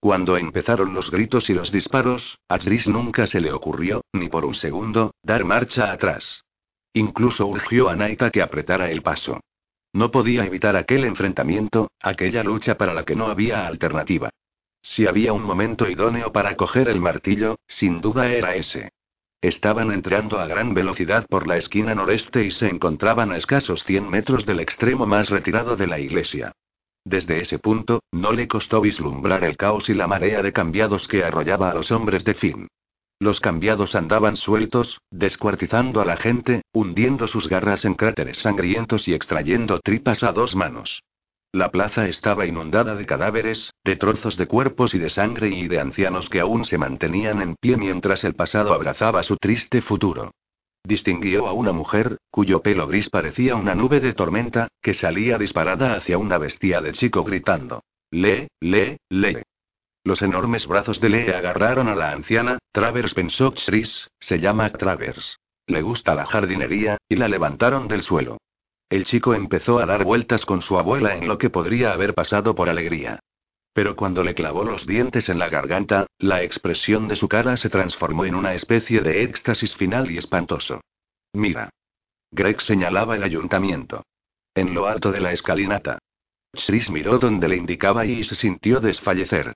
[0.00, 4.44] Cuando empezaron los gritos y los disparos, a Tris nunca se le ocurrió, ni por
[4.44, 6.44] un segundo, dar marcha atrás.
[6.92, 9.40] Incluso urgió a Naita que apretara el paso.
[9.94, 14.30] No podía evitar aquel enfrentamiento, aquella lucha para la que no había alternativa.
[14.84, 18.92] Si había un momento idóneo para coger el martillo, sin duda era ese.
[19.40, 24.10] Estaban entrando a gran velocidad por la esquina noreste y se encontraban a escasos 100
[24.10, 26.52] metros del extremo más retirado de la iglesia.
[27.02, 31.24] Desde ese punto, no le costó vislumbrar el caos y la marea de cambiados que
[31.24, 32.68] arrollaba a los hombres de Finn.
[33.18, 39.14] Los cambiados andaban sueltos, descuartizando a la gente, hundiendo sus garras en cráteres sangrientos y
[39.14, 41.02] extrayendo tripas a dos manos.
[41.54, 45.78] La plaza estaba inundada de cadáveres, de trozos de cuerpos y de sangre y de
[45.78, 50.32] ancianos que aún se mantenían en pie mientras el pasado abrazaba su triste futuro.
[50.82, 55.94] Distinguió a una mujer, cuyo pelo gris parecía una nube de tormenta, que salía disparada
[55.94, 57.84] hacia una bestia de chico gritando.
[58.10, 59.42] Lee, lee, lee.
[60.02, 65.38] Los enormes brazos de Lee agarraron a la anciana, Travers pensó Chris, se llama Travers.
[65.68, 68.38] Le gusta la jardinería, y la levantaron del suelo.
[68.94, 72.54] El chico empezó a dar vueltas con su abuela en lo que podría haber pasado
[72.54, 73.18] por alegría.
[73.72, 77.70] Pero cuando le clavó los dientes en la garganta, la expresión de su cara se
[77.70, 80.80] transformó en una especie de éxtasis final y espantoso.
[81.32, 81.70] Mira.
[82.30, 84.04] Greg señalaba el ayuntamiento.
[84.54, 85.98] En lo alto de la escalinata.
[86.52, 89.54] Chris miró donde le indicaba y se sintió desfallecer.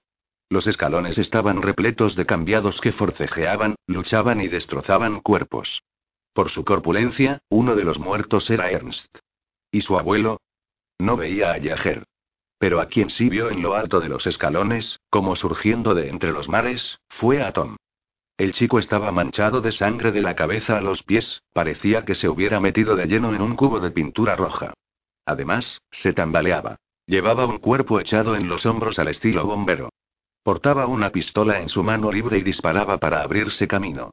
[0.51, 5.85] Los escalones estaban repletos de cambiados que forcejeaban, luchaban y destrozaban cuerpos.
[6.33, 9.19] Por su corpulencia, uno de los muertos era Ernst.
[9.71, 10.41] ¿Y su abuelo?
[10.99, 12.05] No veía a Yager.
[12.59, 16.33] Pero a quien sí vio en lo alto de los escalones, como surgiendo de entre
[16.33, 17.77] los mares, fue a Tom.
[18.37, 22.29] El chico estaba manchado de sangre de la cabeza a los pies, parecía que se
[22.29, 24.75] hubiera metido de lleno en un cubo de pintura roja.
[25.25, 26.77] Además, se tambaleaba.
[27.07, 29.91] Llevaba un cuerpo echado en los hombros al estilo bombero.
[30.43, 34.11] Portaba una pistola en su mano libre y disparaba para abrirse camino.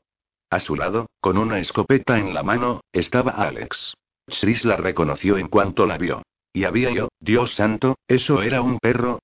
[0.50, 3.94] A su lado, con una escopeta en la mano, estaba Alex.
[4.28, 6.22] Chris la reconoció en cuanto la vio.
[6.54, 9.20] Y había yo, Dios santo, ¿eso era un perro?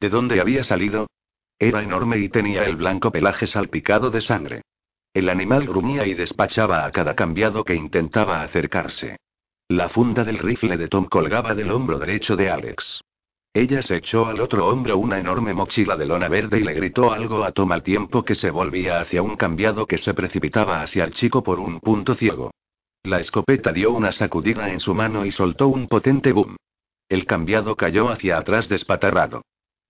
[0.00, 1.06] ¿De dónde había salido?
[1.58, 4.62] Era enorme y tenía el blanco pelaje salpicado de sangre.
[5.14, 9.18] El animal gruñía y despachaba a cada cambiado que intentaba acercarse.
[9.68, 13.02] La funda del rifle de Tom colgaba del hombro derecho de Alex.
[13.54, 17.12] Ella se echó al otro hombro una enorme mochila de lona verde y le gritó
[17.12, 21.04] algo a Tom al tiempo que se volvía hacia un cambiado que se precipitaba hacia
[21.04, 22.50] el chico por un punto ciego.
[23.04, 26.56] La escopeta dio una sacudida en su mano y soltó un potente boom.
[27.08, 29.42] El cambiado cayó hacia atrás despatarrado.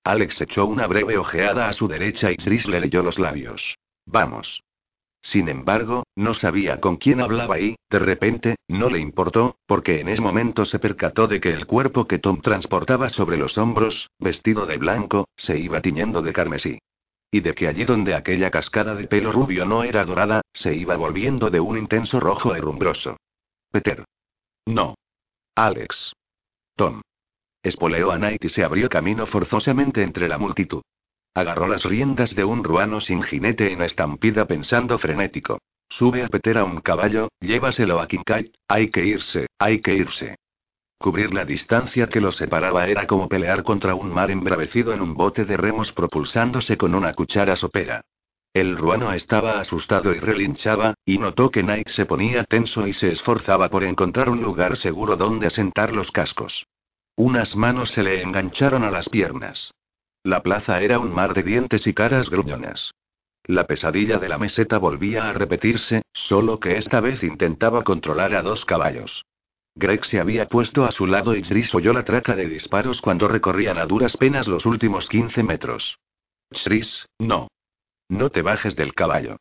[0.02, 3.76] Alex echó una breve ojeada a su derecha y Chris le leyó los labios.
[4.06, 4.62] Vamos.
[5.20, 10.09] Sin embargo, no sabía con quién hablaba y, de repente, no le importó, porque en
[10.09, 14.64] ese momento se percató de que el cuerpo que Tom transportaba sobre los hombros, vestido
[14.64, 16.78] de blanco, se iba tiñendo de carmesí.
[17.34, 20.96] Y de que allí donde aquella cascada de pelo rubio no era dorada, se iba
[20.96, 23.16] volviendo de un intenso rojo herrumbroso.
[23.70, 24.04] Peter.
[24.66, 24.94] No.
[25.56, 26.12] Alex.
[26.76, 27.00] Tom.
[27.62, 30.82] Espoleó a Knight y se abrió camino forzosamente entre la multitud.
[31.34, 35.59] Agarró las riendas de un ruano sin jinete en estampida pensando frenético.
[35.88, 40.36] Sube a Peter a un caballo, llévaselo a Kincaid, hay que irse, hay que irse.
[41.02, 45.14] Cubrir la distancia que los separaba era como pelear contra un mar embravecido en un
[45.14, 48.02] bote de remos propulsándose con una cuchara sopera.
[48.54, 53.10] El ruano estaba asustado y relinchaba, y notó que Knight se ponía tenso y se
[53.10, 56.66] esforzaba por encontrar un lugar seguro donde asentar los cascos.
[57.16, 59.72] Unas manos se le engancharon a las piernas.
[60.22, 62.92] La plaza era un mar de dientes y caras gruñonas.
[63.42, 68.42] La pesadilla de la meseta volvía a repetirse, solo que esta vez intentaba controlar a
[68.42, 69.24] dos caballos.
[69.74, 73.28] Greg se había puesto a su lado y Chris oyó la traca de disparos cuando
[73.28, 75.99] recorrían a duras penas los últimos 15 metros.
[76.65, 77.49] Chris, no.
[78.09, 79.39] No te bajes del caballo.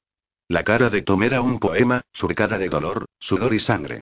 [0.48, 4.02] La cara de Tom era un poema, surcada de dolor, sudor y sangre.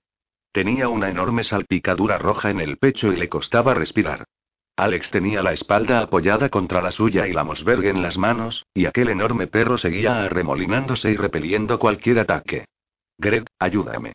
[0.52, 4.26] Tenía una enorme salpicadura roja en el pecho y le costaba respirar.
[4.76, 8.86] Alex tenía la espalda apoyada contra la suya y la Mosberg en las manos, y
[8.86, 12.66] aquel enorme perro seguía arremolinándose y repeliendo cualquier ataque.
[13.18, 14.14] Greg, ayúdame.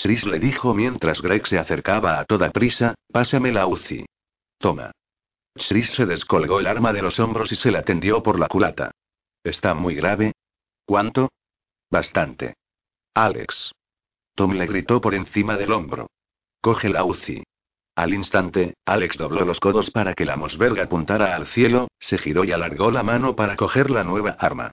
[0.00, 4.06] Chris le dijo mientras Greg se acercaba a toda prisa, pásame la UCI.
[4.58, 4.92] Toma.
[5.54, 8.90] Chris se descolgó el arma de los hombros y se la tendió por la culata.
[9.44, 10.32] ¿Está muy grave?
[10.86, 11.30] ¿Cuánto?
[11.90, 12.54] Bastante.
[13.14, 13.72] Alex.
[14.34, 16.08] Tom le gritó por encima del hombro.
[16.62, 17.42] Coge la UCI.
[17.94, 22.44] Al instante, Alex dobló los codos para que la Mosberg apuntara al cielo, se giró
[22.44, 24.70] y alargó la mano para coger la nueva arma.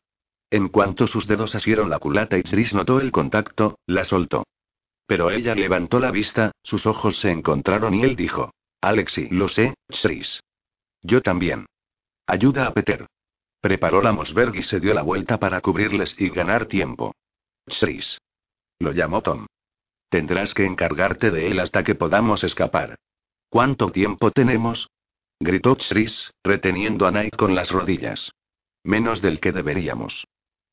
[0.50, 4.46] En cuanto sus dedos asieron la culata y Tris notó el contacto, la soltó.
[5.10, 9.74] Pero ella levantó la vista, sus ojos se encontraron y él dijo: Alexi, lo sé,
[9.88, 10.40] Tris.
[11.02, 11.66] Yo también.
[12.28, 13.08] Ayuda a Peter.
[13.60, 17.16] Preparó la Mosberg y se dio la vuelta para cubrirles y ganar tiempo.
[17.66, 18.20] Tris.
[18.78, 19.48] Lo llamó Tom.
[20.10, 22.96] Tendrás que encargarte de él hasta que podamos escapar.
[23.50, 24.92] ¿Cuánto tiempo tenemos?
[25.40, 28.32] gritó Chris, reteniendo a Knight con las rodillas.
[28.84, 30.28] Menos del que deberíamos.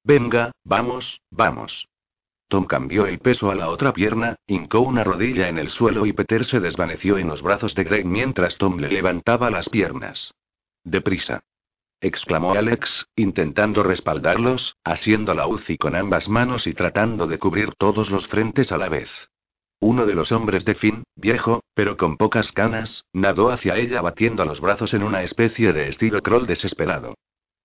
[0.05, 1.89] Venga, vamos, vamos.
[2.49, 6.13] Tom cambió el peso a la otra pierna, hincó una rodilla en el suelo y
[6.13, 10.33] Peter se desvaneció en los brazos de Greg mientras Tom le levantaba las piernas.
[10.85, 11.41] Deprisa.
[12.01, 18.11] exclamó Alex, intentando respaldarlos, asiendo la UCI con ambas manos y tratando de cubrir todos
[18.11, 19.11] los frentes a la vez.
[19.81, 24.45] Uno de los hombres de Finn, viejo, pero con pocas canas, nadó hacia ella batiendo
[24.45, 27.15] los brazos en una especie de estilo crawl desesperado.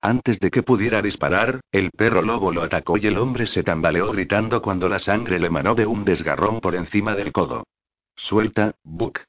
[0.03, 4.11] Antes de que pudiera disparar, el perro lobo lo atacó y el hombre se tambaleó
[4.11, 7.65] gritando cuando la sangre le manó de un desgarrón por encima del codo.
[8.15, 9.21] Suelta, Buck.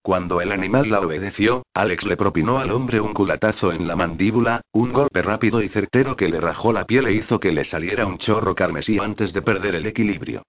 [0.00, 4.62] Cuando el animal la obedeció, Alex le propinó al hombre un culatazo en la mandíbula,
[4.72, 8.06] un golpe rápido y certero que le rajó la piel e hizo que le saliera
[8.06, 10.44] un chorro carmesí antes de perder el equilibrio.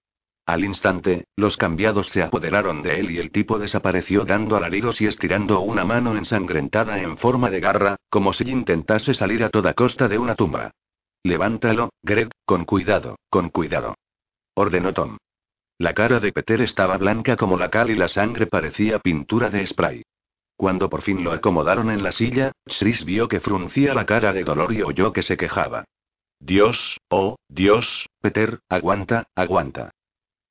[0.48, 5.06] Al instante, los cambiados se apoderaron de él y el tipo desapareció dando alaridos y
[5.06, 10.08] estirando una mano ensangrentada en forma de garra, como si intentase salir a toda costa
[10.08, 10.72] de una tumba.
[11.24, 13.96] Levántalo, Greg, con cuidado, con cuidado.
[14.56, 15.18] Ordenó Tom.
[15.80, 19.68] La cara de Peter estaba blanca como la cal y la sangre parecía pintura de
[19.68, 20.04] spray.
[20.56, 24.46] Cuando por fin lo acomodaron en la silla, Chris vio que fruncía la cara de
[24.46, 25.84] dolor y oyó que se quejaba.
[26.40, 29.92] Dios, oh, Dios, Peter, aguanta, aguanta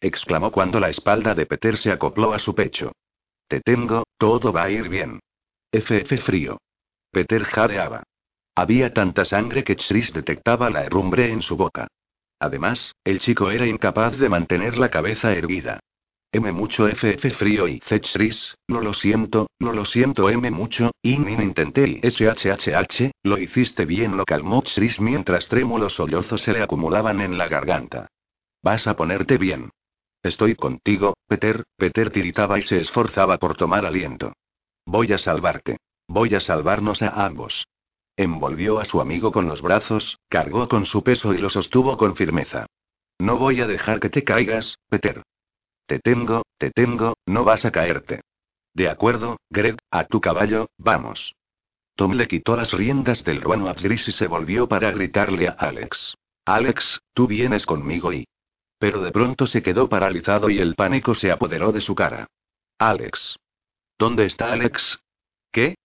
[0.06, 2.92] exclamó cuando la espalda de Peter se acopló a su pecho.
[3.48, 5.20] Te tengo, todo va a ir bien.
[5.72, 6.58] FF frío.
[7.10, 8.02] Peter jadeaba.
[8.54, 11.88] Había tanta sangre que Chris detectaba la herrumbre en su boca.
[12.38, 15.80] Además, el chico era incapaz de mantener la cabeza erguida.
[16.32, 21.28] M mucho FF frío y Chris, lo lo siento, lo lo siento M mucho, IN
[21.28, 26.62] IN intenté y SHHH, lo hiciste bien lo calmó Chris mientras trémulos sollozos se le
[26.62, 28.08] acumulaban en la garganta.
[28.62, 29.70] Vas a ponerte bien.
[30.26, 34.32] Estoy contigo, Peter, Peter tiritaba y se esforzaba por tomar aliento.
[34.84, 35.76] Voy a salvarte.
[36.08, 37.68] Voy a salvarnos a ambos.
[38.16, 42.16] Envolvió a su amigo con los brazos, cargó con su peso y lo sostuvo con
[42.16, 42.66] firmeza.
[43.20, 45.22] No voy a dejar que te caigas, Peter.
[45.86, 48.22] Te tengo, te tengo, no vas a caerte.
[48.74, 51.36] De acuerdo, Greg, a tu caballo, vamos.
[51.94, 55.52] Tom le quitó las riendas del ruano a Gris y se volvió para gritarle a
[55.52, 56.16] Alex.
[56.44, 58.26] Alex, tú vienes conmigo y...
[58.78, 62.28] Pero de pronto se quedó paralizado y el pánico se apoderó de su cara.
[62.78, 63.36] Alex.
[63.98, 65.00] ¿Dónde está Alex?
[65.50, 65.76] ¿Qué?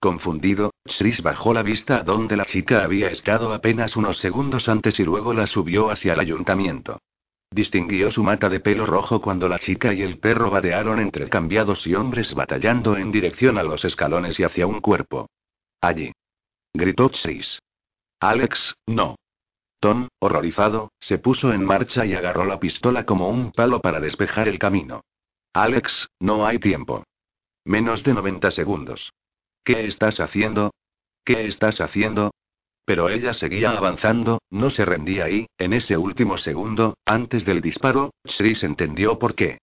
[0.00, 5.00] Confundido, Chris bajó la vista a donde la chica había estado apenas unos segundos antes
[5.00, 7.00] y luego la subió hacia el ayuntamiento.
[7.50, 11.86] Distinguió su mata de pelo rojo cuando la chica y el perro vadearon entre cambiados
[11.86, 15.28] y hombres batallando en dirección a los escalones y hacia un cuerpo.
[15.80, 16.12] Allí.
[16.72, 17.58] Gritó Chris.
[18.20, 19.16] Alex, no.
[19.80, 24.48] Tom, horrorizado, se puso en marcha y agarró la pistola como un palo para despejar
[24.48, 25.02] el camino.
[25.52, 27.04] Alex, no hay tiempo.
[27.64, 29.12] Menos de 90 segundos.
[29.64, 30.72] ¿Qué estás haciendo?
[31.24, 32.32] ¿Qué estás haciendo?
[32.84, 38.14] Pero ella seguía avanzando, no se rendía y, en ese último segundo, antes del disparo,
[38.24, 39.58] Chris entendió por qué.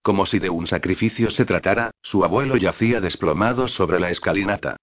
[0.00, 4.76] Como si de un sacrificio se tratara, su abuelo yacía desplomado sobre la escalinata.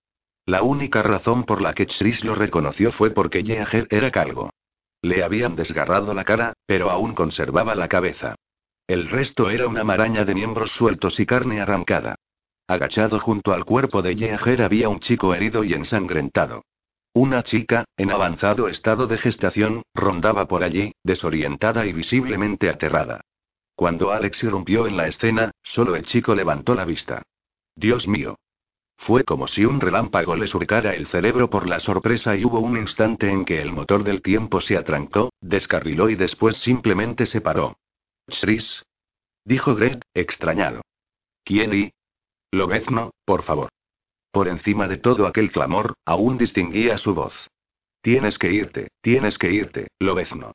[0.46, 4.52] La única razón por la que Chris lo reconoció fue porque Yeager era calvo.
[5.06, 8.34] Le habían desgarrado la cara, pero aún conservaba la cabeza.
[8.88, 12.16] El resto era una maraña de miembros sueltos y carne arrancada.
[12.66, 16.64] Agachado junto al cuerpo de Yeager había un chico herido y ensangrentado.
[17.14, 23.22] Una chica, en avanzado estado de gestación, rondaba por allí, desorientada y visiblemente aterrada.
[23.76, 27.22] Cuando Alex irrumpió en la escena, solo el chico levantó la vista.
[27.76, 28.40] Dios mío.
[28.98, 32.78] Fue como si un relámpago le surcara el cerebro por la sorpresa y hubo un
[32.78, 37.78] instante en que el motor del tiempo se atrancó, descarriló y después simplemente se paró.
[38.28, 38.84] Chris.
[39.44, 40.82] Dijo Greg, extrañado.
[41.44, 41.94] ¿Quién y?
[42.52, 43.70] Lobezno, por favor.
[44.32, 47.50] Por encima de todo aquel clamor, aún distinguía su voz.
[48.02, 50.54] Tienes que irte, tienes que irte, Lobezno.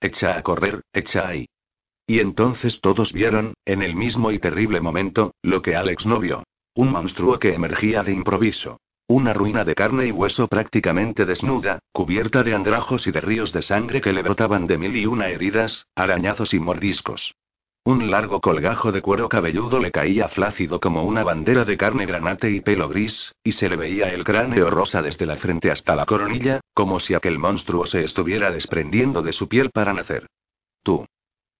[0.00, 1.46] Echa a correr, echa ahí.
[2.06, 6.42] Y entonces todos vieron, en el mismo y terrible momento, lo que Alex no vio.
[6.74, 8.80] Un monstruo que emergía de improviso.
[9.06, 13.60] Una ruina de carne y hueso prácticamente desnuda, cubierta de andrajos y de ríos de
[13.60, 17.34] sangre que le brotaban de mil y una heridas, arañazos y mordiscos.
[17.84, 22.50] Un largo colgajo de cuero cabelludo le caía flácido como una bandera de carne granate
[22.50, 26.06] y pelo gris, y se le veía el cráneo rosa desde la frente hasta la
[26.06, 30.26] coronilla, como si aquel monstruo se estuviera desprendiendo de su piel para nacer.
[30.82, 31.04] Tú.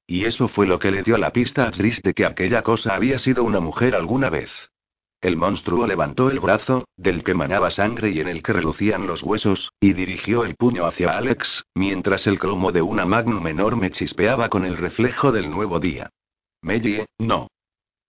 [0.06, 2.94] Y eso fue lo que le dio la pista a Tris de que aquella cosa
[2.94, 4.51] había sido una mujer alguna vez.
[5.22, 9.22] El monstruo levantó el brazo, del que manaba sangre y en el que relucían los
[9.22, 14.48] huesos, y dirigió el puño hacia Alex, mientras el cromo de una magnum enorme chispeaba
[14.48, 16.10] con el reflejo del nuevo día.
[16.60, 17.46] Mellie, no.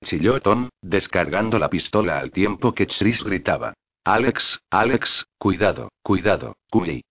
[0.04, 3.76] Chilló Tom, descargando la pistola al tiempo que Chris gritaba.
[4.04, 7.04] Alex, Alex, cuidado, cuidado, cuy.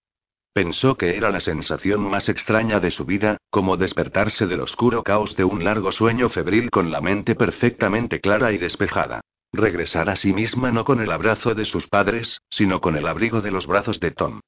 [0.52, 5.36] Pensó que era la sensación más extraña de su vida, como despertarse del oscuro caos
[5.36, 9.20] de un largo sueño febril con la mente perfectamente clara y despejada.
[9.52, 13.42] Regresar a sí misma no con el abrazo de sus padres, sino con el abrigo
[13.42, 14.40] de los brazos de Tom.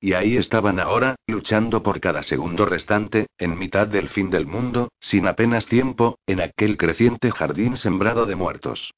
[0.00, 4.88] Y ahí estaban ahora, luchando por cada segundo restante, en mitad del fin del mundo,
[5.00, 8.92] sin apenas tiempo, en aquel creciente jardín sembrado de muertos.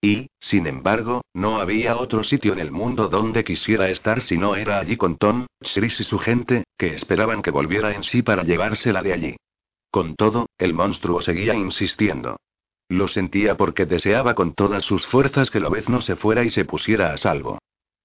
[0.00, 4.54] Y, sin embargo, no había otro sitio en el mundo donde quisiera estar si no
[4.54, 8.44] era allí con Tom, Chris y su gente, que esperaban que volviera en sí para
[8.44, 9.36] llevársela de allí.
[9.90, 12.36] Con todo, el monstruo seguía insistiendo.
[12.88, 17.12] Lo sentía porque deseaba con todas sus fuerzas que no se fuera y se pusiera
[17.12, 17.58] a salvo.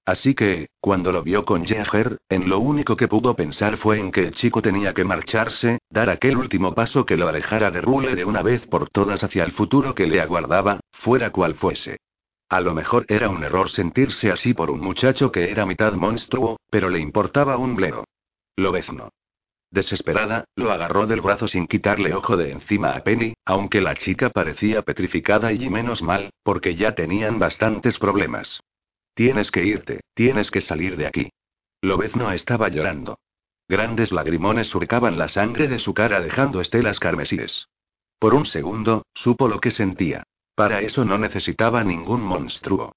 [0.06, 4.12] Así que, cuando lo vio con Jäger, en lo único que pudo pensar fue en
[4.12, 8.16] que el chico tenía que marcharse, dar aquel último paso que lo alejara de Rule
[8.16, 11.98] de una vez por todas hacia el futuro que le aguardaba, fuera cual fuese.
[12.50, 16.58] A lo mejor era un error sentirse así por un muchacho que era mitad monstruo,
[16.70, 18.04] pero le importaba un bledo.
[18.58, 19.10] Lobezno.
[19.74, 24.30] Desesperada, lo agarró del brazo sin quitarle ojo de encima a Penny, aunque la chica
[24.30, 28.62] parecía petrificada y menos mal, porque ya tenían bastantes problemas.
[29.16, 31.32] Tienes que irte, tienes que salir de aquí.
[31.82, 33.18] Lobezno estaba llorando.
[33.68, 37.68] Grandes lagrimones surcaban la sangre de su cara dejando estelas carmesíes.
[38.20, 40.22] Por un segundo, supo lo que sentía.
[40.54, 42.94] Para eso no necesitaba ningún monstruo.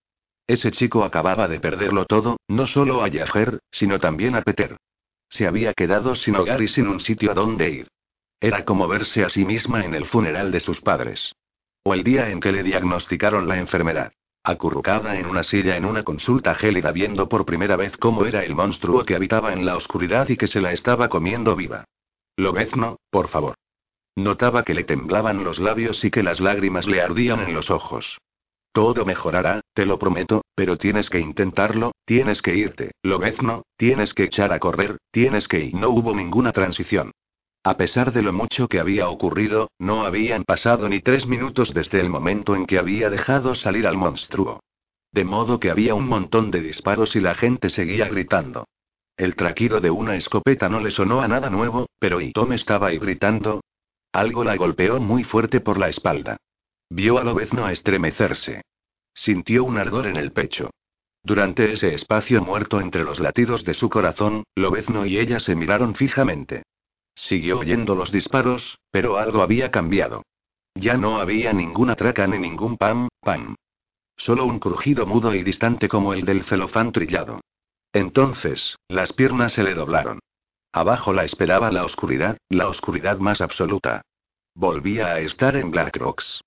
[0.46, 4.76] Ese chico acababa de perderlo todo, no solo a Yager, sino también a Peter.
[5.28, 7.88] Se había quedado sin hogar y sin un sitio a donde ir.
[8.40, 11.34] Era como verse a sí misma en el funeral de sus padres.
[11.82, 14.12] O el día en que le diagnosticaron la enfermedad.
[14.42, 18.54] Acurrucada en una silla en una consulta gélida viendo por primera vez cómo era el
[18.54, 21.84] monstruo que habitaba en la oscuridad y que se la estaba comiendo viva.
[22.36, 23.56] Lobezno, por favor.
[24.14, 28.18] Notaba que le temblaban los labios y que las lágrimas le ardían en los ojos.
[28.72, 33.66] Todo mejorará, te lo prometo, pero tienes que intentarlo, tienes que irte, lo ves no,
[33.76, 35.74] tienes que echar a correr, tienes que ir.
[35.74, 37.12] No hubo ninguna transición.
[37.62, 42.00] A pesar de lo mucho que había ocurrido, no habían pasado ni tres minutos desde
[42.00, 44.60] el momento en que había dejado salir al monstruo.
[45.12, 48.64] De modo que había un montón de disparos y la gente seguía gritando.
[49.18, 52.88] El traquido de una escopeta no le sonó a nada nuevo, pero ¿y Tom estaba
[52.88, 53.60] ahí gritando?
[54.10, 56.38] Algo la golpeó muy fuerte por la espalda.
[56.88, 58.62] Vio a Lobezno estremecerse.
[59.16, 60.70] Sintió un ardor en el pecho.
[61.24, 65.94] Durante ese espacio muerto entre los latidos de su corazón, Lobezno y ella se miraron
[65.94, 66.62] fijamente.
[67.14, 70.22] Siguió oyendo los disparos, pero algo había cambiado.
[70.74, 73.56] Ya no había ninguna traca ni ningún pam, pam.
[74.18, 77.40] Solo un crujido mudo y distante como el del celofán trillado.
[77.92, 80.20] Entonces, las piernas se le doblaron.
[80.72, 84.02] Abajo la esperaba la oscuridad, la oscuridad más absoluta.
[84.54, 86.42] Volvía a estar en Black Rocks.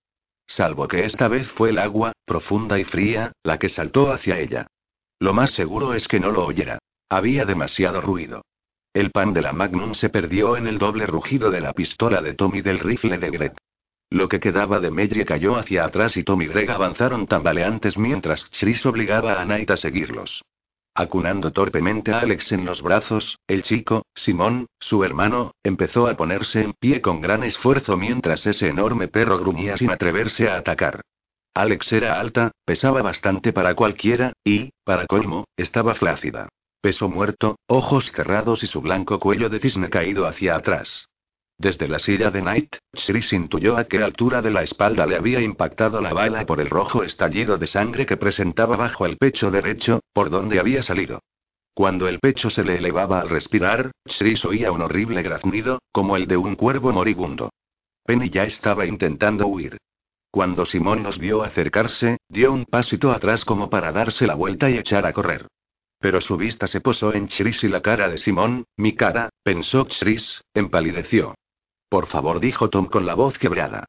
[0.50, 4.68] Salvo que esta vez fue el agua, profunda y fría, la que saltó hacia ella.
[5.20, 6.80] Lo más seguro es que no lo oyera.
[7.08, 8.42] Había demasiado ruido.
[8.94, 12.34] El pan de la Magnum se perdió en el doble rugido de la pistola de
[12.34, 13.58] Tommy del rifle de Gret.
[14.10, 18.50] Lo que quedaba de Medri cayó hacia atrás y Tom y Greg avanzaron tambaleantes mientras
[18.60, 20.44] Chris obligaba a Knight a seguirlos.
[21.00, 26.62] Acunando torpemente a Alex en los brazos, el chico, Simón, su hermano, empezó a ponerse
[26.62, 31.00] en pie con gran esfuerzo mientras ese enorme perro gruñía sin atreverse a atacar.
[31.54, 36.50] Alex era alta, pesaba bastante para cualquiera, y, para colmo, estaba flácida.
[36.82, 41.08] Peso muerto, ojos cerrados y su blanco cuello de cisne caído hacia atrás.
[41.60, 45.42] Desde la silla de Knight, Chris intuyó a qué altura de la espalda le había
[45.42, 50.00] impactado la bala por el rojo estallido de sangre que presentaba bajo el pecho derecho,
[50.14, 51.20] por donde había salido.
[51.74, 56.28] Cuando el pecho se le elevaba al respirar, Chris oía un horrible graznido, como el
[56.28, 57.50] de un cuervo moribundo.
[58.06, 59.78] Penny ya estaba intentando huir.
[60.32, 64.78] Cuando Simón nos vio acercarse, dio un pasito atrás como para darse la vuelta y
[64.78, 65.46] echar a correr.
[66.00, 69.86] Pero su vista se posó en Chris y la cara de Simón, mi cara, pensó
[69.86, 71.36] Chris, empalideció.
[71.90, 73.86] Por favor, dijo Tom con la voz quebrada.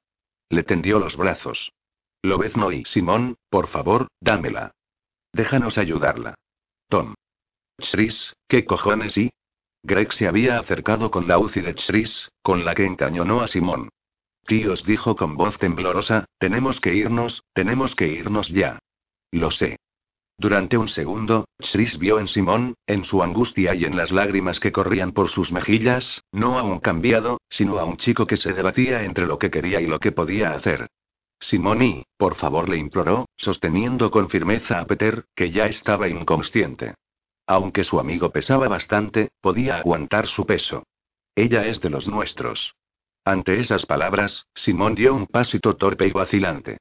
[0.48, 1.70] Le tendió los brazos.
[2.22, 4.72] Lobezno y Simón, por favor, dámela.
[5.32, 6.34] Déjanos ayudarla.
[6.88, 7.14] Tom.
[7.78, 9.30] Chris, ¿qué cojones y?
[9.82, 13.88] Greg se había acercado con la UCI de Chris, con la que encañonó a Simón.
[14.46, 18.78] Tíos dijo con voz temblorosa, tenemos que irnos, tenemos que irnos ya.
[19.30, 19.78] Lo sé.
[20.40, 24.72] Durante un segundo, Chris vio en Simón, en su angustia y en las lágrimas que
[24.72, 29.04] corrían por sus mejillas, no a un cambiado, sino a un chico que se debatía
[29.04, 30.88] entre lo que quería y lo que podía hacer.
[31.38, 36.94] Simón por favor, le imploró, sosteniendo con firmeza a Peter, que ya estaba inconsciente.
[37.46, 40.84] Aunque su amigo pesaba bastante, podía aguantar su peso.
[41.34, 42.76] Ella es de los nuestros.
[43.26, 46.78] Ante esas palabras, Simón dio un pasito torpe y vacilante.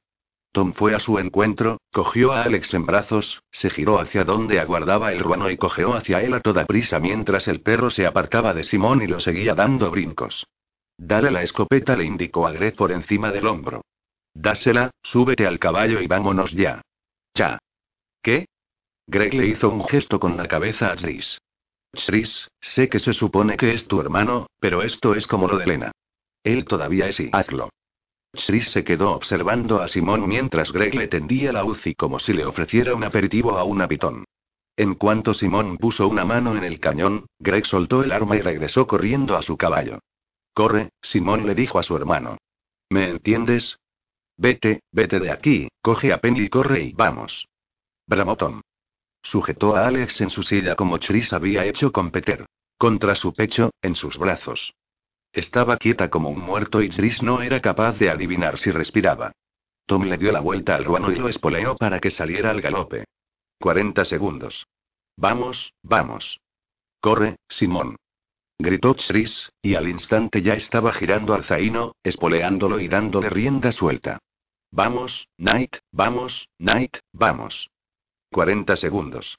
[0.52, 5.12] Tom fue a su encuentro, cogió a Alex en brazos, se giró hacia donde aguardaba
[5.12, 8.64] el ruano y cojeó hacia él a toda prisa mientras el perro se apartaba de
[8.64, 10.46] Simón y lo seguía dando brincos.
[10.98, 13.82] Dale la escopeta, le indicó a Greg por encima del hombro.
[14.34, 16.82] Dásela, súbete al caballo y vámonos ya.
[17.34, 17.58] Ya.
[18.22, 18.46] ¿Qué?
[19.06, 21.38] Greg le hizo un gesto con la cabeza a Chris.
[22.06, 25.66] Chris, sé que se supone que es tu hermano, pero esto es como lo de
[25.66, 25.92] Lena.
[26.44, 27.70] Él todavía es y hazlo.
[28.32, 32.44] Chris se quedó observando a Simón mientras Greg le tendía la UCI como si le
[32.44, 34.24] ofreciera un aperitivo a un pitón.
[34.76, 38.86] En cuanto Simón puso una mano en el cañón, Greg soltó el arma y regresó
[38.86, 39.98] corriendo a su caballo.
[40.54, 42.38] Corre, Simón le dijo a su hermano.
[42.88, 43.78] ¿Me entiendes?
[44.36, 47.46] Vete, vete de aquí, coge a Penny y corre y vamos.
[48.38, 48.62] Tom.
[49.22, 52.46] Sujetó a Alex en su silla como Chris había hecho con Peter.
[52.78, 54.72] Contra su pecho, en sus brazos.
[55.32, 59.32] Estaba quieta como un muerto y Chris no era capaz de adivinar si respiraba.
[59.86, 63.04] Tom le dio la vuelta al ruano y lo espoleó para que saliera al galope.
[63.60, 64.66] 40 segundos.
[65.16, 66.40] Vamos, vamos.
[67.00, 67.96] Corre, Simón.
[68.58, 74.18] Gritó Chris, y al instante ya estaba girando al zaino, espoleándolo y dándole rienda suelta.
[74.70, 77.70] Vamos, Knight, vamos, Knight, vamos.
[78.30, 79.38] 40 segundos.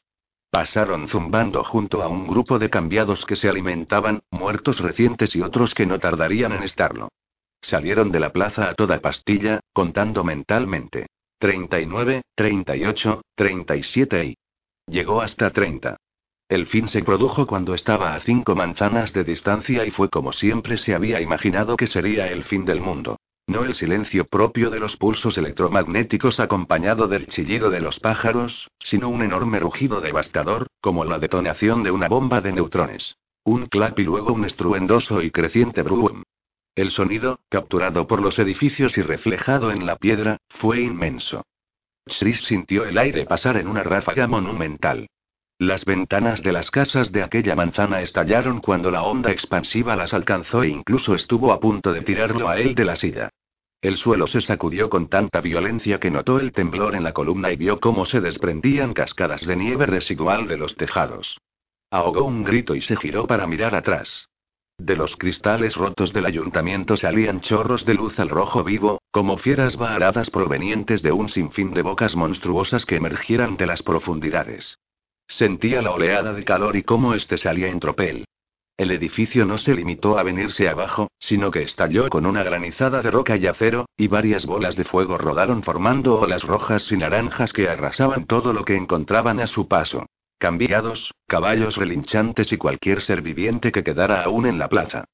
[0.51, 5.73] Pasaron zumbando junto a un grupo de cambiados que se alimentaban, muertos recientes y otros
[5.73, 7.07] que no tardarían en estarlo.
[7.61, 11.07] Salieron de la plaza a toda pastilla, contando mentalmente.
[11.39, 14.37] 39, 38, 37 y...
[14.87, 15.95] Llegó hasta 30.
[16.49, 20.75] El fin se produjo cuando estaba a cinco manzanas de distancia y fue como siempre
[20.77, 23.17] se había imaginado que sería el fin del mundo.
[23.47, 29.09] No el silencio propio de los pulsos electromagnéticos acompañado del chillido de los pájaros, sino
[29.09, 33.17] un enorme rugido devastador, como la detonación de una bomba de neutrones.
[33.43, 36.23] Un clap y luego un estruendoso y creciente brum.
[36.75, 41.43] El sonido, capturado por los edificios y reflejado en la piedra, fue inmenso.
[42.05, 45.07] Chris sintió el aire pasar en una ráfaga monumental.
[45.61, 50.63] Las ventanas de las casas de aquella manzana estallaron cuando la onda expansiva las alcanzó
[50.63, 53.29] e incluso estuvo a punto de tirarlo a él de la silla.
[53.79, 57.57] El suelo se sacudió con tanta violencia que notó el temblor en la columna y
[57.57, 61.37] vio cómo se desprendían cascadas de nieve residual de los tejados.
[61.91, 64.29] Ahogó un grito y se giró para mirar atrás.
[64.79, 69.77] De los cristales rotos del ayuntamiento salían chorros de luz al rojo vivo, como fieras
[69.77, 74.79] varadas provenientes de un sinfín de bocas monstruosas que emergieran de las profundidades.
[75.31, 78.25] Sentía la oleada de calor y cómo este salía en tropel.
[78.77, 83.11] El edificio no se limitó a venirse abajo, sino que estalló con una granizada de
[83.11, 87.69] roca y acero, y varias bolas de fuego rodaron formando olas rojas y naranjas que
[87.69, 90.05] arrasaban todo lo que encontraban a su paso.
[90.37, 95.05] Cambiados, caballos relinchantes y cualquier ser viviente que quedara aún en la plaza.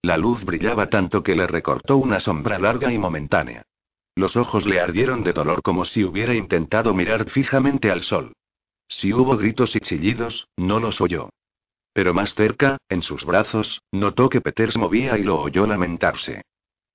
[0.00, 3.66] La luz brillaba tanto que le recortó una sombra larga y momentánea.
[4.14, 8.32] Los ojos le ardieron de dolor como si hubiera intentado mirar fijamente al sol.
[8.88, 11.30] Si hubo gritos y chillidos, no los oyó.
[11.92, 16.42] Pero más cerca, en sus brazos, notó que Peter se movía y lo oyó lamentarse.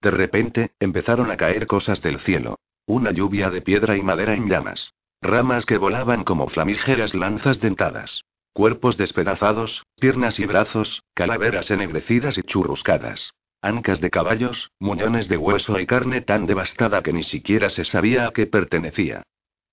[0.01, 2.59] De repente, empezaron a caer cosas del cielo.
[2.85, 4.93] Una lluvia de piedra y madera en llamas.
[5.21, 8.23] Ramas que volaban como flamígeras lanzas dentadas.
[8.53, 13.33] Cuerpos despedazados, piernas y brazos, calaveras ennegrecidas y churruscadas.
[13.61, 18.27] Ancas de caballos, muñones de hueso y carne tan devastada que ni siquiera se sabía
[18.27, 19.23] a qué pertenecía.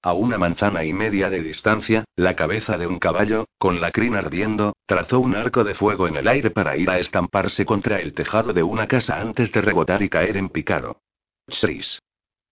[0.01, 4.15] A una manzana y media de distancia, la cabeza de un caballo, con la crin
[4.15, 8.15] ardiendo, trazó un arco de fuego en el aire para ir a estamparse contra el
[8.15, 11.01] tejado de una casa antes de rebotar y caer en picado.
[11.49, 12.01] Chris.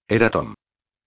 [0.08, 0.54] Era Tom.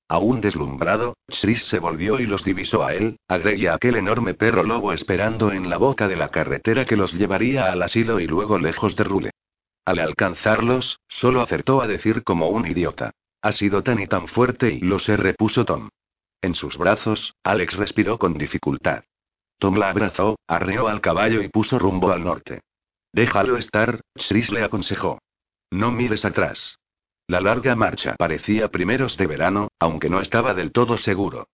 [0.07, 4.33] Aún deslumbrado, Chris se volvió y los divisó a él, a y a aquel enorme
[4.33, 8.27] perro lobo esperando en la boca de la carretera que los llevaría al asilo y
[8.27, 9.31] luego lejos de Rule.
[9.83, 13.11] Al alcanzarlos, solo acertó a decir como un idiota.
[13.41, 15.89] Ha sido tan y tan fuerte y lo se repuso Tom.
[16.41, 19.03] En sus brazos, Alex respiró con dificultad.
[19.57, 22.61] Tom la abrazó, arreó al caballo y puso rumbo al norte.
[23.11, 25.19] Déjalo estar, Chris le aconsejó.
[25.71, 26.77] No mires atrás.
[27.27, 31.47] La larga marcha parecía primeros de verano, aunque no estaba del todo seguro.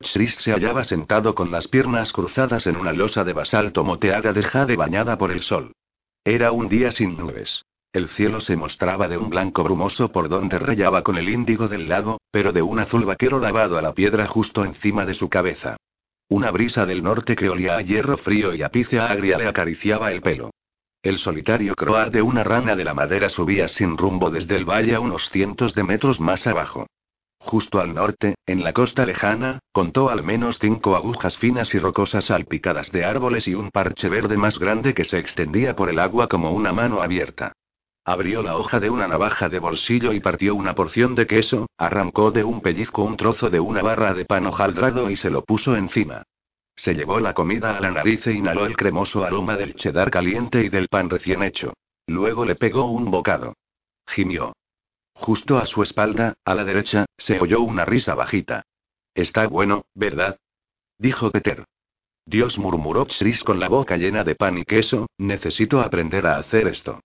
[0.00, 4.42] Chris se hallaba sentado con las piernas cruzadas en una losa de basalto moteada de
[4.42, 5.72] jade bañada por el sol.
[6.24, 7.64] Era un día sin nubes.
[7.92, 11.88] El cielo se mostraba de un blanco brumoso por donde rayaba con el índigo del
[11.88, 15.76] lago, pero de un azul vaquero lavado a la piedra justo encima de su cabeza.
[16.28, 20.12] Una brisa del norte que olía a hierro frío y a pizia agria le acariciaba
[20.12, 20.50] el pelo.
[21.02, 24.94] El solitario croar de una rana de la madera subía sin rumbo desde el valle
[24.94, 26.86] a unos cientos de metros más abajo.
[27.40, 32.26] Justo al norte, en la costa lejana, contó al menos cinco agujas finas y rocosas
[32.26, 36.28] salpicadas de árboles y un parche verde más grande que se extendía por el agua
[36.28, 37.54] como una mano abierta.
[38.10, 42.32] Abrió la hoja de una navaja de bolsillo y partió una porción de queso, arrancó
[42.32, 45.76] de un pellizco un trozo de una barra de pan hojaldrado y se lo puso
[45.76, 46.24] encima.
[46.74, 50.64] Se llevó la comida a la nariz e inhaló el cremoso aroma del cheddar caliente
[50.64, 51.74] y del pan recién hecho.
[52.08, 53.54] Luego le pegó un bocado.
[54.08, 54.54] Gimió.
[55.14, 58.64] Justo a su espalda, a la derecha, se oyó una risa bajita.
[59.14, 60.36] Está bueno, ¿verdad?
[60.98, 61.64] Dijo Peter.
[62.26, 66.66] Dios murmuró Chris con la boca llena de pan y queso, necesito aprender a hacer
[66.66, 66.98] esto.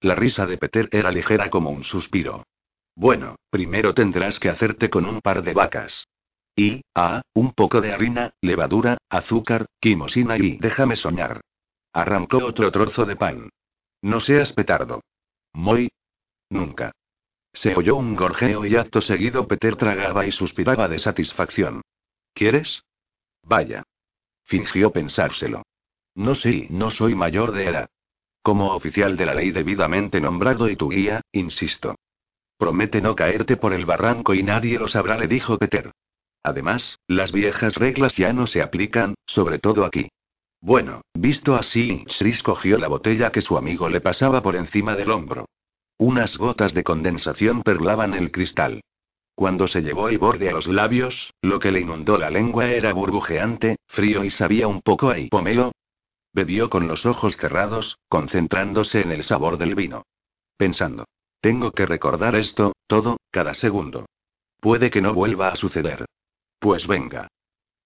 [0.00, 2.46] La risa de Peter era ligera como un suspiro.
[2.94, 6.06] Bueno, primero tendrás que hacerte con un par de vacas.
[6.54, 11.40] Y, ah, un poco de harina, levadura, azúcar, quimosina y déjame soñar.
[11.92, 13.50] Arrancó otro trozo de pan.
[14.02, 15.02] No seas petardo.
[15.52, 15.90] Muy.
[16.50, 16.92] Nunca.
[17.52, 21.82] Se oyó un gorjeo y acto seguido Peter tragaba y suspiraba de satisfacción.
[22.34, 22.82] ¿Quieres?
[23.42, 23.82] Vaya.
[24.44, 25.62] Fingió pensárselo.
[26.14, 27.90] No sé, no soy mayor de edad.
[28.48, 31.96] Como oficial de la ley debidamente nombrado y tu guía, insisto.
[32.56, 35.92] Promete no caerte por el barranco y nadie lo sabrá, le dijo Peter.
[36.42, 40.08] Además, las viejas reglas ya no se aplican, sobre todo aquí.
[40.62, 45.10] Bueno, visto así, Chris cogió la botella que su amigo le pasaba por encima del
[45.10, 45.44] hombro.
[45.98, 48.80] Unas gotas de condensación perlaban el cristal.
[49.34, 52.94] Cuando se llevó el borde a los labios, lo que le inundó la lengua era
[52.94, 55.72] burbujeante, frío y sabía un poco a pomelo,
[56.38, 60.06] Bebió con los ojos cerrados, concentrándose en el sabor del vino.
[60.56, 61.04] Pensando.
[61.40, 64.06] Tengo que recordar esto, todo, cada segundo.
[64.60, 66.04] Puede que no vuelva a suceder.
[66.60, 67.26] Pues venga.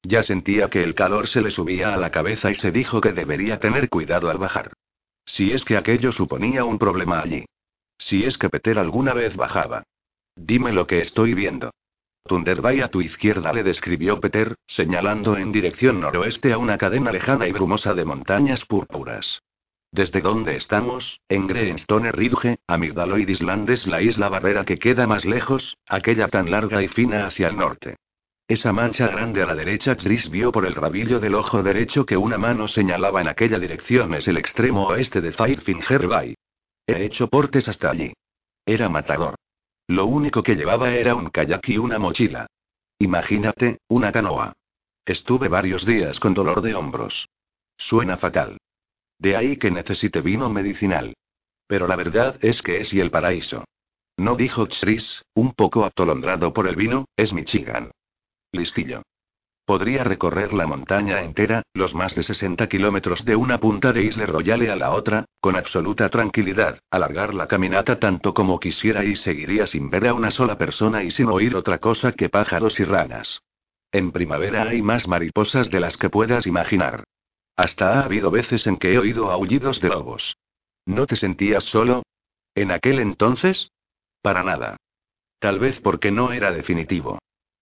[0.02, 3.12] Ya sentía que el calor se le subía a la cabeza y se dijo que
[3.12, 4.74] debería tener cuidado al bajar.
[5.24, 7.46] Si es que aquello suponía un problema allí.
[7.96, 9.84] Si es que Peter alguna vez bajaba.
[10.36, 11.70] Dime lo que estoy viendo.
[12.24, 17.48] Thunderbay a tu izquierda le describió Peter, señalando en dirección noroeste a una cadena lejana
[17.48, 19.42] y brumosa de montañas púrpuras.
[19.90, 25.24] Desde donde estamos, en Greenstone Ridge, Amygdaloid Island es la isla barrera que queda más
[25.24, 27.96] lejos, aquella tan larga y fina hacia el norte.
[28.48, 32.16] Esa mancha grande a la derecha Chris vio por el rabillo del ojo derecho que
[32.16, 36.34] una mano señalaba en aquella dirección es el extremo oeste de Firefinger Bay.
[36.86, 38.12] He hecho portes hasta allí.
[38.64, 39.34] Era matador.
[39.88, 42.46] Lo único que llevaba era un kayak y una mochila.
[42.98, 44.52] Imagínate, una canoa.
[45.04, 47.28] Estuve varios días con dolor de hombros.
[47.76, 48.58] Suena fatal.
[49.18, 51.14] De ahí que necesite vino medicinal.
[51.66, 53.64] Pero la verdad es que es y el paraíso.
[54.16, 57.90] No dijo Chris, un poco atolondrado por el vino, es Michigan.
[58.52, 59.02] Listillo.
[59.72, 64.26] Podría recorrer la montaña entera, los más de 60 kilómetros de una punta de Isle
[64.26, 69.66] Royale a la otra, con absoluta tranquilidad, alargar la caminata tanto como quisiera y seguiría
[69.66, 73.40] sin ver a una sola persona y sin oír otra cosa que pájaros y ranas.
[73.92, 77.04] En primavera hay más mariposas de las que puedas imaginar.
[77.56, 80.36] Hasta ha habido veces en que he oído aullidos de lobos.
[80.84, 82.02] ¿No te sentías solo?
[82.54, 83.70] ¿En aquel entonces?
[84.20, 84.76] Para nada.
[85.38, 87.20] Tal vez porque no era definitivo.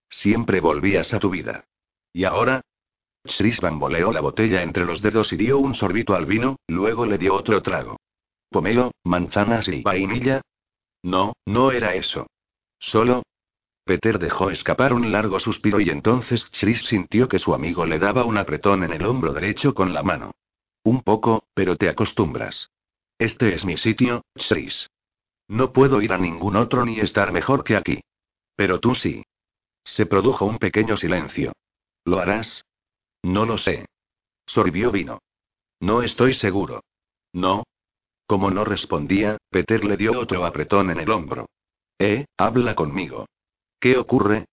[0.09, 1.67] Siempre volvías a tu vida.
[2.13, 2.63] ¿Y ahora?
[3.23, 7.19] Chris bamboleó la botella entre los dedos y dio un sorbito al vino, luego le
[7.19, 7.97] dio otro trago.
[8.49, 10.41] Pomelo, manzanas y vainilla.
[11.03, 12.27] No, no era eso.
[12.79, 13.23] Solo.
[13.85, 18.25] Peter dejó escapar un largo suspiro y entonces Chris sintió que su amigo le daba
[18.25, 20.33] un apretón en el hombro derecho con la mano.
[20.83, 22.71] Un poco, pero te acostumbras.
[23.19, 24.89] Este es mi sitio, Chris.
[25.49, 28.01] No puedo ir a ningún otro ni estar mejor que aquí.
[28.57, 29.23] Pero tú sí.
[29.85, 31.53] Se produjo un pequeño silencio.
[32.11, 32.65] ¿Lo harás?
[33.23, 33.87] No lo sé.
[34.45, 35.21] Sorbió vino.
[35.79, 36.83] No estoy seguro.
[37.33, 37.63] No.
[38.27, 41.47] Como no respondía, Peter le dio otro apretón en el hombro.
[42.01, 43.27] Eh, habla conmigo.
[43.79, 44.47] ¿Qué ocurre?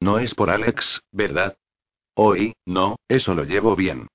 [0.00, 1.58] No es por Alex, ¿verdad?
[2.14, 4.08] Hoy, no, eso lo llevo bien.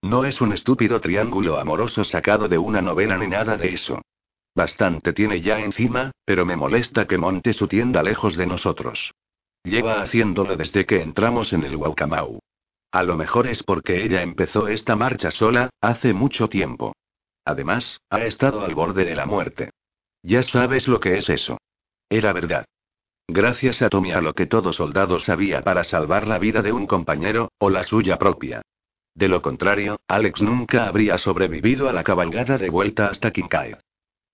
[0.00, 4.02] No es un estúpido triángulo amoroso sacado de una novela ni nada de eso.
[4.54, 9.12] Bastante tiene ya encima, pero me molesta que monte su tienda lejos de nosotros.
[9.66, 12.38] Lleva haciéndolo desde que entramos en el Waukamau.
[12.92, 16.94] A lo mejor es porque ella empezó esta marcha sola, hace mucho tiempo.
[17.44, 19.70] Además, ha estado al borde de la muerte.
[20.22, 21.58] Ya sabes lo que es eso.
[22.08, 22.64] Era verdad.
[23.26, 26.86] Gracias a Tommy a lo que todo soldado sabía para salvar la vida de un
[26.86, 28.62] compañero, o la suya propia.
[29.16, 33.78] De lo contrario, Alex nunca habría sobrevivido a la cabalgada de vuelta hasta Kincaid.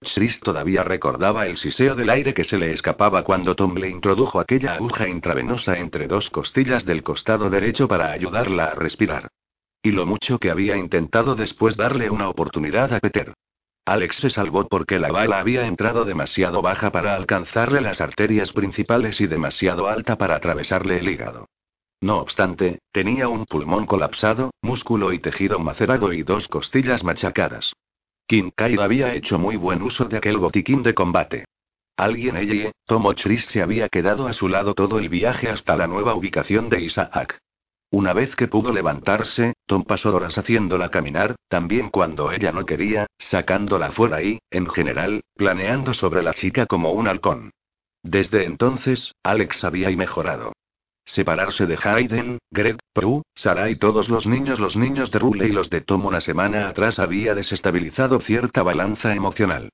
[0.03, 4.41] Chris todavía recordaba el siseo del aire que se le escapaba cuando Tom le introdujo
[4.41, 9.29] aquella aguja intravenosa entre dos costillas del costado derecho para ayudarla a respirar.
[9.83, 13.35] Y lo mucho que había intentado después darle una oportunidad a Peter.
[13.85, 19.21] Alex se salvó porque la bala había entrado demasiado baja para alcanzarle las arterias principales
[19.21, 21.47] y demasiado alta para atravesarle el hígado.
[22.01, 27.73] No obstante, tenía un pulmón colapsado, músculo y tejido macerado y dos costillas machacadas.
[28.27, 31.45] Kincaid había hecho muy buen uso de aquel botiquín de combate.
[31.97, 35.87] Alguien ella, Tomo Chris se había quedado a su lado todo el viaje hasta la
[35.87, 37.39] nueva ubicación de Isaac.
[37.91, 43.07] Una vez que pudo levantarse, Tom pasó horas haciéndola caminar, también cuando ella no quería,
[43.19, 47.51] sacándola fuera y, en general, planeando sobre la chica como un halcón.
[48.03, 50.55] Desde entonces, Alex había mejorado.
[51.05, 55.53] Separarse de Hayden, Greg, Prue, Sarah y todos los niños, los niños de Rule y
[55.53, 59.71] los de Tom una semana atrás había desestabilizado cierta balanza emocional.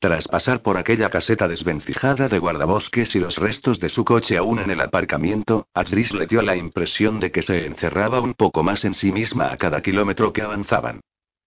[0.00, 4.58] Tras pasar por aquella caseta desvencijada de guardabosques y los restos de su coche aún
[4.58, 8.84] en el aparcamiento, a le dio la impresión de que se encerraba un poco más
[8.84, 11.00] en sí misma a cada kilómetro que avanzaban.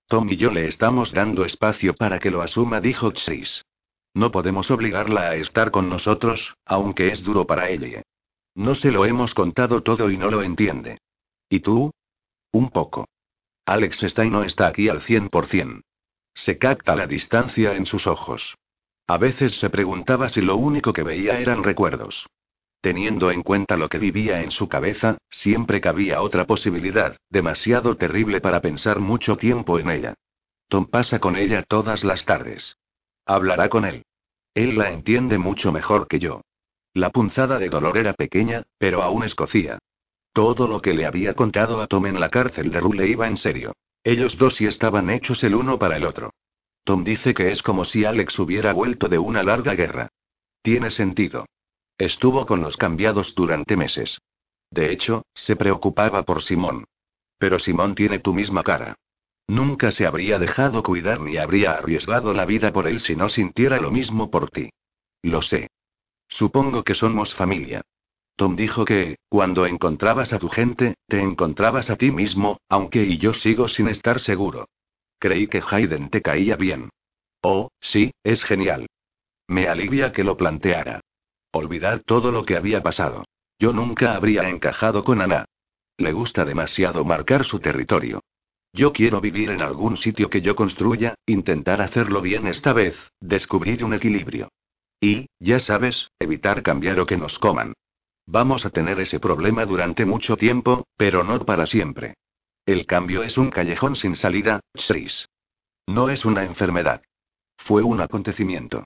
[0.08, 3.64] Tom y yo le estamos dando espacio para que lo asuma, dijo Chris.
[4.14, 8.02] No podemos obligarla a estar con nosotros, aunque es duro para ella.
[8.56, 10.98] No se lo hemos contado todo y no lo entiende.
[11.52, 11.92] ¿Y tú?
[12.54, 13.10] Un poco.
[13.66, 15.82] Alex está y no está aquí al 100%.
[16.34, 18.56] Se capta la distancia en sus ojos.
[19.06, 22.26] A veces se preguntaba si lo único que veía eran recuerdos.
[22.80, 28.40] Teniendo en cuenta lo que vivía en su cabeza, siempre cabía otra posibilidad, demasiado terrible
[28.40, 30.14] para pensar mucho tiempo en ella.
[30.70, 32.78] Tom pasa con ella todas las tardes.
[33.26, 34.06] Hablará con él.
[34.54, 36.44] Él la entiende mucho mejor que yo.
[36.94, 39.80] La punzada de dolor era pequeña, pero aún escocía.
[40.34, 43.38] Todo lo que le había contado a Tom en la cárcel de Rule iba en
[43.38, 43.74] serio.
[44.04, 46.32] Ellos dos sí estaban hechos el uno para el otro.
[46.84, 50.10] Tom dice que es como si Alex hubiera vuelto de una larga guerra.
[50.62, 51.46] Tiene sentido.
[51.98, 54.20] Estuvo con los cambiados durante meses.
[54.72, 56.86] De hecho, se preocupaba por Simón.
[57.38, 58.96] Pero Simón tiene tu misma cara.
[59.48, 63.78] Nunca se habría dejado cuidar ni habría arriesgado la vida por él si no sintiera
[63.78, 64.70] lo mismo por ti.
[65.22, 65.70] Lo sé.
[66.30, 67.82] Supongo que somos familia.
[68.42, 73.20] Tom dijo que, cuando encontrabas a tu gente, te encontrabas a ti mismo, aunque y
[73.20, 74.68] yo sigo sin estar seguro.
[75.20, 76.90] Creí que Hayden te caía bien.
[77.44, 78.88] Oh, sí, es genial.
[79.48, 81.02] Me alivia que lo planteara.
[81.52, 83.26] Olvidar todo lo que había pasado.
[83.60, 85.46] Yo nunca habría encajado con Ana.
[85.98, 88.22] Le gusta demasiado marcar su territorio.
[88.74, 93.84] Yo quiero vivir en algún sitio que yo construya, intentar hacerlo bien esta vez, descubrir
[93.84, 94.50] un equilibrio.
[95.00, 97.74] Y, ya sabes, evitar cambiar o que nos coman.
[98.26, 102.16] Vamos a tener ese problema durante mucho tiempo, pero no para siempre.
[102.66, 105.28] El cambio es un callejón sin salida, Chris.
[105.88, 107.02] No es una enfermedad.
[107.58, 108.86] Fue un acontecimiento.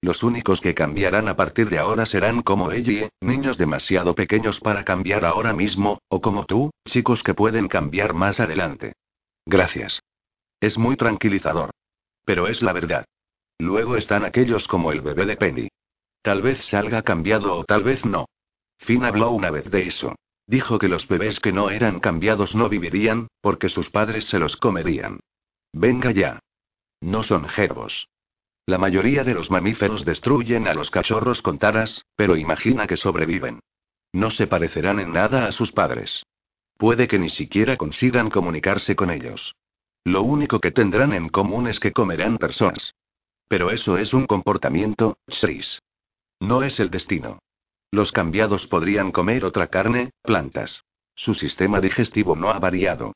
[0.00, 4.84] Los únicos que cambiarán a partir de ahora serán como ella, niños demasiado pequeños para
[4.84, 8.92] cambiar ahora mismo, o como tú, chicos que pueden cambiar más adelante.
[9.46, 10.02] Gracias.
[10.60, 11.70] Es muy tranquilizador.
[12.24, 13.04] Pero es la verdad.
[13.58, 15.68] Luego están aquellos como el bebé de Penny.
[16.22, 18.26] Tal vez salga cambiado o tal vez no.
[18.78, 20.14] Finn habló una vez de eso.
[20.46, 24.56] Dijo que los bebés que no eran cambiados no vivirían, porque sus padres se los
[24.56, 25.20] comerían.
[25.72, 26.38] Venga ya.
[27.00, 28.08] No son gerbos.
[28.64, 33.60] La mayoría de los mamíferos destruyen a los cachorros con taras, pero imagina que sobreviven.
[34.12, 36.24] No se parecerán en nada a sus padres.
[36.76, 39.54] Puede que ni siquiera consigan comunicarse con ellos.
[40.04, 42.94] Lo único que tendrán en común es que comerán personas.
[43.48, 45.80] Pero eso es un comportamiento, Chris.
[46.40, 47.38] No es el destino.
[47.96, 50.84] Los cambiados podrían comer otra carne, plantas.
[51.14, 53.14] Su sistema digestivo no ha variado.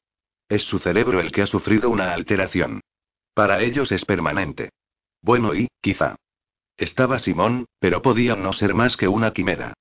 [0.49, 2.81] Es su cerebro el que ha sufrido una alteración.
[3.35, 4.71] Para ellos es permanente.
[5.21, 6.17] Bueno y, quizá.
[6.79, 9.75] Estaba Simón, pero podía no ser más que una quimera.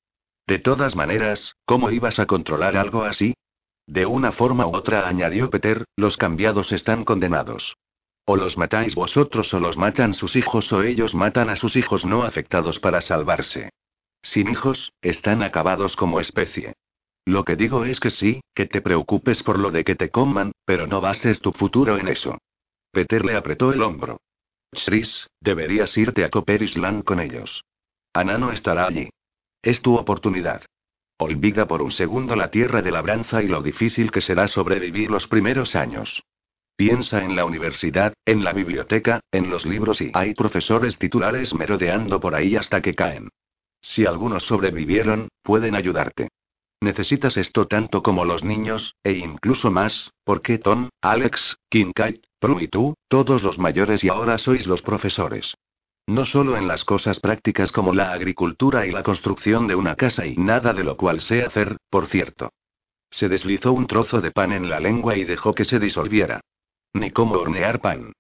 [0.46, 3.36] De todas maneras, ¿cómo ibas a controlar algo así?
[3.88, 7.78] De una forma u otra, añadió Peter, los cambiados están condenados.
[8.26, 12.04] O los matáis vosotros o los matan sus hijos o ellos matan a sus hijos
[12.04, 13.70] no afectados para salvarse.
[14.22, 16.74] Sin hijos, están acabados como especie.
[17.26, 20.52] Lo que digo es que sí, que te preocupes por lo de que te coman,
[20.66, 22.38] pero no bases tu futuro en eso.
[22.92, 24.20] Peter le apretó el hombro.
[24.72, 27.64] Shris, deberías irte a Copper Island con ellos.
[28.14, 29.10] Ana no estará allí.
[29.62, 30.64] Es tu oportunidad.
[31.18, 35.28] Olvida por un segundo la tierra de labranza y lo difícil que será sobrevivir los
[35.28, 36.24] primeros años.
[36.76, 42.22] Piensa en la universidad, en la biblioteca, en los libros y hay profesores titulares merodeando
[42.22, 43.30] por ahí hasta que caen.
[43.82, 46.30] Si algunos sobrevivieron, pueden ayudarte.
[46.82, 52.68] Necesitas esto tanto como los niños, e incluso más, porque Tom, Alex, Kincaid, Prue y
[52.70, 55.56] tú, todos los mayores y ahora sois los profesores.
[56.08, 60.26] No solo en las cosas prácticas como la agricultura y la construcción de una casa
[60.26, 62.50] y nada de lo cual sé hacer, por cierto.
[63.12, 66.42] Se deslizó un trozo de pan en la lengua y dejó que se disolviera.
[66.94, 68.14] Ni cómo hornear pan.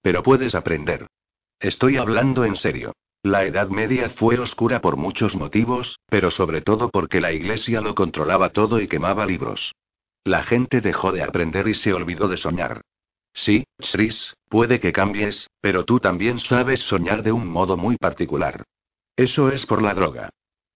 [0.00, 1.08] Pero puedes aprender.
[1.58, 2.92] Estoy hablando en serio.
[3.24, 7.94] La Edad Media fue oscura por muchos motivos, pero sobre todo porque la Iglesia lo
[7.94, 9.74] controlaba todo y quemaba libros.
[10.24, 12.82] La gente dejó de aprender y se olvidó de soñar.
[13.32, 18.64] Sí, Shris, puede que cambies, pero tú también sabes soñar de un modo muy particular.
[19.16, 20.28] Eso es por la droga.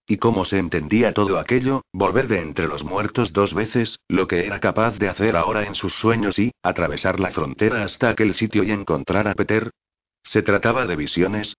[0.07, 4.47] Y cómo se entendía todo aquello, volver de entre los muertos dos veces, lo que
[4.47, 8.62] era capaz de hacer ahora en sus sueños y, atravesar la frontera hasta aquel sitio
[8.62, 9.70] y encontrar a Peter.
[10.23, 11.55] ¿Se trataba de visiones?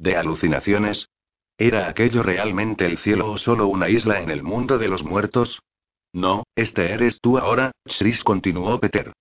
[0.00, 1.10] ¿De alucinaciones?
[1.58, 5.60] ¿Era aquello realmente el cielo o solo una isla en el mundo de los muertos?
[6.14, 9.12] No, este eres tú ahora, Shris continuó Peter.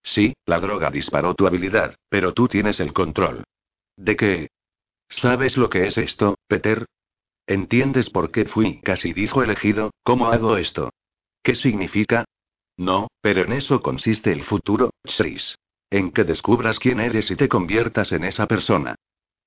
[0.00, 3.42] Sí, la droga disparó tu habilidad, pero tú tienes el control.
[3.96, 4.48] ¿De qué?
[5.08, 6.86] ¿Sabes lo que es esto, Peter?
[7.44, 9.90] ¿Entiendes por qué fui casi dijo elegido?
[10.04, 10.90] ¿Cómo hago esto?
[11.42, 12.26] ¿Qué significa?
[12.76, 15.56] No, pero en eso consiste el futuro, Shris.
[15.90, 18.94] En que descubras quién eres y te conviertas en esa persona.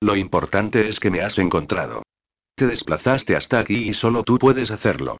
[0.02, 2.02] Lo importante es que me has encontrado.
[2.56, 5.18] Te desplazaste hasta aquí y solo tú puedes hacerlo.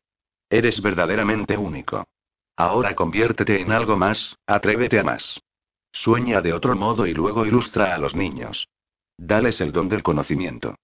[0.50, 2.06] Eres verdaderamente único.
[2.58, 5.40] Ahora conviértete en algo más, atrévete a más.
[5.94, 8.68] Sueña de otro modo y luego ilustra a los niños.
[9.18, 10.76] Dales el don del conocimiento.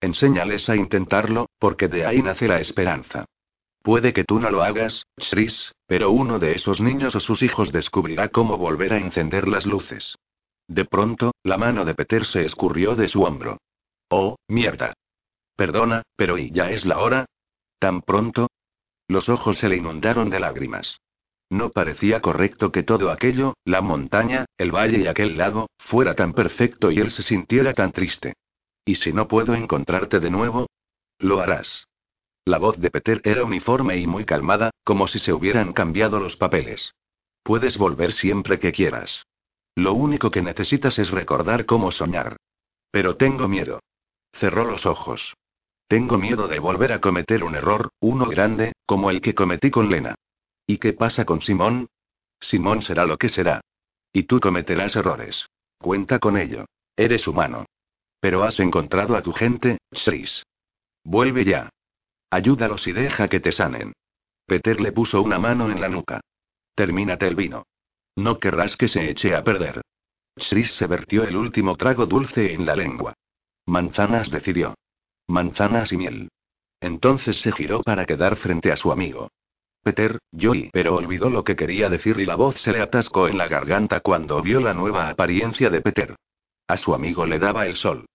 [0.00, 3.24] Enséñales a intentarlo, porque de ahí nace la esperanza.
[3.82, 7.70] Puede que tú no lo hagas, Shris, pero uno de esos niños o sus hijos
[7.70, 10.16] descubrirá cómo volver a encender las luces.
[10.68, 13.58] De pronto, la mano de Peter se escurrió de su hombro.
[14.08, 14.94] Oh, mierda.
[15.56, 17.26] Perdona, pero ¿y ya es la hora?
[17.78, 18.48] ¿Tan pronto?
[19.08, 20.98] Los ojos se le inundaron de lágrimas.
[21.50, 26.32] No parecía correcto que todo aquello, la montaña, el valle y aquel lago, fuera tan
[26.32, 28.34] perfecto y él se sintiera tan triste.
[28.84, 30.66] ¿Y si no puedo encontrarte de nuevo?
[31.18, 31.86] Lo harás.
[32.46, 36.36] La voz de Peter era uniforme y muy calmada, como si se hubieran cambiado los
[36.36, 36.94] papeles.
[37.42, 39.24] Puedes volver siempre que quieras.
[39.76, 42.36] Lo único que necesitas es recordar cómo soñar.
[42.90, 43.80] Pero tengo miedo.
[44.32, 45.34] Cerró los ojos.
[45.88, 49.90] Tengo miedo de volver a cometer un error, uno grande, como el que cometí con
[49.90, 50.14] Lena.
[50.66, 51.88] ¿Y qué pasa con Simón?
[52.40, 53.60] Simón será lo que será.
[54.12, 55.46] Y tú cometerás errores.
[55.78, 56.66] Cuenta con ello.
[56.96, 57.66] Eres humano.
[58.20, 60.44] Pero has encontrado a tu gente, Shris.
[61.02, 61.68] Vuelve ya.
[62.30, 63.92] Ayúdalos y deja que te sanen.
[64.46, 66.20] Peter le puso una mano en la nuca.
[66.74, 67.64] Termínate el vino.
[68.16, 69.82] No querrás que se eche a perder.
[70.36, 73.14] Shris se vertió el último trago dulce en la lengua.
[73.66, 74.74] Manzanas decidió.
[75.28, 76.28] Manzanas y miel.
[76.80, 79.30] Entonces se giró para quedar frente a su amigo.
[79.82, 83.38] Peter, yo pero olvidó lo que quería decir y la voz se le atascó en
[83.38, 86.16] la garganta cuando vio la nueva apariencia de Peter.
[86.66, 88.06] A su amigo le daba el sol.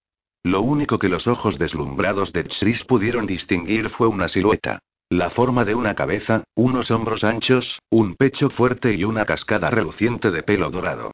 [0.44, 4.80] Lo único que los ojos deslumbrados de Shris pudieron distinguir fue una silueta.
[5.12, 10.30] La forma de una cabeza, unos hombros anchos, un pecho fuerte y una cascada reluciente
[10.30, 11.12] de pelo dorado.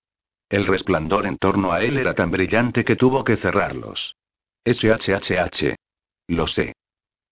[0.50, 4.16] El resplandor en torno a él era tan brillante que tuvo que cerrarlos.
[4.66, 5.76] SHHH.
[6.28, 6.74] Lo sé.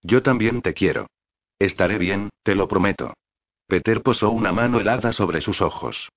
[0.02, 1.07] Yo también te quiero.
[1.60, 3.14] Estaré bien, te lo prometo.
[3.68, 6.10] Peter posó una mano helada sobre sus ojos.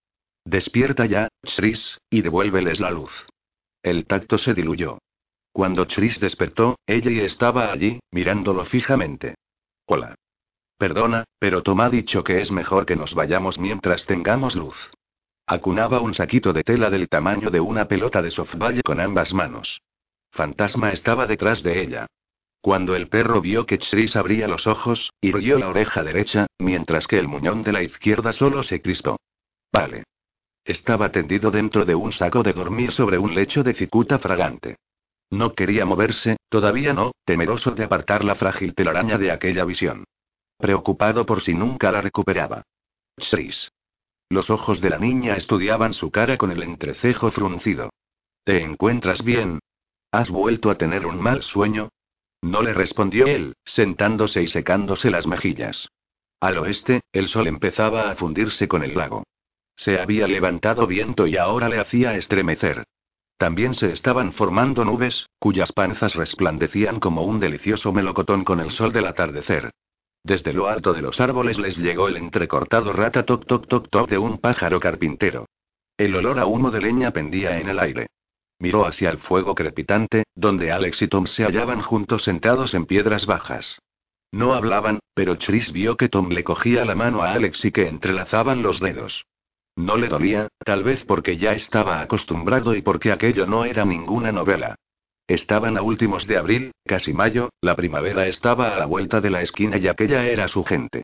[0.44, 3.26] Despierta ya, Shris, y devuélveles la luz.
[3.82, 4.98] El tacto se diluyó.
[5.52, 9.34] Cuando Shris despertó, ella estaba allí, mirándolo fijamente.
[9.86, 10.14] Hola.
[10.78, 14.90] Perdona, pero Tom ha dicho que es mejor que nos vayamos mientras tengamos luz.
[15.46, 19.80] Acunaba un saquito de tela del tamaño de una pelota de softball con ambas manos.
[20.32, 22.06] Fantasma estaba detrás de ella.
[22.60, 27.18] Cuando el perro vio que Chris abría los ojos, irguió la oreja derecha, mientras que
[27.18, 29.18] el muñón de la izquierda solo se crispó.
[29.72, 30.02] Vale.
[30.64, 34.76] Estaba tendido dentro de un saco de dormir sobre un lecho de cicuta fragante.
[35.30, 40.04] No quería moverse, todavía no, temeroso de apartar la frágil telaraña de aquella visión.
[40.58, 42.62] Preocupado por si nunca la recuperaba.
[43.16, 43.70] Chris.
[44.28, 47.90] Los ojos de la niña estudiaban su cara con el entrecejo fruncido.
[48.44, 49.60] ¿Te encuentras bien?
[50.10, 51.90] ¿Has vuelto a tener un mal sueño?
[52.42, 55.88] No le respondió él, sentándose y secándose las mejillas.
[56.40, 59.24] Al oeste, el sol empezaba a fundirse con el lago.
[59.76, 62.84] Se había levantado viento y ahora le hacía estremecer.
[63.36, 68.92] También se estaban formando nubes, cuyas panzas resplandecían como un delicioso melocotón con el sol
[68.92, 69.70] del atardecer.
[70.26, 74.10] Desde lo alto de los árboles les llegó el entrecortado rata toc toc toc toc
[74.10, 75.46] de un pájaro carpintero.
[75.96, 78.08] El olor a humo de leña pendía en el aire.
[78.58, 83.24] Miró hacia el fuego crepitante, donde Alex y Tom se hallaban juntos sentados en piedras
[83.24, 83.78] bajas.
[84.32, 87.86] No hablaban, pero Chris vio que Tom le cogía la mano a Alex y que
[87.86, 89.26] entrelazaban los dedos.
[89.76, 94.32] No le dolía, tal vez porque ya estaba acostumbrado y porque aquello no era ninguna
[94.32, 94.74] novela.
[95.26, 99.42] Estaban a últimos de abril, casi mayo, la primavera estaba a la vuelta de la
[99.42, 101.02] esquina y aquella era su gente.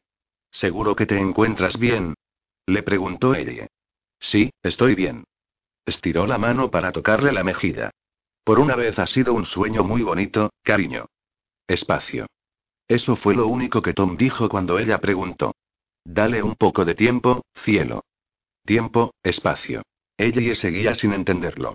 [0.51, 2.15] ¿Seguro que te encuentras bien?
[2.67, 3.67] Le preguntó ella.
[4.21, 5.25] Sí, estoy bien.
[5.85, 7.91] Estiró la mano para tocarle la mejilla.
[8.45, 11.07] Por una vez ha sido un sueño muy bonito, cariño.
[11.67, 12.27] Espacio.
[12.87, 15.55] Eso fue lo único que Tom dijo cuando ella preguntó.
[16.05, 18.05] Dale un poco de tiempo, cielo.
[18.65, 19.83] Tiempo, espacio.
[20.17, 21.75] Ella seguía sin entenderlo.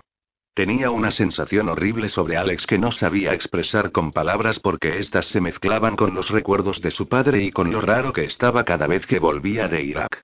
[0.58, 5.40] Tenía una sensación horrible sobre Alex que no sabía expresar con palabras porque éstas se
[5.40, 9.06] mezclaban con los recuerdos de su padre y con lo raro que estaba cada vez
[9.06, 10.20] que volvía de Irak.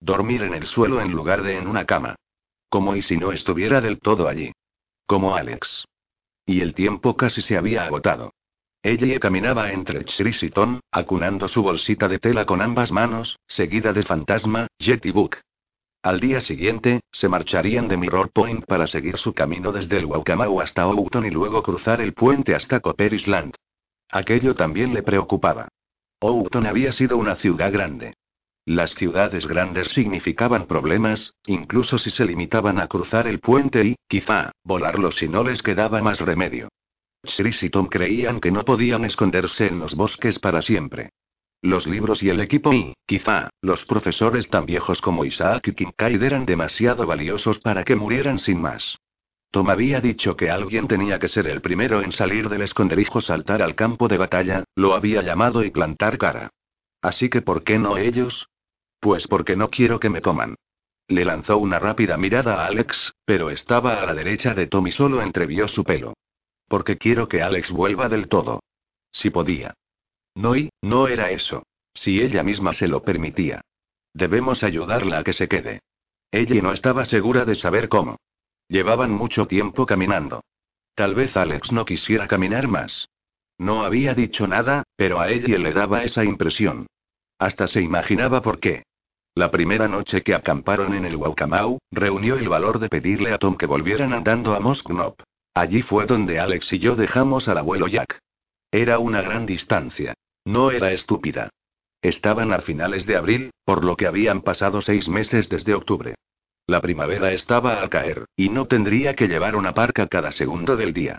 [0.00, 2.16] Dormir en el suelo en lugar de en una cama.
[2.70, 4.52] Como y si no estuviera del todo allí.
[5.04, 5.84] Como Alex.
[6.46, 8.32] Y el tiempo casi se había agotado.
[8.82, 13.92] Ella caminaba entre Chris y Tom, acunando su bolsita de tela con ambas manos, seguida
[13.92, 15.36] de Fantasma, Jet Book.
[16.04, 20.60] Al día siguiente, se marcharían de Mirror Point para seguir su camino desde el Waukamau
[20.60, 23.54] hasta Oughton y luego cruzar el puente hasta Copper Island.
[24.10, 25.68] Aquello también le preocupaba.
[26.20, 28.12] Oughton había sido una ciudad grande.
[28.66, 34.52] Las ciudades grandes significaban problemas, incluso si se limitaban a cruzar el puente y, quizá,
[34.62, 36.68] volarlo si no les quedaba más remedio.
[37.22, 41.12] Chris y Tom creían que no podían esconderse en los bosques para siempre.
[41.64, 46.22] Los libros y el equipo y, quizá, los profesores tan viejos como Isaac y Kincaid
[46.22, 48.98] eran demasiado valiosos para que murieran sin más.
[49.50, 53.62] Tom había dicho que alguien tenía que ser el primero en salir del esconderijo, saltar
[53.62, 56.50] al campo de batalla, lo había llamado y plantar cara.
[57.00, 58.46] Así que ¿por qué no ellos?
[59.00, 60.56] Pues porque no quiero que me coman.
[61.08, 64.92] Le lanzó una rápida mirada a Alex, pero estaba a la derecha de Tom y
[64.92, 66.12] solo entrevió su pelo.
[66.68, 68.60] Porque quiero que Alex vuelva del todo.
[69.12, 69.72] Si podía.
[70.34, 71.62] No y, no era eso.
[71.94, 73.60] Si ella misma se lo permitía.
[74.12, 75.80] Debemos ayudarla a que se quede.
[76.30, 78.16] Ella no estaba segura de saber cómo.
[78.68, 80.42] Llevaban mucho tiempo caminando.
[80.94, 83.08] Tal vez Alex no quisiera caminar más.
[83.58, 86.86] No había dicho nada, pero a ella le daba esa impresión.
[87.38, 88.84] Hasta se imaginaba por qué.
[89.34, 93.56] La primera noche que acamparon en el Waukamau, reunió el valor de pedirle a Tom
[93.56, 95.20] que volvieran andando a Mosknop.
[95.54, 98.20] Allí fue donde Alex y yo dejamos al abuelo Jack.
[98.70, 100.14] Era una gran distancia.
[100.44, 101.50] No era estúpida.
[102.02, 106.14] Estaban a finales de abril, por lo que habían pasado seis meses desde octubre.
[106.66, 110.92] La primavera estaba al caer, y no tendría que llevar una parca cada segundo del
[110.92, 111.18] día.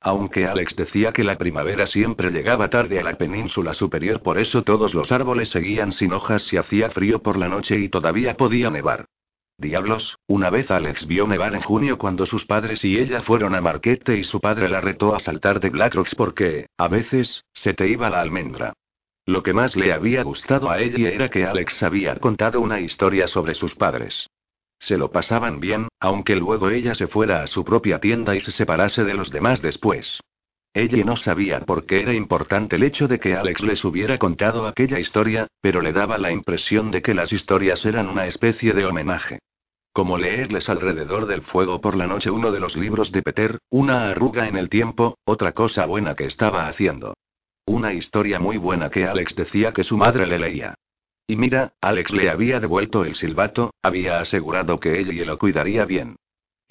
[0.00, 4.62] Aunque Alex decía que la primavera siempre llegaba tarde a la península superior, por eso
[4.62, 8.70] todos los árboles seguían sin hojas si hacía frío por la noche y todavía podía
[8.70, 9.06] nevar.
[9.56, 13.60] Diablos, una vez Alex vio nevar en junio cuando sus padres y ella fueron a
[13.60, 17.72] Marquette y su padre la retó a saltar de Black Rocks porque, a veces, se
[17.72, 18.72] te iba la almendra.
[19.26, 23.26] Lo que más le había gustado a ella era que Alex había contado una historia
[23.26, 24.28] sobre sus padres.
[24.78, 28.50] Se lo pasaban bien, aunque luego ella se fuera a su propia tienda y se
[28.50, 30.20] separase de los demás después.
[30.74, 34.66] Ella no sabía por qué era importante el hecho de que Alex les hubiera contado
[34.66, 38.84] aquella historia, pero le daba la impresión de que las historias eran una especie de
[38.84, 39.38] homenaje.
[39.92, 44.10] Como leerles alrededor del fuego por la noche uno de los libros de Peter, una
[44.10, 47.14] arruga en el tiempo, otra cosa buena que estaba haciendo.
[47.66, 50.74] Una historia muy buena que Alex decía que su madre le leía.
[51.28, 56.16] Y mira, Alex le había devuelto el silbato, había asegurado que ella lo cuidaría bien.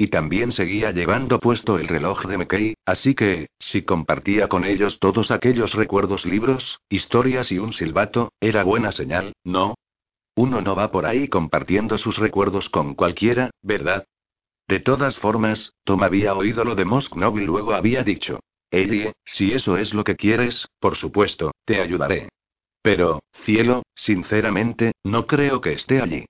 [0.03, 4.99] Y también seguía llevando puesto el reloj de McKay, así que, si compartía con ellos
[4.99, 9.75] todos aquellos recuerdos, libros, historias y un silbato, era buena señal, ¿no?
[10.35, 14.03] Uno no va por ahí compartiendo sus recuerdos con cualquiera, ¿verdad?
[14.67, 18.41] De todas formas, Tom había oído lo de Mosknov y luego había dicho.
[18.71, 22.27] Ellie, si eso es lo que quieres, por supuesto, te ayudaré.
[22.81, 26.25] Pero, cielo, sinceramente, no creo que esté allí.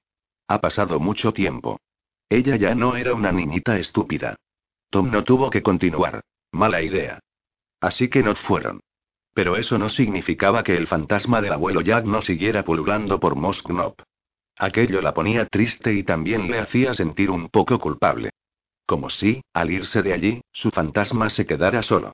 [0.47, 1.79] Ha pasado mucho tiempo.
[2.33, 4.37] Ella ya no era una niñita estúpida.
[4.89, 6.23] Tom no tuvo que continuar.
[6.51, 7.19] Mala idea.
[7.79, 8.79] Así que no fueron.
[9.35, 14.01] Pero eso no significaba que el fantasma del abuelo Jack no siguiera pululando por Mosknop.
[14.57, 18.31] Aquello la ponía triste y también le hacía sentir un poco culpable.
[18.87, 22.13] Como si, al irse de allí, su fantasma se quedara solo.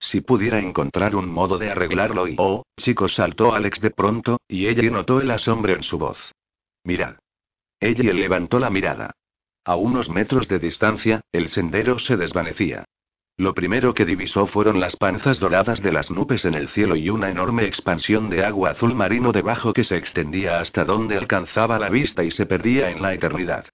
[0.00, 2.36] Si pudiera encontrar un modo de arreglarlo y...
[2.38, 6.32] Oh, chicos, saltó Alex de pronto, y ella notó el asombro en su voz.
[6.84, 7.16] Mirad.
[7.80, 9.12] Ella levantó la mirada.
[9.68, 12.86] A unos metros de distancia, el sendero se desvanecía.
[13.36, 17.10] Lo primero que divisó fueron las panzas doradas de las nubes en el cielo y
[17.10, 21.90] una enorme expansión de agua azul marino debajo que se extendía hasta donde alcanzaba la
[21.90, 23.66] vista y se perdía en la eternidad.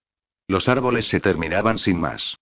[0.49, 2.39] Los árboles se terminaban sin más.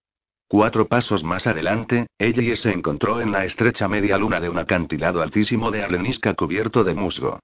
[0.49, 5.21] Cuatro pasos más adelante, ella se encontró en la estrecha media luna de un acantilado
[5.21, 7.39] altísimo de arenisca cubierto de musgo.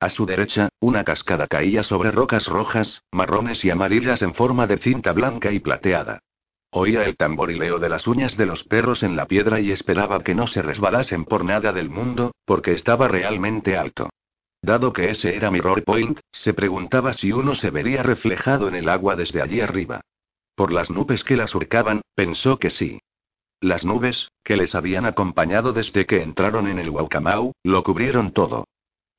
[0.00, 4.78] A su derecha, una cascada caía sobre rocas rojas, marrones y amarillas en forma de
[4.78, 6.20] cinta blanca y plateada.
[6.70, 10.34] Oía el tamborileo de las uñas de los perros en la piedra y esperaba que
[10.34, 14.08] no se resbalasen por nada del mundo, porque estaba realmente alto.
[14.62, 18.88] Dado que ese era Mirror Point, se preguntaba si uno se vería reflejado en el
[18.88, 20.00] agua desde allí arriba.
[20.54, 23.00] Por las nubes que la surcaban, pensó que sí.
[23.60, 28.64] Las nubes, que les habían acompañado desde que entraron en el Waukamau, lo cubrieron todo.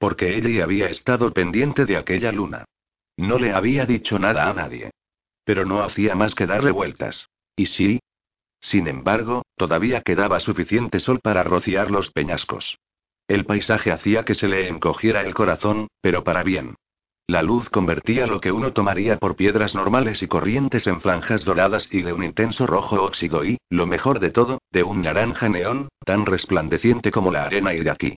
[0.01, 2.65] Porque ella había estado pendiente de aquella luna.
[3.17, 4.89] No le había dicho nada a nadie.
[5.43, 7.29] Pero no hacía más que darle vueltas.
[7.55, 7.99] ¿Y sí?
[8.59, 12.79] Sin embargo, todavía quedaba suficiente sol para rociar los peñascos.
[13.27, 16.73] El paisaje hacía que se le encogiera el corazón, pero para bien.
[17.27, 21.87] La luz convertía lo que uno tomaría por piedras normales y corrientes en franjas doradas
[21.91, 25.89] y de un intenso rojo óxido y, lo mejor de todo, de un naranja neón,
[26.03, 28.15] tan resplandeciente como la arena y de aquí.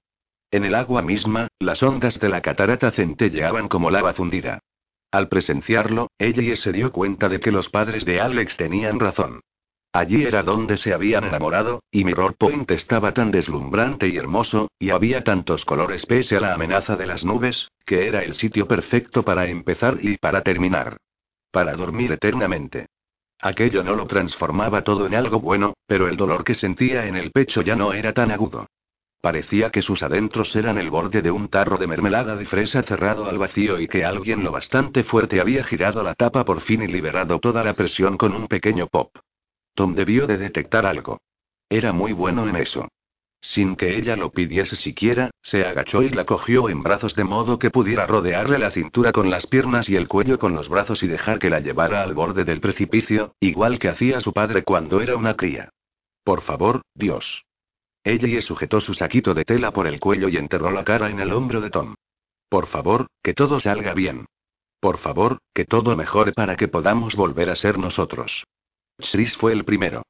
[0.50, 4.60] En el agua misma, las ondas de la catarata centelleaban como lava fundida.
[5.10, 9.40] Al presenciarlo, ella se dio cuenta de que los padres de Alex tenían razón.
[9.92, 14.90] Allí era donde se habían enamorado, y Mirror Point estaba tan deslumbrante y hermoso, y
[14.90, 19.22] había tantos colores pese a la amenaza de las nubes, que era el sitio perfecto
[19.22, 20.96] para empezar y para terminar.
[21.52, 22.86] Para dormir eternamente.
[23.40, 27.30] Aquello no lo transformaba todo en algo bueno, pero el dolor que sentía en el
[27.30, 28.66] pecho ya no era tan agudo.
[29.24, 33.24] Parecía que sus adentros eran el borde de un tarro de mermelada de fresa cerrado
[33.24, 36.88] al vacío y que alguien lo bastante fuerte había girado la tapa por fin y
[36.88, 39.16] liberado toda la presión con un pequeño pop.
[39.74, 41.22] Tom debió de detectar algo.
[41.70, 42.86] Era muy bueno en eso.
[43.40, 47.58] Sin que ella lo pidiese siquiera, se agachó y la cogió en brazos de modo
[47.58, 51.06] que pudiera rodearle la cintura con las piernas y el cuello con los brazos y
[51.06, 55.16] dejar que la llevara al borde del precipicio, igual que hacía su padre cuando era
[55.16, 55.70] una cría.
[56.24, 57.46] Por favor, Dios.
[58.04, 61.32] Ella sujetó su saquito de tela por el cuello y enterró la cara en el
[61.32, 61.94] hombro de Tom.
[62.50, 64.26] Por favor, que todo salga bien.
[64.78, 68.44] Por favor, que todo mejore para que podamos volver a ser nosotros.
[68.98, 70.02] Chris fue el primero.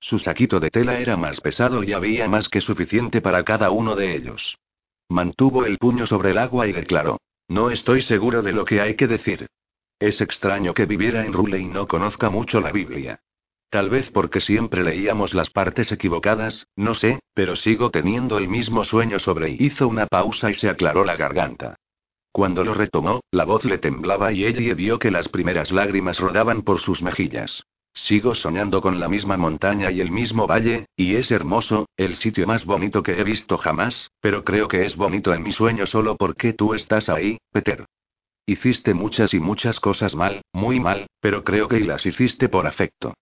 [0.00, 3.94] Su saquito de tela era más pesado y había más que suficiente para cada uno
[3.94, 4.58] de ellos.
[5.08, 8.96] Mantuvo el puño sobre el agua y declaró: No estoy seguro de lo que hay
[8.96, 9.46] que decir.
[10.00, 13.20] Es extraño que viviera en Rule y no conozca mucho la Biblia.
[13.76, 18.84] Tal vez porque siempre leíamos las partes equivocadas, no sé, pero sigo teniendo el mismo
[18.84, 19.50] sueño sobre.
[19.50, 21.76] Hizo una pausa y se aclaró la garganta.
[22.32, 26.62] Cuando lo retomó, la voz le temblaba y ella vio que las primeras lágrimas rodaban
[26.62, 27.64] por sus mejillas.
[27.92, 32.46] Sigo soñando con la misma montaña y el mismo valle, y es hermoso, el sitio
[32.46, 36.16] más bonito que he visto jamás, pero creo que es bonito en mi sueño solo
[36.16, 37.84] porque tú estás ahí, Peter.
[38.46, 43.12] Hiciste muchas y muchas cosas mal, muy mal, pero creo que las hiciste por afecto.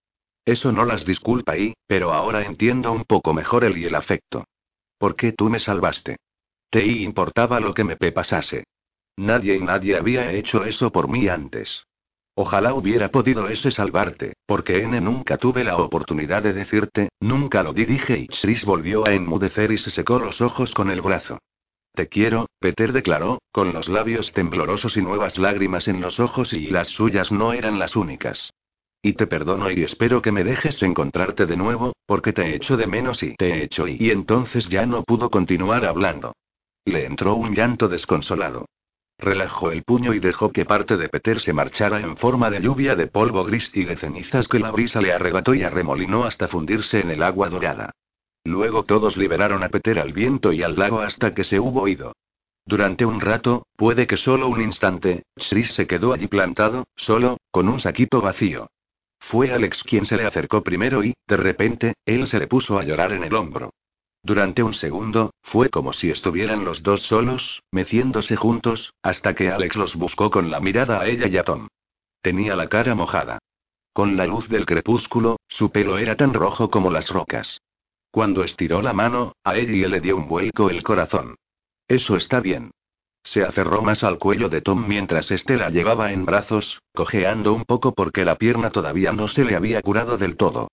[0.45, 4.45] Eso no las disculpa y, pero ahora entiendo un poco mejor el y el afecto.
[4.99, 6.17] ¿Por qué tú me salvaste?
[6.69, 8.65] Te importaba lo que me pasase.
[9.17, 11.83] Nadie y nadie había hecho eso por mí antes.
[12.35, 17.71] Ojalá hubiera podido ese salvarte, porque N nunca tuve la oportunidad de decirte, nunca lo
[17.71, 21.39] di dije y Chris volvió a enmudecer y se secó los ojos con el brazo.
[21.93, 26.67] Te quiero, Peter declaró, con los labios temblorosos y nuevas lágrimas en los ojos y
[26.67, 28.51] las suyas no eran las únicas.
[29.05, 32.87] Y te perdono y espero que me dejes encontrarte de nuevo, porque te echo de
[32.87, 36.33] menos y te echo y, y entonces ya no pudo continuar hablando.
[36.85, 38.65] Le entró un llanto desconsolado.
[39.19, 42.95] Relajó el puño y dejó que parte de Peter se marchara en forma de lluvia
[42.95, 47.01] de polvo gris y de cenizas que la brisa le arrebató y arremolinó hasta fundirse
[47.01, 47.91] en el agua dorada.
[48.43, 52.13] Luego todos liberaron a Peter al viento y al lago hasta que se hubo ido.
[52.65, 57.69] Durante un rato, puede que solo un instante, Chris se quedó allí plantado, solo, con
[57.69, 58.67] un saquito vacío.
[59.29, 62.83] Fue Alex quien se le acercó primero y, de repente, él se le puso a
[62.83, 63.71] llorar en el hombro.
[64.21, 69.77] Durante un segundo, fue como si estuvieran los dos solos, meciéndose juntos, hasta que Alex
[69.77, 71.67] los buscó con la mirada a ella y a Tom.
[72.21, 73.39] Tenía la cara mojada.
[73.93, 77.61] Con la luz del crepúsculo, su pelo era tan rojo como las rocas.
[78.11, 81.35] Cuando estiró la mano, a ella le dio un vuelco el corazón.
[81.87, 82.71] Eso está bien.
[83.25, 87.65] Se aferró más al cuello de Tom mientras éste la llevaba en brazos, cojeando un
[87.65, 90.69] poco porque la pierna todavía no se le había curado del todo.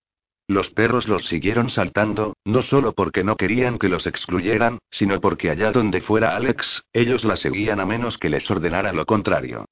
[0.47, 5.49] Los perros los siguieron saltando, no solo porque no querían que los excluyeran, sino porque
[5.49, 9.65] allá donde fuera Alex, ellos la seguían a menos que les ordenara lo contrario.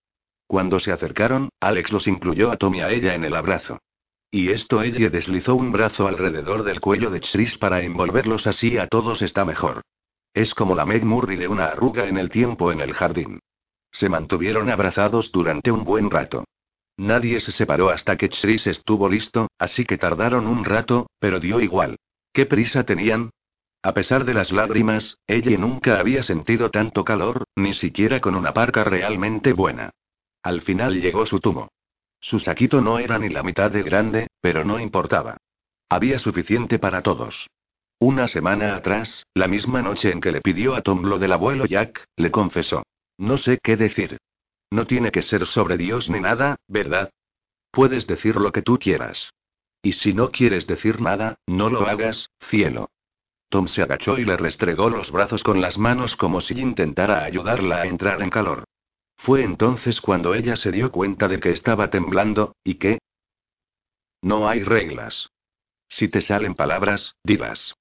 [0.48, 3.80] Cuando se acercaron, Alex los incluyó a Tom y a ella en el abrazo.
[4.32, 8.88] Y esto ella deslizó un brazo alrededor del cuello de Chris para envolverlos así a
[8.88, 9.82] todos está mejor.
[10.34, 13.40] Es como la Meg Murray de una arruga en el tiempo en el jardín.
[13.92, 16.46] Se mantuvieron abrazados durante un buen rato.
[16.98, 21.60] Nadie se separó hasta que Chris estuvo listo, así que tardaron un rato, pero dio
[21.60, 21.98] igual.
[22.32, 23.32] ¿Qué prisa tenían?
[23.84, 28.54] A pesar de las lágrimas, ella nunca había sentido tanto calor, ni siquiera con una
[28.54, 29.90] parca realmente buena.
[30.44, 31.70] Al final llegó su tumo.
[32.20, 35.38] Su saquito no era ni la mitad de grande, pero no importaba.
[35.90, 37.50] Había suficiente para todos.
[38.04, 41.68] Una semana atrás, la misma noche en que le pidió a Tom lo del abuelo
[41.68, 42.82] Jack, le confesó.
[43.20, 44.18] No sé qué decir.
[44.72, 47.12] No tiene que ser sobre Dios ni nada, ¿verdad?
[47.70, 49.30] Puedes decir lo que tú quieras.
[49.84, 52.90] Y si no quieres decir nada, no lo hagas, cielo.
[53.50, 57.84] Tom se agachó y le restregó los brazos con las manos como si intentara ayudarla
[57.84, 58.64] a entrar en calor.
[59.18, 62.98] Fue entonces cuando ella se dio cuenta de que estaba temblando, y que...
[64.24, 65.30] No hay reglas.
[65.88, 67.76] Si te salen palabras, dilas.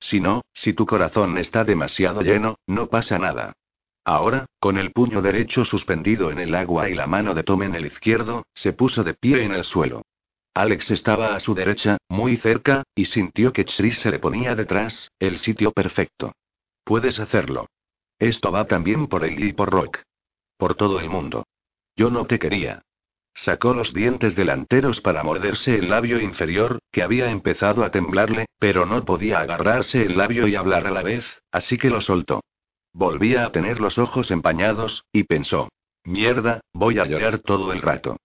[0.00, 3.54] Si no, si tu corazón está demasiado lleno, no pasa nada.
[4.04, 7.74] Ahora, con el puño derecho suspendido en el agua y la mano de Tom en
[7.74, 10.02] el izquierdo, se puso de pie en el suelo.
[10.54, 15.10] Alex estaba a su derecha, muy cerca, y sintió que Chris se le ponía detrás,
[15.18, 16.32] el sitio perfecto.
[16.84, 17.66] Puedes hacerlo.
[18.18, 19.98] Esto va también por él y por Rock.
[20.56, 21.44] Por todo el mundo.
[21.96, 22.85] Yo no te quería.
[23.36, 28.86] Sacó los dientes delanteros para morderse el labio inferior, que había empezado a temblarle, pero
[28.86, 32.40] no podía agarrarse el labio y hablar a la vez, así que lo soltó.
[32.94, 35.68] Volvía a tener los ojos empañados, y pensó.
[36.02, 38.16] Mierda, voy a llorar todo el rato.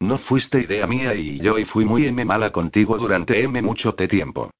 [0.00, 3.94] No fuiste idea mía y yo y fui muy M mala contigo durante M mucho
[3.94, 4.50] te tiempo.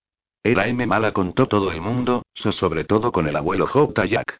[0.40, 4.04] Era M mala con todo el mundo, so sobre todo con el abuelo J.
[4.04, 4.38] Jack.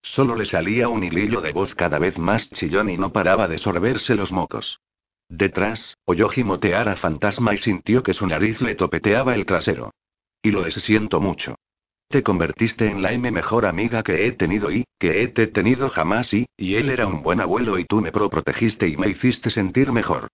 [0.00, 3.58] Solo le salía un hilillo de voz cada vez más chillón y no paraba de
[3.58, 4.78] sorberse los mocos.
[5.28, 9.92] Detrás, oyó gimotear a Fantasma y sintió que su nariz le topeteaba el trasero.
[10.42, 11.56] Y lo siento mucho.
[12.08, 16.32] Te convertiste en la M mejor amiga que he tenido y, que he tenido jamás
[16.32, 19.50] y, y él era un buen abuelo y tú me pro protegiste y me hiciste
[19.50, 20.28] sentir mejor.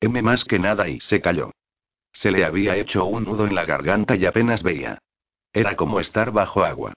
[0.00, 1.50] M más que nada y se calló.
[2.12, 4.98] Se le había hecho un nudo en la garganta y apenas veía.
[5.52, 6.94] Era como estar bajo agua.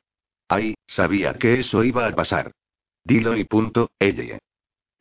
[0.47, 2.51] Ay, sabía que eso iba a pasar.
[3.03, 4.39] Dilo y punto, ella.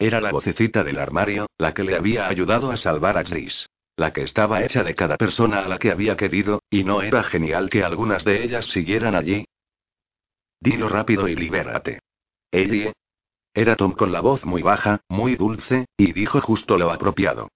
[0.01, 3.69] Era la vocecita del armario, la que le había ayudado a salvar a Chris
[4.01, 7.23] la que estaba hecha de cada persona a la que había querido, y no era
[7.23, 9.45] genial que algunas de ellas siguieran allí.
[10.59, 12.01] Dilo rápido y libérate.
[12.51, 12.95] Ellie.
[13.53, 17.49] Era Tom con la voz muy baja, muy dulce, y dijo justo lo apropiado.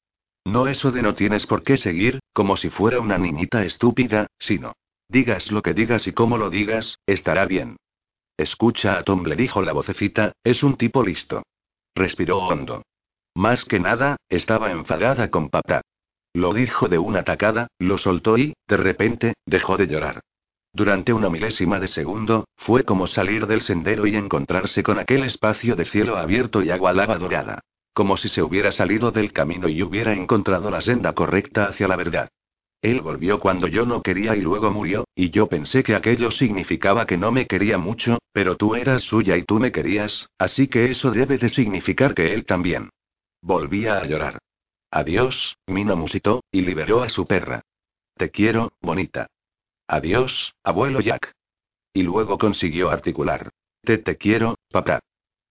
[0.44, 4.74] No eso de no tienes por qué seguir, como si fuera una niñita estúpida, sino.
[5.08, 7.78] Digas lo que digas y como lo digas, estará bien.
[8.36, 11.42] Escucha a Tom, le dijo la vocecita, es un tipo listo.
[11.94, 12.82] Respiró hondo.
[13.34, 15.82] Más que nada, estaba enfadada con papá.
[16.32, 20.20] Lo dijo de una tacada, lo soltó y, de repente, dejó de llorar.
[20.72, 25.76] Durante una milésima de segundo, fue como salir del sendero y encontrarse con aquel espacio
[25.76, 27.60] de cielo abierto y agua lava dorada.
[27.92, 31.94] Como si se hubiera salido del camino y hubiera encontrado la senda correcta hacia la
[31.94, 32.28] verdad.
[32.84, 37.06] Él volvió cuando yo no quería y luego murió, y yo pensé que aquello significaba
[37.06, 40.90] que no me quería mucho, pero tú eras suya y tú me querías, así que
[40.90, 42.90] eso debe de significar que él también.
[43.40, 44.38] Volvía a llorar.
[44.90, 47.62] Adiós, Mina musitó, y liberó a su perra.
[48.18, 49.28] Te quiero, bonita.
[49.88, 51.32] Adiós, abuelo Jack.
[51.94, 53.48] Y luego consiguió articular.
[53.80, 55.00] Te te quiero, papá.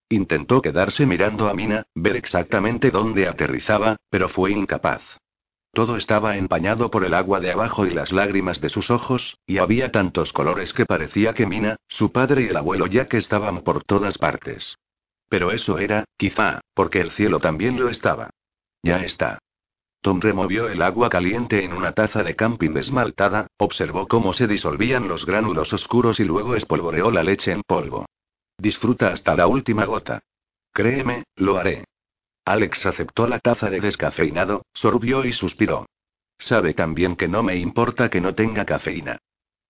[0.07, 5.01] Intentó quedarse mirando a Mina, ver exactamente dónde aterrizaba, pero fue incapaz.
[5.73, 9.57] Todo estaba empañado por el agua de abajo y las lágrimas de sus ojos, y
[9.57, 13.83] había tantos colores que parecía que Mina, su padre y el abuelo Jack estaban por
[13.83, 14.77] todas partes.
[15.29, 18.29] Pero eso era, quizá, porque el cielo también lo estaba.
[18.83, 19.39] Ya está.
[20.01, 25.07] Tom removió el agua caliente en una taza de camping esmaltada, observó cómo se disolvían
[25.07, 28.05] los gránulos oscuros y luego espolvoreó la leche en polvo.
[28.59, 30.21] Disfruta hasta la última gota.
[30.71, 31.85] Créeme, lo haré.
[32.45, 35.85] Alex aceptó la taza de descafeinado, sorbió y suspiró.
[36.37, 39.19] Sabe también que no me importa que no tenga cafeína.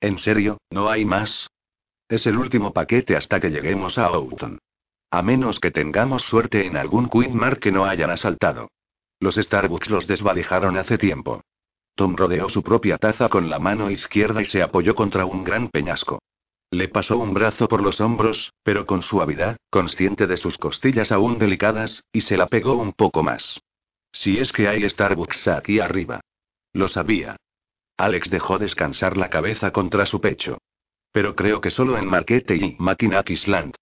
[0.01, 1.49] En serio, no hay más.
[2.09, 4.59] Es el último paquete hasta que lleguemos a Oughton.
[5.11, 8.69] A menos que tengamos suerte en algún Queen que no hayan asaltado.
[9.19, 11.41] Los Starbucks los desvalijaron hace tiempo.
[11.95, 15.69] Tom rodeó su propia taza con la mano izquierda y se apoyó contra un gran
[15.69, 16.19] peñasco.
[16.73, 21.37] Le pasó un brazo por los hombros, pero con suavidad, consciente de sus costillas aún
[21.37, 23.61] delicadas, y se la pegó un poco más.
[24.11, 26.21] Si es que hay Starbucks aquí arriba.
[26.73, 27.35] Lo sabía.
[27.95, 30.57] Alex dejó descansar la cabeza contra su pecho.
[31.11, 33.75] Pero creo que solo en Marquette y Mackinac Island.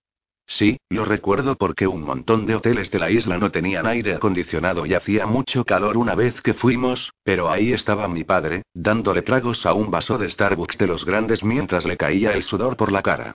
[0.57, 4.85] Sí, lo recuerdo porque un montón de hoteles de la isla no tenían aire acondicionado
[4.85, 9.65] y hacía mucho calor una vez que fuimos, pero ahí estaba mi padre, dándole tragos
[9.65, 13.01] a un vaso de Starbucks de los grandes mientras le caía el sudor por la
[13.01, 13.33] cara.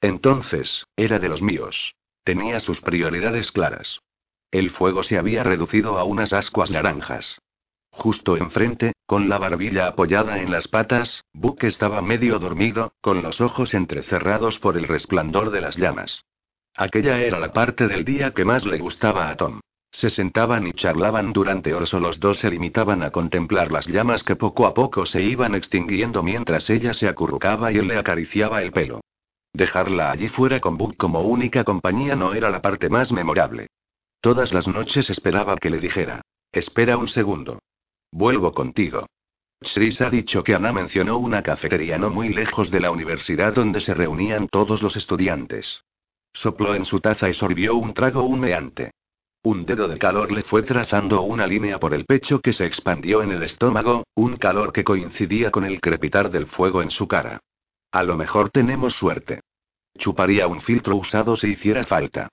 [0.00, 1.94] Entonces, era de los míos.
[2.24, 4.00] Tenía sus prioridades claras.
[4.50, 7.38] El fuego se había reducido a unas ascuas naranjas.
[7.90, 13.40] Justo enfrente, con la barbilla apoyada en las patas, Buck estaba medio dormido, con los
[13.40, 16.24] ojos entrecerrados por el resplandor de las llamas.
[16.76, 19.60] Aquella era la parte del día que más le gustaba a Tom.
[19.90, 24.22] Se sentaban y charlaban durante horas o los dos se limitaban a contemplar las llamas
[24.22, 28.62] que poco a poco se iban extinguiendo mientras ella se acurrucaba y él le acariciaba
[28.62, 29.00] el pelo.
[29.54, 33.68] Dejarla allí fuera con Buck como única compañía no era la parte más memorable.
[34.20, 36.20] Todas las noches esperaba que le dijera.
[36.52, 37.60] Espera un segundo.
[38.12, 39.06] Vuelvo contigo.
[39.62, 43.80] Shris ha dicho que Ana mencionó una cafetería no muy lejos de la universidad donde
[43.80, 45.85] se reunían todos los estudiantes.
[46.36, 48.90] Sopló en su taza y sorbió un trago humeante.
[49.42, 53.22] Un dedo de calor le fue trazando una línea por el pecho que se expandió
[53.22, 57.40] en el estómago, un calor que coincidía con el crepitar del fuego en su cara.
[57.90, 59.40] A lo mejor tenemos suerte.
[59.96, 62.28] Chuparía un filtro usado si hiciera falta.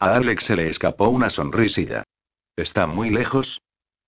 [0.00, 2.02] A Alex se le escapó una sonrisilla.
[2.56, 3.60] ¿Está muy lejos?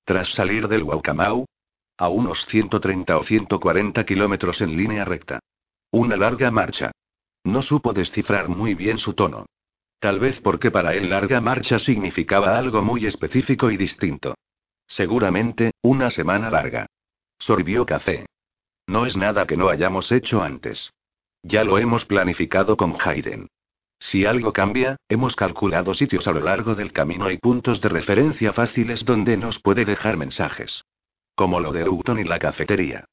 [0.05, 1.47] Tras salir del Waucamau.
[1.99, 5.39] A unos 130 o 140 kilómetros en línea recta.
[5.93, 6.91] Una larga marcha.
[7.47, 9.47] No supo descifrar muy bien su tono.
[10.01, 14.35] Tal vez porque para él larga marcha significaba algo muy específico y distinto.
[14.89, 16.87] Seguramente, una semana larga.
[17.39, 18.27] Sorbió café.
[18.89, 20.91] No es nada que no hayamos hecho antes.
[21.45, 23.47] Ya lo hemos planificado con Hayden.
[24.01, 28.53] Si algo cambia, hemos calculado sitios a lo largo del camino y puntos de referencia
[28.53, 30.83] fáciles donde nos puede dejar mensajes.
[31.37, 33.05] Como lo de Houghton y la cafetería.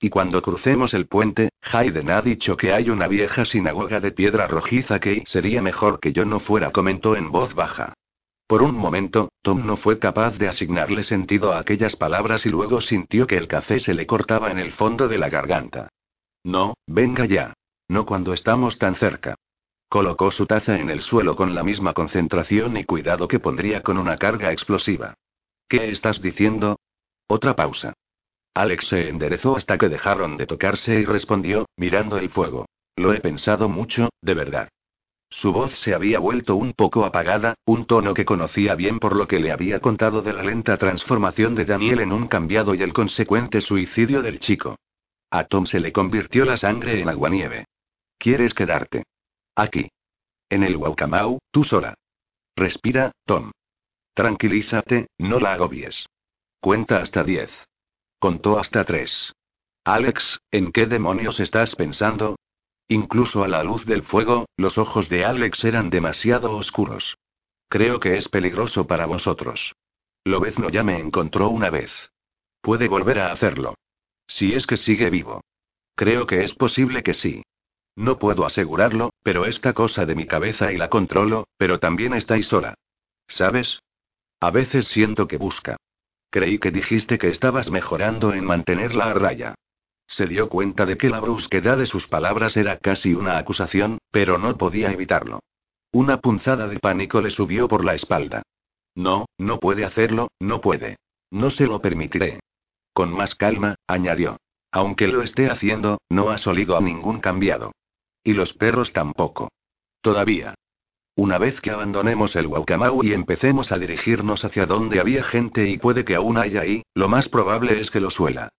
[0.00, 4.46] Y cuando crucemos el puente, Hayden ha dicho que hay una vieja sinagoga de piedra
[4.46, 7.94] rojiza que sería mejor que yo no fuera, comentó en voz baja.
[8.46, 12.80] Por un momento, Tom no fue capaz de asignarle sentido a aquellas palabras y luego
[12.80, 15.88] sintió que el café se le cortaba en el fondo de la garganta.
[16.44, 17.52] No, venga ya.
[17.88, 19.34] No cuando estamos tan cerca.
[19.88, 23.98] Colocó su taza en el suelo con la misma concentración y cuidado que pondría con
[23.98, 25.14] una carga explosiva.
[25.68, 26.78] ¿Qué estás diciendo?
[27.26, 27.94] Otra pausa.
[28.58, 32.66] Alex se enderezó hasta que dejaron de tocarse y respondió, mirando el fuego.
[32.96, 34.68] Lo he pensado mucho, de verdad.
[35.30, 39.28] Su voz se había vuelto un poco apagada, un tono que conocía bien por lo
[39.28, 42.92] que le había contado de la lenta transformación de Daniel en un cambiado y el
[42.92, 44.74] consecuente suicidio del chico.
[45.30, 47.66] A Tom se le convirtió la sangre en aguanieve.
[48.18, 49.04] ¿Quieres quedarte?
[49.54, 49.88] Aquí.
[50.50, 51.94] En el Waucamau, tú sola.
[52.56, 53.52] Respira, Tom.
[54.14, 56.06] Tranquilízate, no la agobies.
[56.60, 57.67] Cuenta hasta diez.
[58.18, 59.32] Contó hasta tres.
[59.84, 62.36] Alex, ¿en qué demonios estás pensando?
[62.88, 67.16] Incluso a la luz del fuego, los ojos de Alex eran demasiado oscuros.
[67.68, 69.74] Creo que es peligroso para vosotros.
[70.24, 71.92] Lobezno ya me encontró una vez.
[72.60, 73.74] Puede volver a hacerlo.
[74.26, 75.42] Si es que sigue vivo.
[75.94, 77.42] Creo que es posible que sí.
[77.94, 82.46] No puedo asegurarlo, pero esta cosa de mi cabeza y la controlo, pero también estáis
[82.46, 82.74] sola.
[83.26, 83.80] ¿Sabes?
[84.40, 85.76] A veces siento que busca.
[86.38, 89.56] Creí que dijiste que estabas mejorando en mantenerla a raya.
[90.06, 94.38] Se dio cuenta de que la brusquedad de sus palabras era casi una acusación, pero
[94.38, 95.40] no podía evitarlo.
[95.90, 98.42] Una punzada de pánico le subió por la espalda.
[98.94, 100.98] No, no puede hacerlo, no puede.
[101.32, 102.38] No se lo permitiré.
[102.92, 104.36] Con más calma, añadió.
[104.70, 107.72] Aunque lo esté haciendo, no ha solido a ningún cambiado.
[108.22, 109.48] Y los perros tampoco.
[110.02, 110.54] Todavía.
[111.18, 115.76] Una vez que abandonemos el Waucamau y empecemos a dirigirnos hacia donde había gente y
[115.76, 118.50] puede que aún haya ahí, lo más probable es que lo suela.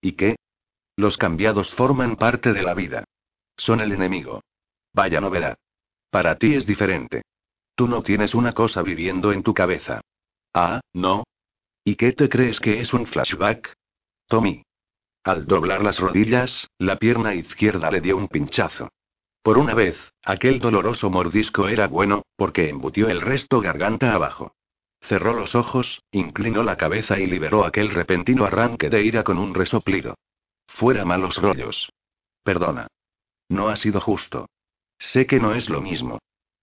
[0.00, 0.34] ¿Y qué?
[0.96, 3.04] Los cambiados forman parte de la vida.
[3.56, 4.42] Son el enemigo.
[4.92, 5.58] Vaya novedad.
[6.10, 7.22] Para ti es diferente.
[7.76, 10.00] Tú no tienes una cosa viviendo en tu cabeza.
[10.52, 11.22] Ah, ¿no?
[11.84, 13.74] ¿Y qué te crees que es un flashback?
[14.26, 14.64] Tommy.
[15.22, 18.88] Al doblar las rodillas, la pierna izquierda le dio un pinchazo.
[19.42, 24.52] Por una vez, aquel doloroso mordisco era bueno, porque embutió el resto garganta abajo.
[25.00, 29.54] Cerró los ojos, inclinó la cabeza y liberó aquel repentino arranque de ira con un
[29.54, 30.16] resoplido.
[30.66, 31.90] Fuera malos rollos.
[32.42, 32.88] Perdona.
[33.48, 34.48] No ha sido justo.
[34.98, 36.18] Sé que no es lo mismo.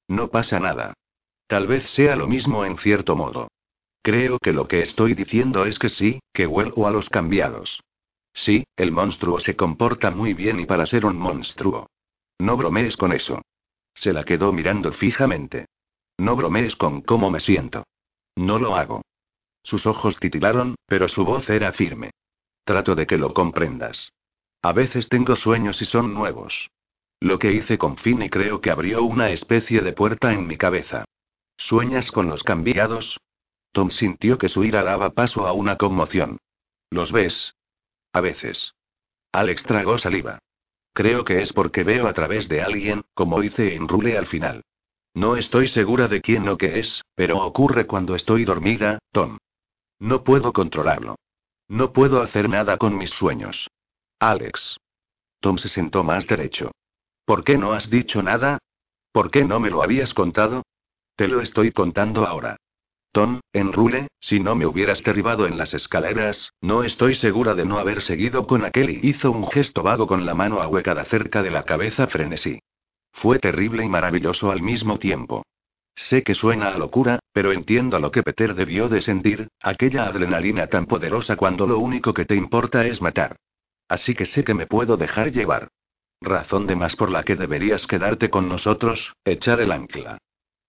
[0.08, 0.94] No pasa nada.
[1.48, 3.48] Tal vez sea lo mismo en cierto modo.
[4.02, 7.82] Creo que lo que estoy diciendo es que sí, que vuelvo a los cambiados.
[8.34, 11.88] Sí, el monstruo se comporta muy bien y para ser un monstruo.
[12.40, 13.42] No bromees con eso.
[13.94, 15.68] Se la quedó mirando fijamente.
[16.18, 17.86] No bromees con cómo me siento.
[18.36, 19.02] No lo hago.
[19.64, 22.12] Sus ojos titilaron, pero su voz era firme.
[22.64, 24.12] Trato de que lo comprendas.
[24.62, 26.70] A veces tengo sueños y son nuevos.
[27.20, 31.06] Lo que hice con Finny creo que abrió una especie de puerta en mi cabeza.
[31.58, 33.18] ¿Sueñas con los cambiados?
[33.72, 36.38] Tom sintió que su ira daba paso a una conmoción.
[36.90, 37.56] ¿Los ves?
[38.14, 38.74] A veces.
[39.32, 40.40] Alex tragó saliva.
[40.96, 44.64] Creo que es porque veo a través de alguien, como hice en Rule al final.
[45.14, 49.38] No estoy segura de quién o qué es, pero ocurre cuando estoy dormida, Tom.
[50.00, 51.18] No puedo controlarlo.
[51.68, 53.68] No puedo hacer nada con mis sueños.
[54.20, 54.78] Alex.
[55.42, 56.72] Tom se sentó más derecho.
[57.26, 58.60] ¿Por qué no has dicho nada?
[59.12, 60.64] ¿Por qué no me lo habías contado?
[61.18, 62.56] Te lo estoy contando ahora.
[63.16, 67.64] Tom, en Rule, si no me hubieras derribado en las escaleras, no estoy segura de
[67.64, 71.42] no haber seguido con aquel y hizo un gesto vago con la mano ahuecada cerca
[71.42, 72.60] de la cabeza frenesí.
[73.14, 75.46] Fue terrible y maravilloso al mismo tiempo.
[75.96, 80.68] Sé que suena a locura, pero entiendo lo que Peter debió de sentir, aquella adrenalina
[80.68, 83.38] tan poderosa cuando lo único que te importa es matar.
[83.88, 85.70] Así que sé que me puedo dejar llevar.
[86.20, 90.18] Razón de más por la que deberías quedarte con nosotros, echar el ancla.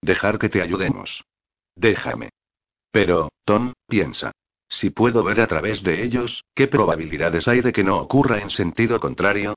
[0.01, 1.25] Dejar que te ayudemos.
[1.75, 2.31] Déjame.
[2.97, 4.33] Pero, Tom, piensa.
[4.71, 8.49] Si puedo ver a través de ellos, ¿qué probabilidades hay de que no ocurra en
[8.49, 9.55] sentido contrario?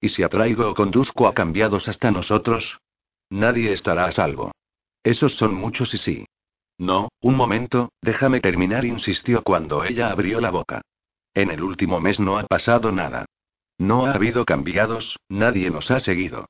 [0.00, 2.80] ¿Y si atraigo o conduzco a cambiados hasta nosotros?
[3.28, 4.50] Nadie estará a salvo.
[5.04, 6.26] Esos son muchos y sí.
[6.78, 10.80] No, un momento, déjame terminar, insistió cuando ella abrió la boca.
[11.32, 13.24] En el último mes no ha pasado nada.
[13.78, 16.46] No ha habido cambiados, nadie nos ha seguido.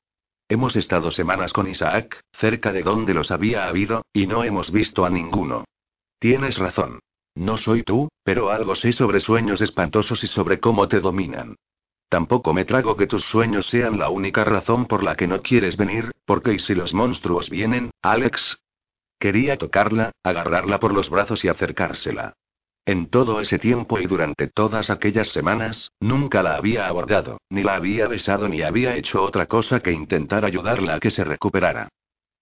[0.49, 5.05] Hemos estado semanas con Isaac, cerca de donde los había habido, y no hemos visto
[5.05, 5.67] a ninguno.
[6.21, 7.01] Tienes razón.
[7.35, 11.57] No soy tú, pero algo sé sobre sueños espantosos y sobre cómo te dominan.
[12.11, 15.79] Tampoco me trago que tus sueños sean la única razón por la que no quieres
[15.79, 18.59] venir, porque ¿y si los monstruos vienen, Alex?
[19.19, 22.35] Quería tocarla, agarrarla por los brazos y acercársela.
[22.85, 27.77] En todo ese tiempo y durante todas aquellas semanas, nunca la había abordado, ni la
[27.77, 31.89] había besado ni había hecho otra cosa que intentar ayudarla a que se recuperara.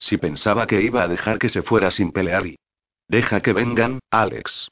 [0.01, 2.59] Si pensaba que iba a dejar que se fuera sin pelear y...
[3.09, 4.69] Deja que vengan, Alex.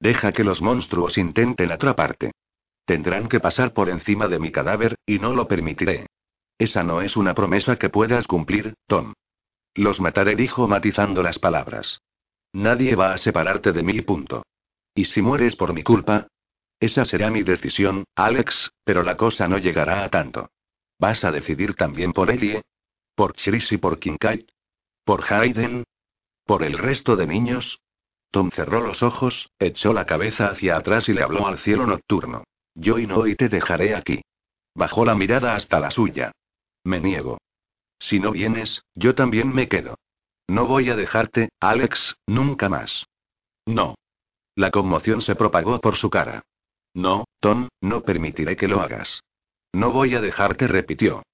[0.00, 2.32] Deja que los monstruos intenten atraparte.
[2.84, 6.06] Tendrán que pasar por encima de mi cadáver, y no lo permitiré.
[6.58, 9.14] Esa no es una promesa que puedas cumplir, Tom.
[9.74, 12.00] Los mataré, dijo matizando las palabras.
[12.52, 14.42] Nadie va a separarte de mí, punto.
[14.94, 16.26] ¿Y si mueres por mi culpa?
[16.80, 20.50] Esa será mi decisión, Alex, pero la cosa no llegará a tanto.
[20.98, 22.62] ¿Vas a decidir también por Ellie?
[23.14, 24.46] ¿Por Chris y por Kincaid?
[25.04, 25.84] ¿Por Hayden?
[26.48, 27.78] ¿Por el resto de niños?
[28.30, 32.44] Tom cerró los ojos, echó la cabeza hacia atrás y le habló al cielo nocturno.
[32.74, 34.22] Yo y no y te dejaré aquí.
[34.74, 36.32] Bajó la mirada hasta la suya.
[36.84, 37.36] Me niego.
[37.98, 39.96] Si no vienes, yo también me quedo.
[40.48, 43.04] No voy a dejarte, Alex, nunca más.
[43.66, 43.96] No.
[44.54, 46.44] La conmoción se propagó por su cara.
[46.94, 49.20] No, Tom, no permitiré que lo hagas.
[49.74, 51.24] No voy a dejarte, repitió.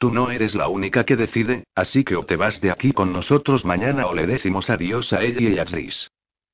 [0.00, 3.12] Tú no eres la única que decide, así que o te vas de aquí con
[3.12, 6.10] nosotros mañana o le decimos adiós a ella y a Chris.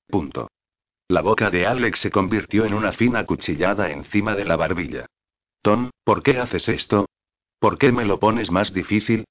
[0.09, 0.48] Punto.
[1.06, 5.06] La boca de Alex se convirtió en una fina cuchillada encima de la barbilla.
[5.62, 7.06] Tom, ¿por qué haces esto?
[7.60, 9.27] ¿Por qué me lo pones más difícil?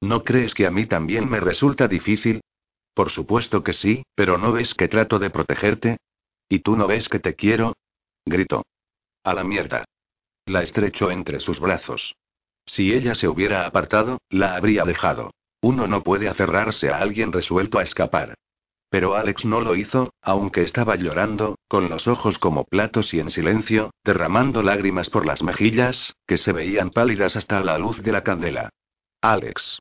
[0.00, 2.40] ¿No crees que a mí también me resulta difícil?
[2.92, 5.98] Por supuesto que sí, pero ¿no ves que trato de protegerte?
[6.48, 7.74] ¿Y tú no ves que te quiero?
[8.26, 8.64] Gritó.
[9.22, 9.84] A la mierda.
[10.46, 12.16] La estrechó entre sus brazos.
[12.66, 15.32] Si ella se hubiera apartado, la habría dejado.
[15.62, 18.34] Uno no puede aferrarse a alguien resuelto a escapar.
[18.90, 23.30] Pero Alex no lo hizo, aunque estaba llorando, con los ojos como platos y en
[23.30, 28.24] silencio, derramando lágrimas por las mejillas, que se veían pálidas hasta la luz de la
[28.24, 28.70] candela.
[29.20, 29.78] Alex.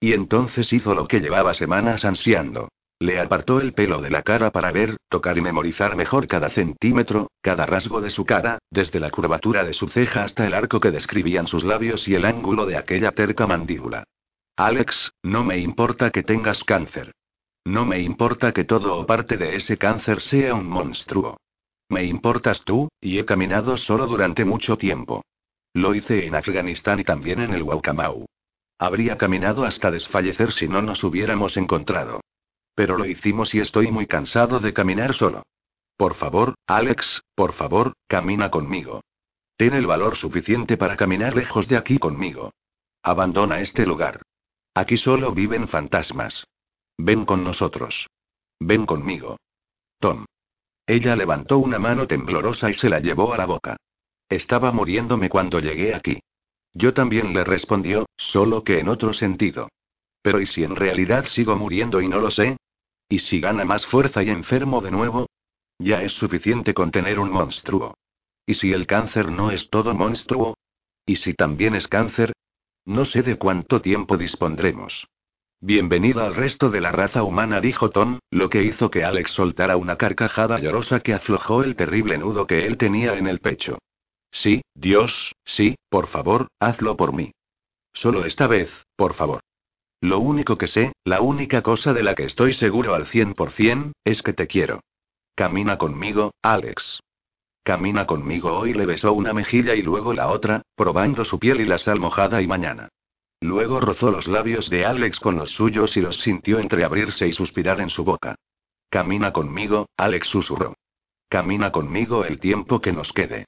[0.00, 2.68] Y entonces hizo lo que llevaba semanas ansiando.
[3.02, 7.30] Le apartó el pelo de la cara para ver, tocar y memorizar mejor cada centímetro,
[7.40, 10.90] cada rasgo de su cara, desde la curvatura de su ceja hasta el arco que
[10.90, 14.04] describían sus labios y el ángulo de aquella terca mandíbula.
[14.54, 17.12] Alex, no me importa que tengas cáncer.
[17.64, 21.38] No me importa que todo o parte de ese cáncer sea un monstruo.
[21.88, 25.24] Me importas tú, y he caminado solo durante mucho tiempo.
[25.72, 28.26] Lo hice en Afganistán y también en el Waukamau.
[28.78, 32.20] Habría caminado hasta desfallecer si no nos hubiéramos encontrado.
[32.80, 35.42] Pero lo hicimos y estoy muy cansado de caminar solo.
[35.98, 39.02] Por favor, Alex, por favor, camina conmigo.
[39.58, 42.54] Ten el valor suficiente para caminar lejos de aquí conmigo.
[43.02, 44.22] Abandona este lugar.
[44.72, 46.46] Aquí solo viven fantasmas.
[46.96, 48.08] Ven con nosotros.
[48.58, 49.36] Ven conmigo.
[49.98, 50.24] Tom.
[50.86, 53.76] Ella levantó una mano temblorosa y se la llevó a la boca.
[54.26, 56.18] Estaba muriéndome cuando llegué aquí.
[56.72, 59.68] Yo también le respondió, solo que en otro sentido.
[60.22, 62.56] Pero ¿y si en realidad sigo muriendo y no lo sé?
[63.12, 65.26] ¿Y si gana más fuerza y enfermo de nuevo?
[65.80, 67.94] Ya es suficiente con tener un monstruo.
[68.46, 70.56] ¿Y si el cáncer no es todo monstruo?
[71.04, 72.32] ¿Y si también es cáncer?
[72.84, 75.08] No sé de cuánto tiempo dispondremos.
[75.60, 79.76] Bienvenida al resto de la raza humana, dijo Tom, lo que hizo que Alex soltara
[79.76, 83.78] una carcajada llorosa que aflojó el terrible nudo que él tenía en el pecho.
[84.30, 87.32] Sí, Dios, sí, por favor, hazlo por mí.
[87.92, 89.39] Solo esta vez, por favor.
[90.00, 94.22] Lo único que sé, la única cosa de la que estoy seguro al 100%, es
[94.22, 94.80] que te quiero.
[95.34, 97.00] Camina conmigo, Alex.
[97.62, 101.66] Camina conmigo hoy le besó una mejilla y luego la otra, probando su piel y
[101.66, 102.88] la sal mojada y mañana.
[103.42, 107.80] Luego rozó los labios de Alex con los suyos y los sintió entreabrirse y suspirar
[107.80, 108.36] en su boca.
[108.88, 110.74] Camina conmigo, Alex susurró.
[111.28, 113.46] Camina conmigo el tiempo que nos quede.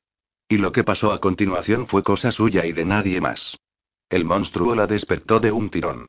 [0.49, 3.57] Y lo que pasó a continuación fue cosa suya y de nadie más.
[4.09, 6.07] El monstruo la despertó de un tirón.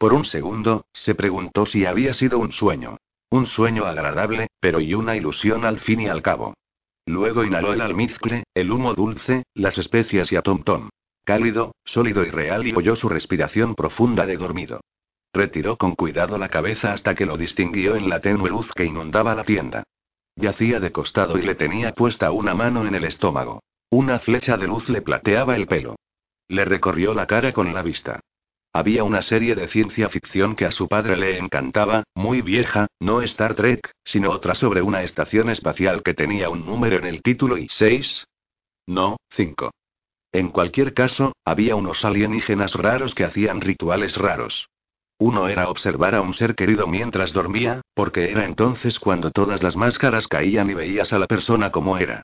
[0.00, 2.96] Por un segundo, se preguntó si había sido un sueño.
[3.30, 6.54] Un sueño agradable, pero y una ilusión al fin y al cabo.
[7.06, 10.88] Luego inhaló el almizcle, el humo dulce, las especias y a Tom Tom
[11.30, 14.80] cálido, sólido y real y oyó su respiración profunda de dormido.
[15.32, 19.36] Retiró con cuidado la cabeza hasta que lo distinguió en la tenue luz que inundaba
[19.36, 19.84] la tienda.
[20.34, 23.62] Yacía de costado y le tenía puesta una mano en el estómago.
[23.90, 25.94] Una flecha de luz le plateaba el pelo.
[26.48, 28.18] Le recorrió la cara con la vista.
[28.72, 33.20] Había una serie de ciencia ficción que a su padre le encantaba, muy vieja, no
[33.22, 37.58] Star Trek, sino otra sobre una estación espacial que tenía un número en el título
[37.58, 38.24] y seis.
[38.86, 39.72] No, cinco.
[40.32, 44.68] En cualquier caso, había unos alienígenas raros que hacían rituales raros.
[45.18, 49.76] Uno era observar a un ser querido mientras dormía, porque era entonces cuando todas las
[49.76, 52.22] máscaras caían y veías a la persona como era.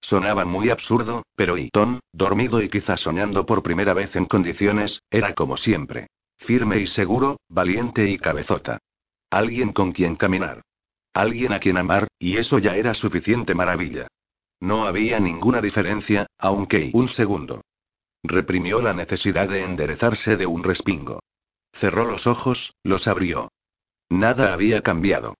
[0.00, 5.34] Sonaba muy absurdo, pero Iton, dormido y quizás soñando por primera vez en condiciones, era
[5.34, 6.08] como siempre.
[6.38, 8.78] Firme y seguro, valiente y cabezota.
[9.30, 10.62] Alguien con quien caminar.
[11.12, 14.06] Alguien a quien amar, y eso ya era suficiente maravilla.
[14.60, 17.62] No había ninguna diferencia, aunque un segundo.
[18.22, 21.20] Reprimió la necesidad de enderezarse de un respingo.
[21.72, 23.50] Cerró los ojos, los abrió.
[24.08, 25.34] Nada había cambiado.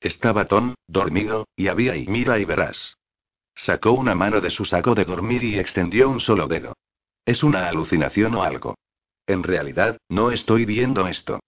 [0.00, 2.96] Estaba Tom, dormido, y había y mira y verás.
[3.54, 6.74] Sacó una mano de su saco de dormir y extendió un solo dedo.
[7.24, 8.74] ¿Es una alucinación o algo?
[9.26, 11.40] En realidad, no estoy viendo esto.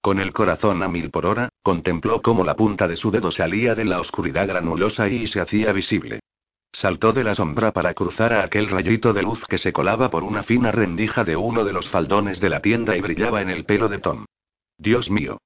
[0.00, 3.74] Con el corazón a mil por hora, contempló cómo la punta de su dedo salía
[3.74, 6.20] de la oscuridad granulosa y se hacía visible.
[6.72, 10.22] Saltó de la sombra para cruzar a aquel rayito de luz que se colaba por
[10.22, 13.64] una fina rendija de uno de los faldones de la tienda y brillaba en el
[13.64, 14.24] pelo de Tom.
[14.76, 15.38] Dios mío.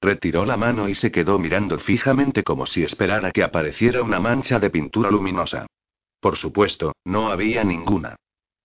[0.00, 4.58] Retiró la mano y se quedó mirando fijamente como si esperara que apareciera una mancha
[4.58, 5.66] de pintura luminosa.
[6.20, 8.16] Por supuesto, no había ninguna.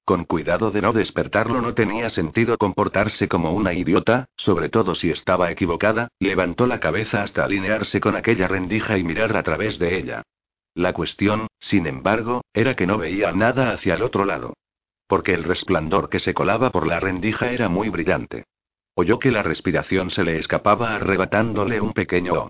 [0.05, 5.09] Con cuidado de no despertarlo no tenía sentido comportarse como una idiota, sobre todo si
[5.09, 9.97] estaba equivocada, levantó la cabeza hasta alinearse con aquella rendija y mirar a través de
[9.97, 10.21] ella.
[10.75, 14.53] La cuestión, sin embargo, era que no veía nada hacia el otro lado.
[15.07, 18.45] Porque el resplandor que se colaba por la rendija era muy brillante.
[18.97, 22.49] Oyó que la respiración se le escapaba arrebatándole un pequeño.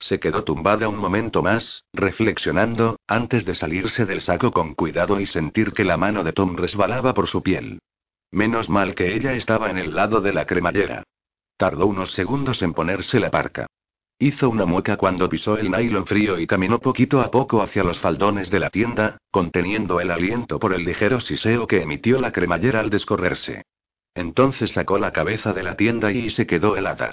[0.00, 5.26] Se quedó tumbada un momento más, reflexionando, antes de salirse del saco con cuidado y
[5.26, 7.78] sentir que la mano de Tom resbalaba por su piel.
[8.30, 11.04] Menos mal que ella estaba en el lado de la cremallera.
[11.58, 13.66] Tardó unos segundos en ponerse la parca.
[14.18, 18.00] Hizo una mueca cuando pisó el nylon frío y caminó poquito a poco hacia los
[18.00, 22.80] faldones de la tienda, conteniendo el aliento por el ligero siseo que emitió la cremallera
[22.80, 23.62] al descorrerse.
[24.14, 27.12] Entonces sacó la cabeza de la tienda y se quedó helada.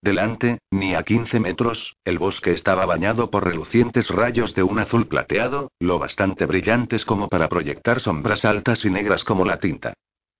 [0.00, 5.08] Delante, ni a 15 metros, el bosque estaba bañado por relucientes rayos de un azul
[5.08, 9.94] plateado, lo bastante brillantes como para proyectar sombras altas y negras como la tinta.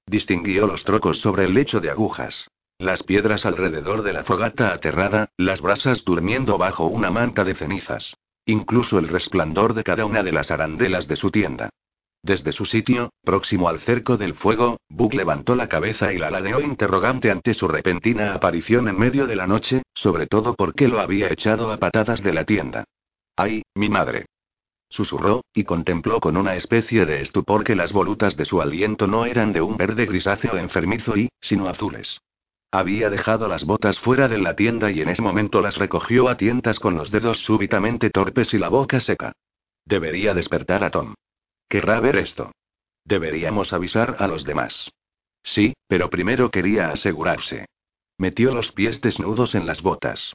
[0.06, 2.48] Distinguió los trocos sobre el lecho de agujas.
[2.78, 8.14] Las piedras alrededor de la fogata aterrada, las brasas durmiendo bajo una manta de cenizas.
[8.47, 11.70] Incluso el resplandor de cada una de las arandelas de su tienda.
[12.23, 16.61] Desde su sitio, próximo al cerco del fuego, Buck levantó la cabeza y la ladeó
[16.61, 21.32] interrogante ante su repentina aparición en medio de la noche, sobre todo porque lo había
[21.32, 22.85] echado a patadas de la tienda.
[23.36, 24.27] ¡Ay, mi madre!
[24.90, 29.27] Susurró, y contempló con una especie de estupor que las volutas de su aliento no
[29.27, 32.19] eran de un verde grisáceo enfermizo y, sino azules.
[32.70, 36.36] Había dejado las botas fuera de la tienda y en ese momento las recogió a
[36.36, 39.32] tientas con los dedos súbitamente torpes y la boca seca.
[39.85, 41.15] Debería despertar a Tom.
[41.69, 42.53] Querrá ver esto.
[43.05, 44.90] Deberíamos avisar a los demás.
[45.43, 47.66] Sí, pero primero quería asegurarse.
[48.16, 50.35] Metió los pies desnudos en las botas.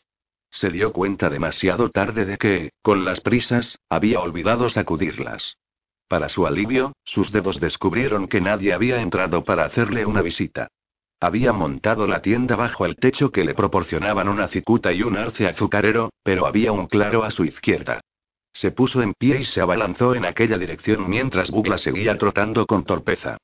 [0.49, 5.57] Se dio cuenta demasiado tarde de que, con las prisas, había olvidado sacudirlas.
[6.07, 10.67] Para su alivio, sus dedos descubrieron que nadie había entrado para hacerle una visita.
[11.19, 15.47] Había montado la tienda bajo el techo que le proporcionaban una cicuta y un arce
[15.47, 18.01] azucarero, pero había un claro a su izquierda.
[18.53, 22.85] Se puso en pie y se abalanzó en aquella dirección mientras Bugla seguía trotando con
[22.85, 23.37] torpeza.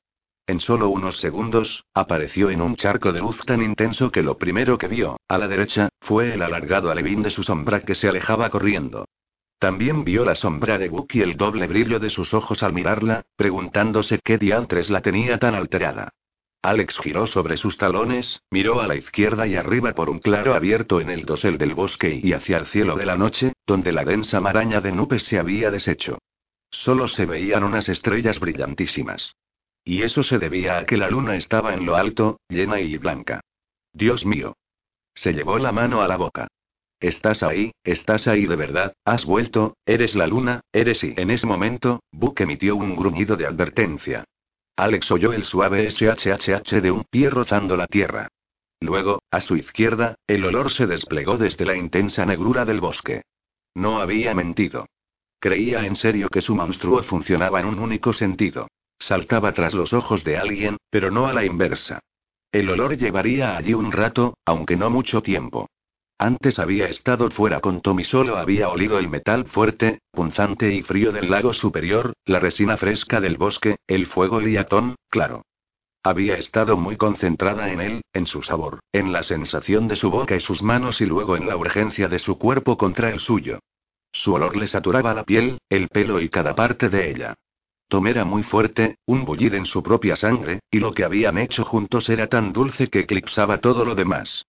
[0.46, 4.78] En solo unos segundos, apareció en un charco de luz tan intenso que lo primero
[4.78, 8.50] que vio, a la derecha, fue el alargado alevín de su sombra que se alejaba
[8.50, 9.06] corriendo.
[9.58, 13.22] También vio la sombra de Book y el doble brillo de sus ojos al mirarla,
[13.36, 16.08] preguntándose qué diantres la tenía tan alterada.
[16.62, 21.00] Alex giró sobre sus talones, miró a la izquierda y arriba por un claro abierto
[21.00, 24.40] en el dosel del bosque y hacia el cielo de la noche, donde la densa
[24.40, 26.18] maraña de nubes se había deshecho.
[26.70, 29.34] Solo se veían unas estrellas brillantísimas.
[29.84, 33.40] Y eso se debía a que la luna estaba en lo alto, llena y blanca.
[33.94, 34.54] Dios mío.
[35.14, 36.48] Se llevó la mano a la boca.
[37.00, 41.46] Estás ahí, estás ahí de verdad, has vuelto, eres la luna, eres y en ese
[41.46, 44.24] momento, Buck emitió un gruñido de advertencia.
[44.76, 48.28] Alex oyó el suave SHHH de un pie rozando la tierra.
[48.80, 53.22] Luego, a su izquierda, el olor se desplegó desde la intensa negrura del bosque.
[53.74, 54.86] No había mentido.
[55.38, 58.68] Creía en serio que su monstruo funcionaba en un único sentido.
[58.98, 62.00] Saltaba tras los ojos de alguien, pero no a la inversa.
[62.52, 65.68] El olor llevaría allí un rato, aunque no mucho tiempo.
[66.22, 70.82] Antes había estado fuera con Tom y solo había olido el metal fuerte, punzante y
[70.82, 75.46] frío del lago superior, la resina fresca del bosque, el fuego liatón, claro.
[76.02, 80.36] Había estado muy concentrada en él, en su sabor, en la sensación de su boca
[80.36, 83.58] y sus manos y luego en la urgencia de su cuerpo contra el suyo.
[84.12, 87.34] Su olor le saturaba la piel, el pelo y cada parte de ella.
[87.88, 91.64] Tom era muy fuerte, un bullir en su propia sangre, y lo que habían hecho
[91.64, 94.44] juntos era tan dulce que eclipsaba todo lo demás.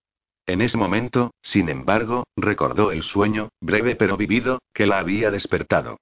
[0.51, 5.95] En ese momento, sin embargo, recordó el sueño, breve pero vivido, que la había despertado.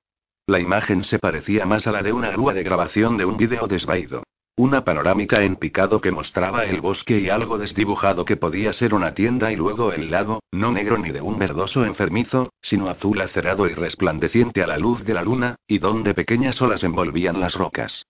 [0.48, 3.68] La imagen se parecía más a la de una grúa de grabación de un vídeo
[3.68, 4.24] desvaído.
[4.56, 9.14] Una panorámica en picado que mostraba el bosque y algo desdibujado que podía ser una
[9.14, 13.68] tienda y luego el lago, no negro ni de un verdoso enfermizo, sino azul acerado
[13.68, 18.04] y resplandeciente a la luz de la luna, y donde pequeñas olas envolvían las rocas.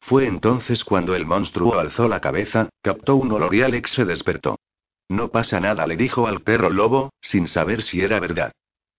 [0.00, 4.56] Fue entonces cuando el monstruo alzó la cabeza, captó un olor y Alex se despertó.
[5.08, 8.52] No pasa nada, le dijo al perro lobo, sin saber si era verdad.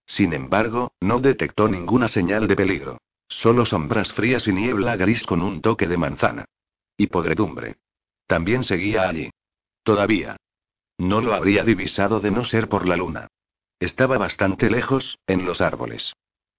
[0.05, 2.97] Sin embargo, no detectó ninguna señal de peligro.
[3.27, 6.45] Solo sombras frías y niebla gris con un toque de manzana.
[6.95, 7.77] Y podredumbre.
[8.27, 9.31] También seguía allí.
[9.83, 10.37] Todavía.
[10.97, 13.27] No lo habría divisado de no ser por la luna.
[13.79, 16.13] Estaba bastante lejos, en los árboles.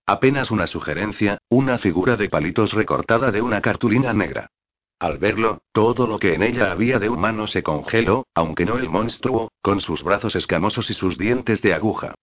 [0.04, 4.50] Apenas una sugerencia, una figura de palitos recortada de una cartulina negra.
[4.98, 8.88] Al verlo, todo lo que en ella había de humano se congeló, aunque no el
[8.88, 12.14] monstruo, con sus brazos escamosos y sus dientes de aguja.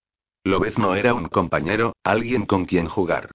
[0.44, 3.30] Lobez no era un compañero, alguien con quien jugar.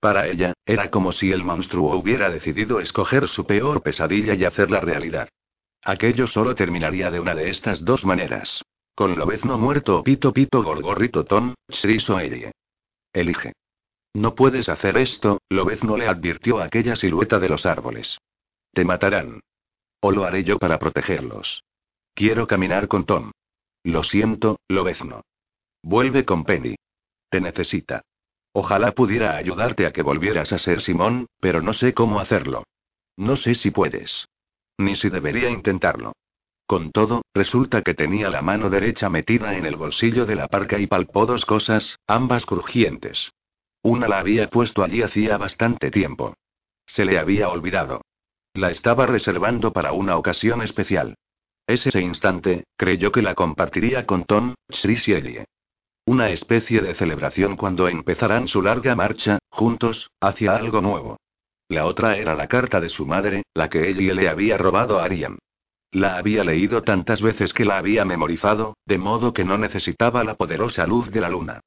[0.00, 4.80] Para ella, era como si el monstruo hubiera decidido escoger su peor pesadilla y hacerla
[4.80, 5.28] realidad.
[5.84, 8.62] Aquello solo terminaría de una de estas dos maneras.
[8.94, 12.52] Con Lobezno muerto pito pito gorgorrito ton, o Elie.
[13.12, 13.52] Elige.
[14.14, 18.18] No puedes hacer esto, Lobezno le advirtió aquella silueta de los árboles.
[18.72, 19.40] Te matarán.
[20.00, 21.64] O lo haré yo para protegerlos.
[22.14, 23.32] Quiero caminar con Tom.
[23.84, 25.22] Lo siento, Lobezno.
[25.82, 26.76] Vuelve con Penny.
[27.30, 28.02] Te necesita.
[28.52, 32.64] Ojalá pudiera ayudarte a que volvieras a ser Simón, pero no sé cómo hacerlo.
[33.16, 34.26] No sé si puedes.
[34.78, 36.12] Ni si debería intentarlo.
[36.66, 40.78] Con todo, resulta que tenía la mano derecha metida en el bolsillo de la parca
[40.78, 43.32] y palpó dos cosas, ambas crujientes.
[43.82, 46.34] Una la había puesto allí hacía bastante tiempo.
[46.84, 48.02] Se le había olvidado.
[48.58, 51.14] La estaba reservando para una ocasión especial.
[51.68, 55.44] Ese instante, creyó que la compartiría con Tom, Chris y Ellie.
[56.06, 61.18] Una especie de celebración cuando empezarán su larga marcha, juntos, hacia algo nuevo.
[61.68, 65.04] La otra era la carta de su madre, la que Ellie le había robado a
[65.04, 65.38] Ariam.
[65.92, 70.34] La había leído tantas veces que la había memorizado, de modo que no necesitaba la
[70.34, 71.60] poderosa luz de la luna.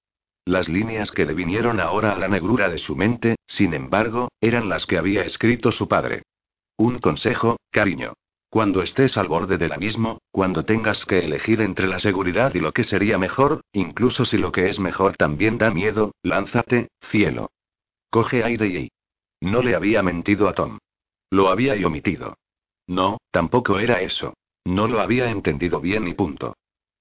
[0.43, 4.67] Las líneas que le vinieron ahora a la negrura de su mente, sin embargo, eran
[4.67, 6.23] las que había escrito su padre.
[6.77, 8.13] Un consejo, cariño.
[8.49, 12.73] Cuando estés al borde del abismo, cuando tengas que elegir entre la seguridad y lo
[12.73, 17.51] que sería mejor, incluso si lo que es mejor también da miedo, lánzate, cielo.
[18.09, 18.91] Coge aire y...
[19.39, 20.79] No le había mentido a Tom.
[21.29, 22.35] Lo había y omitido.
[22.87, 24.33] No, tampoco era eso.
[24.65, 26.55] No lo había entendido bien y punto.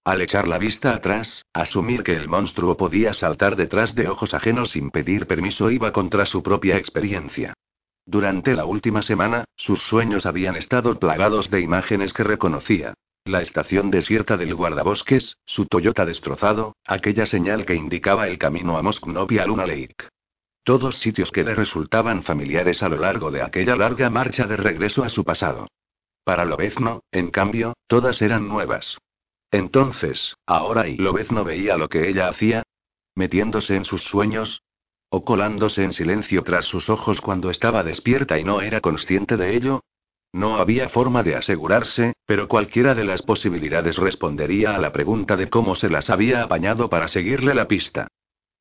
[0.05, 4.71] Al echar la vista atrás, asumir que el monstruo podía saltar detrás de ojos ajenos
[4.71, 7.55] sin pedir permiso iba contra su propia experiencia.
[8.11, 12.95] Durante la última semana, sus sueños habían estado plagados de imágenes que reconocía.
[13.25, 18.83] la estación desierta del guardabosques, su Toyota destrozado, aquella señal que indicaba el camino a
[18.83, 20.09] Mosknov y a Luna Lake.
[20.65, 25.05] Todos sitios que le resultaban familiares a lo largo de aquella larga marcha de regreso
[25.05, 25.69] a su pasado.
[26.25, 28.99] Para Lobezno, en cambio, todas eran nuevas.
[29.53, 32.65] Entonces, ahora y Lobezno veía lo que ella hacía,
[33.15, 34.63] metiéndose en sus sueños,
[35.11, 39.57] o colándose en silencio tras sus ojos cuando estaba despierta y no era consciente de
[39.57, 39.83] ello.
[40.33, 45.51] No había forma de asegurarse, pero cualquiera de las posibilidades respondería a la pregunta de
[45.51, 48.07] cómo se las había apañado para seguirle la pista.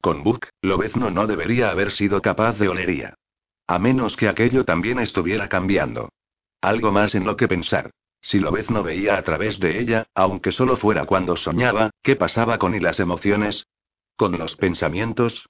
[0.01, 3.13] Con Buck, Lobezno no debería haber sido capaz de olería.
[3.67, 6.09] A menos que aquello también estuviera cambiando.
[6.61, 7.91] Algo más en lo que pensar.
[8.21, 12.81] Si Lobezno veía a través de ella, aunque solo fuera cuando soñaba, ¿qué pasaba con
[12.81, 13.67] las emociones?
[14.15, 15.47] ¿Con los pensamientos?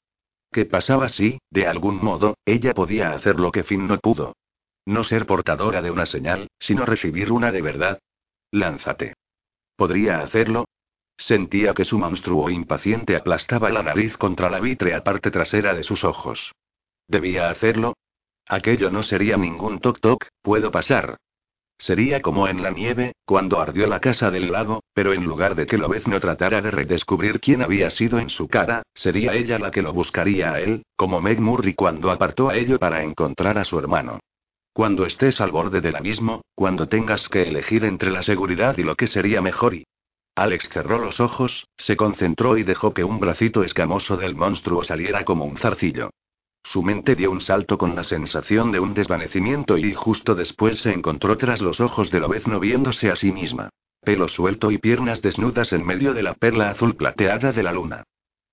[0.52, 4.36] ¿Qué pasaba si, de algún modo, ella podía hacer lo que Finn no pudo?
[4.86, 8.00] No ser portadora de una señal, sino recibir una de verdad.
[8.52, 9.14] Lánzate.
[9.76, 10.66] ¿Podría hacerlo?
[11.18, 16.04] Sentía que su monstruo impaciente aplastaba la nariz contra la vítrea parte trasera de sus
[16.04, 16.54] ojos.
[17.08, 17.94] ¿Debía hacerlo?
[18.48, 21.18] Aquello no sería ningún toc-toc, puedo pasar.
[21.80, 25.66] Sería como en la nieve, cuando ardió la casa del lago, pero en lugar de
[25.66, 29.82] que Lobezno tratara de redescubrir quién había sido en su cara, sería ella la que
[29.82, 33.80] lo buscaría a él, como Meg Murray cuando apartó a ello para encontrar a su
[33.80, 34.20] hermano.
[34.74, 38.96] Cuando estés al borde del abismo, cuando tengas que elegir entre la seguridad y lo
[38.96, 39.86] que sería mejor y...
[40.36, 45.24] Alex cerró los ojos, se concentró y dejó que un bracito escamoso del monstruo saliera
[45.24, 46.12] como un zarcillo.
[46.72, 50.92] Su mente dio un salto con la sensación de un desvanecimiento y justo después se
[50.92, 53.70] encontró tras los ojos de Lobezno viéndose a sí misma.
[54.04, 58.04] Pelo suelto y piernas desnudas en medio de la perla azul plateada de la luna.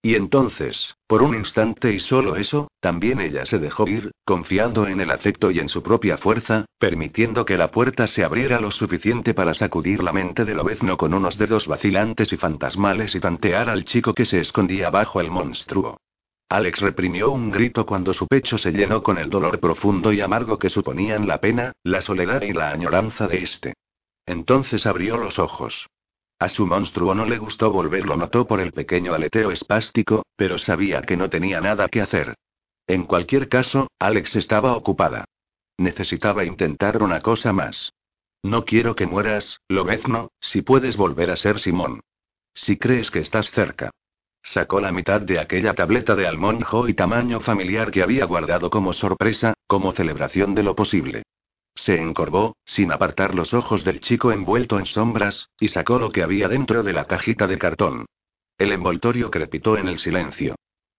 [0.00, 5.02] Y entonces, por un instante y solo eso, también ella se dejó ir, confiando en
[5.02, 9.34] el afecto y en su propia fuerza, permitiendo que la puerta se abriera lo suficiente
[9.34, 13.84] para sacudir la mente de Lobezno con unos dedos vacilantes y fantasmales y tantear al
[13.84, 15.98] chico que se escondía bajo el monstruo.
[16.48, 20.58] Alex reprimió un grito cuando su pecho se llenó con el dolor profundo y amargo
[20.58, 23.74] que suponían la pena, la soledad y la añoranza de este.
[24.26, 25.88] Entonces abrió los ojos.
[26.38, 31.02] A su monstruo no le gustó volverlo, notó por el pequeño aleteo espástico, pero sabía
[31.02, 32.34] que no tenía nada que hacer.
[32.86, 35.24] En cualquier caso, Alex estaba ocupada.
[35.78, 37.92] Necesitaba intentar una cosa más.
[38.42, 42.00] No quiero que mueras, Lobezno, si puedes volver a ser Simón.
[42.54, 43.90] Si crees que estás cerca.
[44.46, 48.92] Sacó la mitad de aquella tableta de almonjo y tamaño familiar que había guardado como
[48.92, 51.24] sorpresa, como celebración de lo posible.
[51.74, 56.22] Se encorvó, sin apartar los ojos del chico envuelto en sombras, y sacó lo que
[56.22, 58.06] había dentro de la cajita de cartón.
[58.56, 60.54] El envoltorio crepitó en el silencio.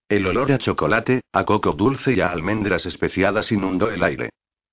[0.10, 4.30] El olor a chocolate, a coco dulce y a almendras especiadas inundó el aire.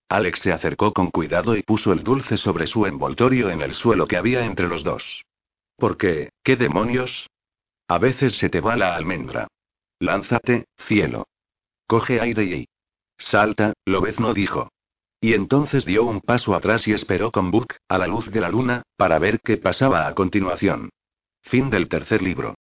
[0.08, 4.08] Alex se acercó con cuidado y puso el dulce sobre su envoltorio en el suelo
[4.08, 5.24] que había entre los dos.
[5.76, 6.30] ¿Por qué?
[6.42, 7.28] ¿Qué demonios?
[7.88, 9.48] A veces se te va la almendra.
[9.98, 11.26] Lánzate, cielo.
[11.86, 12.68] Coge aire y...
[13.18, 14.70] Salta, no dijo.
[15.20, 18.50] Y entonces dio un paso atrás y esperó con Book, a la luz de la
[18.50, 20.90] luna, para ver qué pasaba a continuación.
[21.42, 22.52] Fin del tercer libro.